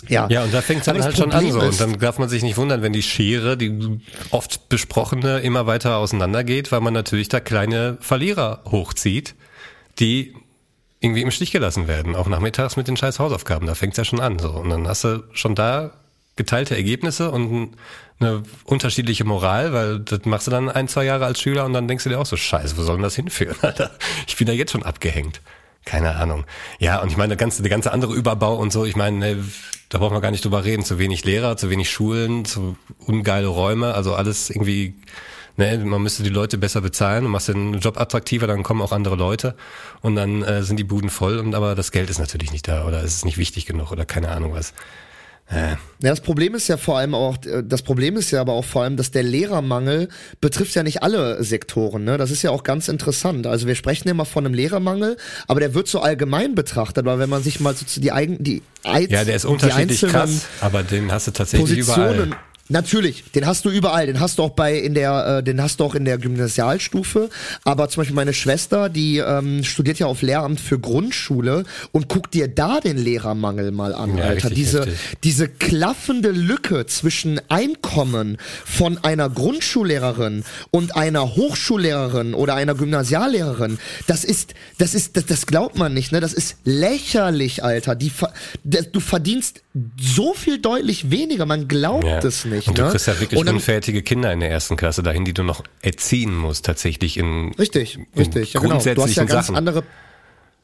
[0.08, 0.28] ja.
[0.30, 1.68] Ja, und da fängt es dann halt schon an Problem so.
[1.68, 4.00] Und dann darf man sich nicht wundern, wenn die Schere, die
[4.30, 9.36] oft besprochene, immer weiter auseinandergeht, weil man natürlich da kleine Verlierer hochzieht,
[10.00, 10.36] die
[11.06, 13.68] irgendwie im Stich gelassen werden, auch nachmittags mit den scheiß Hausaufgaben.
[13.68, 14.49] Da fängt's ja schon an so.
[14.49, 15.91] Und dann hast du schon da
[16.36, 17.76] geteilte Ergebnisse und
[18.20, 21.88] eine unterschiedliche Moral, weil das machst du dann ein, zwei Jahre als Schüler und dann
[21.88, 23.91] denkst du dir auch so, scheiße, wo soll denn das hinführen, Alter?
[24.28, 25.41] Ich bin da jetzt schon abgehängt.
[25.86, 26.45] Keine Ahnung.
[26.80, 29.43] Ja, und ich meine, der ganze, der ganze andere Überbau und so, ich meine, ne,
[29.89, 30.84] da brauchen wir gar nicht drüber reden.
[30.84, 32.76] Zu wenig Lehrer, zu wenig Schulen, zu
[33.06, 34.95] ungeile Räume, also alles irgendwie,
[35.58, 38.91] ne, man müsste die Leute besser bezahlen und machst den Job attraktiver, dann kommen auch
[38.91, 39.56] andere Leute
[40.01, 42.86] und dann äh, sind die Buden voll und aber das Geld ist natürlich nicht da
[42.86, 44.74] oder ist es nicht wichtig genug oder keine Ahnung was.
[45.47, 48.66] Ja, das Problem ist ja vor allem auch, äh, das Problem ist ja aber auch
[48.66, 50.10] vor allem, dass der Lehrermangel
[50.41, 52.03] betrifft ja nicht alle Sektoren.
[52.03, 52.18] Ne?
[52.18, 53.45] Das ist ja auch ganz interessant.
[53.45, 57.30] Also wir sprechen immer von einem Lehrermangel, aber der wird so allgemein betrachtet, weil wenn
[57.30, 60.82] man sich mal so zu die eigen, die, Eiz- Ja, der ist unterschiedlich krass, aber
[60.82, 62.16] den hast du tatsächlich Positionen.
[62.30, 62.39] überall.
[62.68, 65.80] Natürlich, den hast du überall, den hast du auch bei in der, äh, den hast
[65.80, 67.30] du auch in der Gymnasialstufe.
[67.63, 72.32] Aber zum Beispiel meine Schwester, die ähm, studiert ja auf Lehramt für Grundschule und guck
[72.32, 74.49] dir da den Lehrermangel mal an, Ja, Alter.
[74.49, 74.97] Diese heftig.
[75.24, 84.24] diese klaffende Lücke zwischen Einkommen von einer Grundschullehrerin und einer Hochschullehrerin oder einer Gymnasiallehrerin, das
[84.24, 86.20] ist, das ist, das, das glaubt man nicht, ne?
[86.20, 87.93] Das ist lächerlich, Alter.
[87.95, 88.11] Die,
[88.63, 89.61] du verdienst
[90.01, 92.20] so viel deutlich weniger, man glaubt Ja.
[92.20, 92.89] es nicht, Und du ne?
[92.89, 96.36] kriegst ja wirklich dann- unfertige Kinder in der ersten Klasse dahin, die du noch erziehen
[96.36, 98.53] musst, tatsächlich in, Richtig, in richtig.
[98.53, 98.74] Ja, genau.
[98.74, 99.56] Du hast ja grundsätzlichen ganz Sachen.
[99.58, 99.84] andere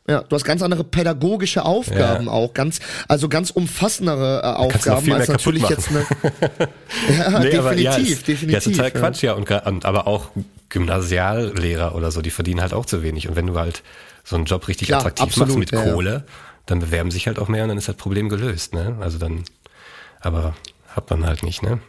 [0.08, 2.32] ja, du hast ganz andere pädagogische Aufgaben Ja.
[2.32, 6.00] auch, ganz, also ganz umfassendere äh, Aufgaben als natürlich jetzt eine.
[7.18, 8.50] Ja, Nee, aber definitiv, ja, ist, definitiv.
[8.52, 8.92] Ja, ist total.
[8.92, 9.34] Quatsch, ja.
[9.34, 10.32] Und, und aber auch
[10.70, 13.28] Gymnasiallehrer oder so, die verdienen halt auch zu wenig.
[13.30, 13.84] Und wenn du halt
[14.24, 15.82] so einen Job richtig Klar, attraktiv absolut, machst mit.
[15.94, 16.26] Kohle,
[16.66, 18.98] dann bewerben sich halt auch mehr und dann ist das Problem gelöst, ne?
[19.02, 19.44] Also dann,
[20.20, 20.56] aber
[20.96, 21.80] hat man halt nicht, ne?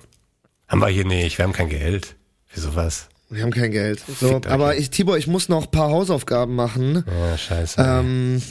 [0.69, 3.09] Haben wir hier nicht, wir haben kein Geld für sowas.
[3.31, 4.03] Wir haben kein Geld.
[4.21, 7.05] So, aber ich, Tibor, ich muss noch ein paar Hausaufgaben machen.
[7.07, 7.81] Ja, scheiße.
[7.83, 8.43] Ähm,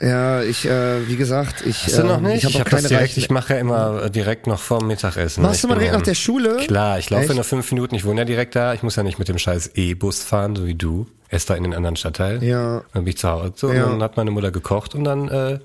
[0.00, 2.36] ja, ich, äh, wie gesagt, ich, Hast du noch ähm, nicht?
[2.38, 3.18] ich habe Ich hab das keine direkt, reichen.
[3.20, 5.42] ich mache ja immer direkt noch vorm Mittagessen.
[5.42, 6.58] Machst du mal direkt nach der Schule?
[6.68, 7.34] Klar, ich laufe Echt?
[7.34, 9.72] nach fünf Minuten, ich wohne ja direkt da, ich muss ja nicht mit dem scheiß
[9.74, 11.08] E-Bus fahren, so wie du.
[11.30, 12.42] Erst da in den anderen Stadtteil.
[12.44, 12.82] Ja.
[12.92, 13.84] Dann bin ich zu Hause so, Ja.
[13.86, 15.58] und dann hat meine Mutter gekocht und dann äh,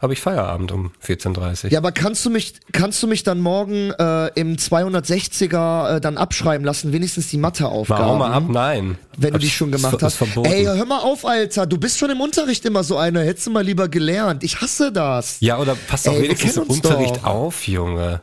[0.00, 1.70] habe ich Feierabend um 14.30 Uhr.
[1.72, 6.16] Ja, aber kannst du mich, kannst du mich dann morgen äh, im 260er äh, dann
[6.16, 8.04] abschreiben lassen, wenigstens die Matheaufgaben?
[8.04, 8.44] Warum mal ab?
[8.48, 8.98] Nein.
[9.16, 10.14] Wenn du Hab die schon gemacht ist hast.
[10.16, 10.50] verboten.
[10.50, 11.66] Ey, hör mal auf, Alter.
[11.66, 13.20] Du bist schon im Unterricht immer so einer.
[13.22, 14.42] Hättest du mal lieber gelernt.
[14.42, 15.36] Ich hasse das.
[15.40, 17.24] Ja, oder passt doch wenigstens im Unterricht doch.
[17.24, 18.22] auf, Junge.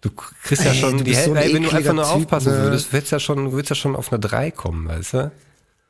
[0.00, 2.52] Du kriegst ja Ey, schon du die so Hälfte, wenn du einfach nur Typ, aufpassen
[2.52, 2.62] ne?
[2.62, 5.30] würdest, würdest ja schon, würdest ja schon auf eine 3 kommen, weißt du?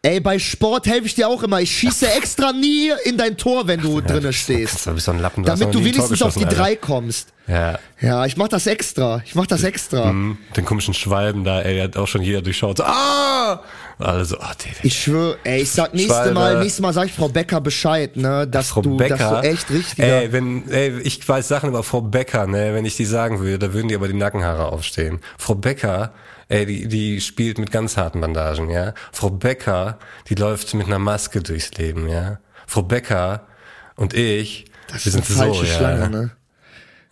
[0.00, 1.60] Ey, bei Sport helfe ich dir auch immer.
[1.60, 4.86] Ich schieße extra nie in dein Tor, wenn du drinne stehst.
[4.86, 7.32] Du bist so ein Lappen, du Damit du wenigstens auf die drei kommst.
[7.48, 7.80] Ja.
[8.00, 9.20] Ja, ich mach das extra.
[9.24, 10.12] Ich mach das extra.
[10.12, 10.38] Mhm.
[10.56, 12.80] Den komischen Schwalben da, ey, der hat auch schon jeder durchschaut.
[12.80, 13.60] Ah!
[13.98, 14.84] Also, oh, David.
[14.84, 16.34] Ich schwöre, ey, ich sag nächste Schwalbe.
[16.34, 19.48] Mal, nächstes Mal sag ich Frau Becker Bescheid, ne, dass Frau du, Becker, dass du
[19.48, 19.98] echt richtig.
[19.98, 23.58] Ey, wenn, ey, ich weiß Sachen über Frau Becker, ne, wenn ich die sagen würde,
[23.58, 25.18] da würden die aber die Nackenhaare aufstehen.
[25.36, 26.12] Frau Becker,
[26.48, 28.94] ey, die, die spielt mit ganz harten Bandagen, ja.
[29.12, 29.98] Frau Becker,
[30.28, 32.38] die läuft mit einer Maske durchs Leben, ja.
[32.66, 33.46] Frau Becker
[33.96, 35.76] und ich, das wir ist eine sind falsche so, ja.
[35.78, 36.30] Schlange, ne?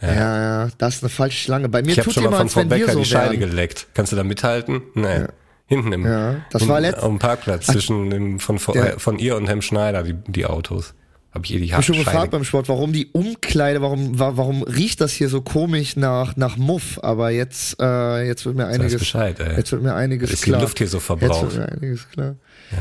[0.03, 0.15] Ja.
[0.15, 1.71] ja, das ist eine falsche Schlange.
[1.71, 3.31] Bei mir Ich tut schon ihr mal von Frau wenn wir Becker so die Scheide
[3.41, 3.51] wären.
[3.51, 3.87] geleckt.
[3.95, 4.83] Kannst du da mithalten?
[4.95, 5.25] Nee.
[5.69, 8.85] Hinten im, Ja, das im, war letzt- am Parkplatz zwischen dem, von, von, Ja.
[8.85, 10.93] äh, von ihr und Herrn Schneider, die, die Autos.
[11.37, 14.33] Hab ich ihr die Ich hab schon gefragt beim Sport, warum die Umkleide, warum, wa-
[14.37, 16.99] warum riecht das hier so komisch nach, nach Muff?
[17.03, 19.57] Aber jetzt, äh, jetzt wird mir einiges, Bescheid, ey.
[19.59, 20.63] jetzt wird mir einiges Ist die klar.
[20.63, 21.55] Luft hier so Jetzt verbraucht?
[21.55, 22.37] wird mir einiges klar.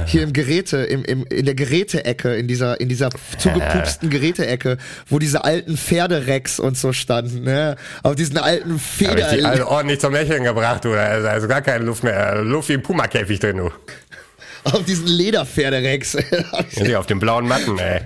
[0.06, 4.77] Hier im Geräte, im, im, in der Geräteecke, in dieser, in dieser zugepupsten Geräteecke,
[5.07, 7.76] wo diese alten Pferderecks und so standen, ne?
[8.02, 10.94] Auf diesen alten Hab ich Feder, die alle ordentlich zum Lächeln gebracht, du.
[10.94, 12.41] Also, also gar keine Luft mehr.
[12.41, 13.69] Luft wie im Puma-Käfig drin, du.
[14.64, 16.18] auf diesen Lederpferderecks.
[16.72, 18.02] Ja, die auf den blauen Matten, ey.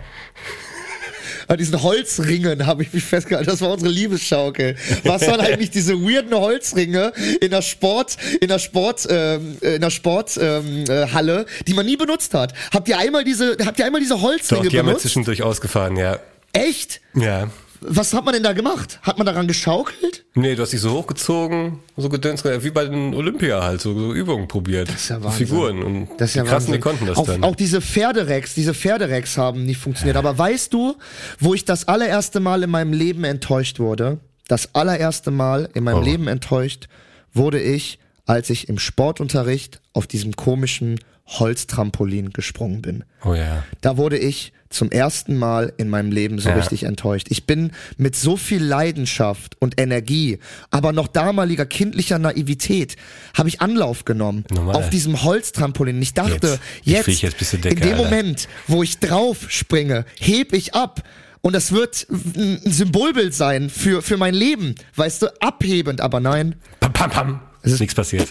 [1.49, 3.49] An diesen Holzringen habe ich mich festgehalten.
[3.49, 4.75] Das war unsere Liebesschaukel.
[5.03, 7.11] Was waren eigentlich diese weirden Holzringe
[7.41, 11.97] in der Sport, in der Sport, ähm, in der Sporthalle, ähm, äh, die man nie
[11.97, 12.53] benutzt hat?
[12.71, 15.01] Habt ihr einmal diese, habt ihr einmal diese Doch, Holzringe die haben wir benutzt?
[15.01, 16.19] zwischendurch ausgefahren, ja.
[16.53, 17.01] Echt?
[17.15, 17.49] Ja.
[17.81, 18.99] Was hat man denn da gemacht?
[19.03, 20.25] Hat man daran geschaukelt?
[20.35, 24.13] Nee, du hast dich so hochgezogen, so gedönst, wie bei den Olympia halt, so, so
[24.13, 24.89] Übungen probiert.
[24.89, 25.47] Das ist ja Wahnsinn.
[25.47, 25.83] Figuren.
[25.83, 26.81] Und Das ist ja die krassen, die Wahnsinn.
[26.81, 27.43] konnten das auch, dann.
[27.43, 30.17] Auch diese Pferderecks, diese Pferderecks haben nicht funktioniert.
[30.17, 30.95] Aber weißt du,
[31.39, 34.19] wo ich das allererste Mal in meinem Leben enttäuscht wurde?
[34.47, 36.03] Das allererste Mal in meinem Oh.
[36.03, 36.87] Leben enttäuscht
[37.33, 40.99] wurde ich, als ich im Sportunterricht auf diesem komischen
[41.29, 43.03] Holztrampolin gesprungen bin.
[43.23, 43.63] oh ja.
[43.81, 46.55] Da wurde ich zum ersten Mal in meinem Leben so Ja.
[46.55, 47.27] richtig enttäuscht.
[47.29, 50.37] Ich bin mit so viel Leidenschaft und Energie,
[50.69, 52.95] aber noch damaliger kindlicher Naivität,
[53.35, 54.75] habe ich Anlauf genommen Normal.
[54.75, 55.99] auf diesem Holztrampolin.
[56.01, 56.59] Ich dachte, Jetzt.
[56.83, 58.03] Ich jetzt, flieg jetzt bis zur Decke, in dem Alter.
[58.03, 61.01] Moment, wo ich drauf springe, heb ich ab.
[61.41, 64.75] Und das wird ein Symbolbild sein für, für mein Leben.
[64.95, 66.55] Weißt du, abhebend, aber nein.
[66.79, 67.39] Pam, pam, pam.
[67.63, 68.27] Es ist nichts passiert.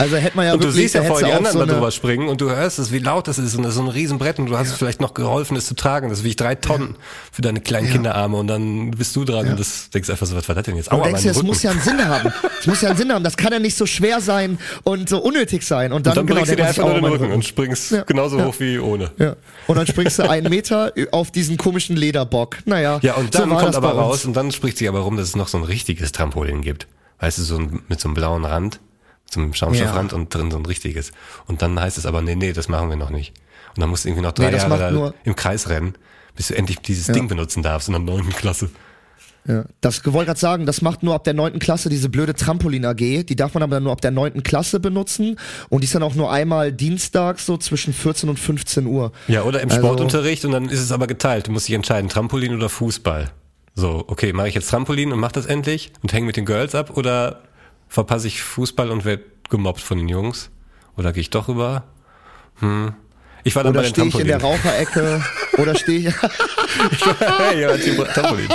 [0.00, 2.28] Also hätte man ja Und du siehst ja vorher die anderen so da drüber springen
[2.28, 4.46] und du hörst es, wie laut das ist und das ist so ein Riesenbrett und
[4.46, 6.08] du hast es vielleicht noch geholfen, es zu tragen.
[6.08, 6.96] Das wiegt drei Tonnen
[7.30, 10.48] für deine kleinen Kinderarme und dann bist du dran und das denkst einfach so, was
[10.48, 10.90] war das denn jetzt?
[10.90, 12.32] Aua, denkst mein dir, es muss ja einen Sinn haben.
[12.60, 13.24] Es muss ja einen Sinn haben.
[13.24, 15.92] Das kann ja nicht so schwer sein und so unnötig sein.
[15.92, 18.02] Und dann, und dann genau, bringst du dir einfach nur den Rücken und springst Ja,
[18.02, 18.46] genauso ja.
[18.46, 19.10] hoch wie ohne.
[19.18, 19.36] Ja.
[19.66, 22.58] Und dann springst du einen Meter auf diesen komischen Lederbock.
[22.64, 22.98] Naja.
[23.02, 25.16] Ja, und so dann war kommt das aber raus und dann spricht sich aber rum,
[25.16, 26.86] dass es noch so ein richtiges Trampolin gibt.
[27.18, 28.80] Weißt du, so ein, mit so einem blauen Rand,
[29.38, 31.12] einem Schaumstoffrand und drin so ein richtiges.
[31.46, 33.32] Und dann heißt es aber, nee, nee, das machen wir noch nicht.
[33.76, 35.94] Und dann musst du irgendwie noch drei Nee, Jahre im Kreis rennen,
[36.34, 38.70] bis du endlich dieses Ding benutzen darfst in der neunten Klasse.
[39.46, 39.64] Ja.
[39.80, 42.96] Das wollte gerade sagen, das macht nur ab der neunten Klasse diese blöde Trampolin AG.
[43.24, 45.38] Die darf man aber dann nur ab der neunten Klasse benutzen.
[45.70, 49.12] Und die ist dann auch nur einmal dienstags so zwischen 14 und 15 Uhr.
[49.28, 51.46] Ja, oder im Also- Sportunterricht und dann ist es aber geteilt.
[51.46, 53.30] Du musst dich entscheiden, Trampolin oder Fußball.
[53.74, 56.74] So, okay, mache ich jetzt Trampolin und mach das endlich und hänge mit den Girls
[56.74, 57.40] ab oder
[57.90, 60.50] verpasse ich Fußball und werde gemobbt von den Jungs?
[60.96, 61.84] Oder gehe ich doch rüber?
[62.60, 62.94] Hm.
[63.42, 64.40] Ich war dann Oder bei den stehe ich in der.
[64.40, 65.22] Raucherecke?
[65.58, 66.04] oder stehe ich...
[67.58, 68.48] ja, Trampolin.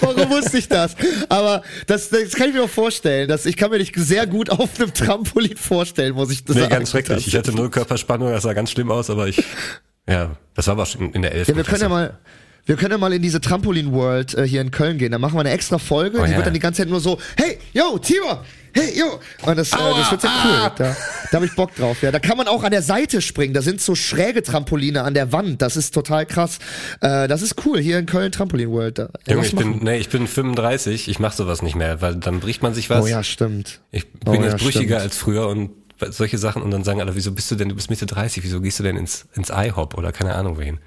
[0.00, 0.96] Warum wusste ich das?
[1.28, 3.28] Aber das, das kann ich mir auch vorstellen.
[3.28, 6.62] Dass ich kann mir dich sehr gut auf einem Trampolin vorstellen, muss ich das Nee,
[6.62, 6.74] sagen.
[6.74, 7.26] ganz schrecklich.
[7.28, 9.42] Ich hatte null Körperspannung, das sah ganz schlimm aus, aber ich,
[10.08, 11.48] ja, das war aber schon in der 11.
[11.48, 12.18] Ja, wir können ja mal,
[12.66, 15.12] wir können ja mal in diese Trampolin World äh, hier in Köln gehen.
[15.12, 16.18] Da machen wir eine extra Folge.
[16.18, 16.36] Oh die ja.
[16.36, 19.20] wird dann die ganze Zeit nur so, hey, yo, Tibor, hey, yo.
[19.42, 20.72] Und das, äh, das wird sehr cool.
[20.76, 20.96] Da,
[21.30, 22.00] da habe ich Bock drauf.
[22.02, 23.52] Ja, da kann man auch an der Seite springen.
[23.52, 25.60] Da sind so schräge Trampoline an der Wand.
[25.60, 26.58] Das ist total krass.
[27.00, 28.98] Äh, das ist cool hier in Köln Trampolin World.
[28.98, 32.40] Da, Junge, ich bin, nee, ich bin 35, ich mache sowas nicht mehr, weil dann
[32.40, 33.04] bricht man sich was.
[33.04, 33.80] Oh ja, stimmt.
[33.90, 35.00] Ich Oh bin ja, jetzt brüchiger stimmt.
[35.02, 35.70] als früher und
[36.10, 38.60] solche Sachen und dann sagen alle, wieso bist du denn, du bist Mitte 30, wieso
[38.60, 40.78] gehst du denn ins, ins IHOP oder keine Ahnung wohin?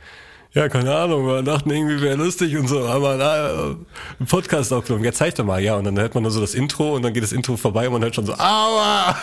[0.53, 5.03] Ja, keine Ahnung, wir dachten irgendwie wäre lustig und so, aber na, äh, Podcast aufgenommen.
[5.03, 5.75] Ja, zeig doch mal, ja.
[5.75, 7.93] Und dann hört man nur so das Intro und dann geht das Intro vorbei und
[7.93, 9.17] man hört schon so, aua!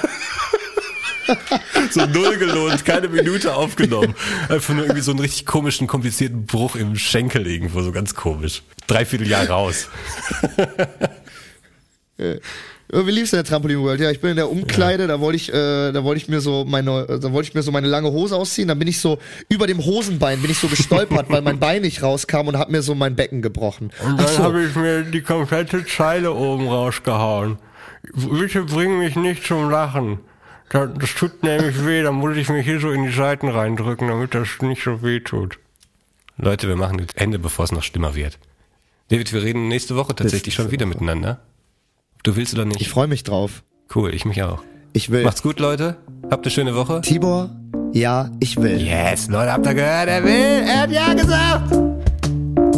[1.90, 4.14] so null gelohnt, keine Minute aufgenommen.
[4.48, 8.62] Einfach nur irgendwie so einen richtig komischen, komplizierten Bruch im Schenkel irgendwo, so ganz komisch.
[8.86, 9.88] Dreiviertel Jahr raus.
[12.92, 14.00] Äh, Wie lief's in der Trampolin World?
[14.00, 16.64] Ja, ich bin in der Umkleide, da wollte ich, äh, da wollte ich mir so
[16.64, 19.66] meine, da wollte ich mir so meine lange Hose ausziehen, dann bin ich so über
[19.66, 22.94] dem Hosenbein bin ich so gestolpert, weil mein Bein nicht rauskam und hab mir so
[22.94, 23.90] mein Becken gebrochen.
[24.04, 24.42] Und dann so.
[24.42, 27.58] habe ich mir die komplette Zeile oben rausgehauen.
[28.12, 30.18] Bitte bring mich nicht zum Lachen.
[30.68, 34.08] Das, das tut nämlich weh, da muss ich mich hier so in die Seiten reindrücken,
[34.08, 35.58] damit das nicht so weh tut.
[36.36, 38.38] Leute, wir machen jetzt Ende, bevor es noch schlimmer wird.
[39.08, 41.40] David, wir reden nächste Woche tatsächlich schon wieder miteinander.
[42.24, 42.88] Du willst oder Ich nicht?
[42.88, 43.64] freue mich drauf.
[43.94, 44.62] Cool, ich mich auch.
[44.94, 45.24] ich will.
[45.24, 45.96] Macht's gut, Leute.
[46.30, 47.02] Habt eine schöne Woche.
[47.02, 47.50] Tibor,
[47.92, 48.80] ja, ich will.
[48.80, 50.08] Yes, Leute, habt ihr gehört?
[50.08, 50.66] Er will.
[50.66, 51.70] Er hat ja gesagt.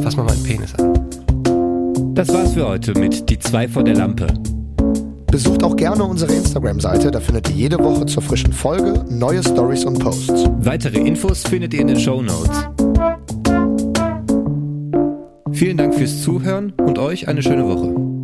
[0.02, 0.94] Fass mal meinen Penis an.
[2.16, 4.27] Das war's für heute mit Die zwei vor der Lampe.
[5.31, 9.85] Besucht auch gerne unsere Instagram-Seite, da findet ihr jede Woche zur frischen Folge neue Stories
[9.85, 10.47] und Posts.
[10.59, 12.68] Weitere Infos findet ihr in den Show Notes.
[15.52, 18.15] Vielen Dank fürs Zuhören und euch eine schöne Woche.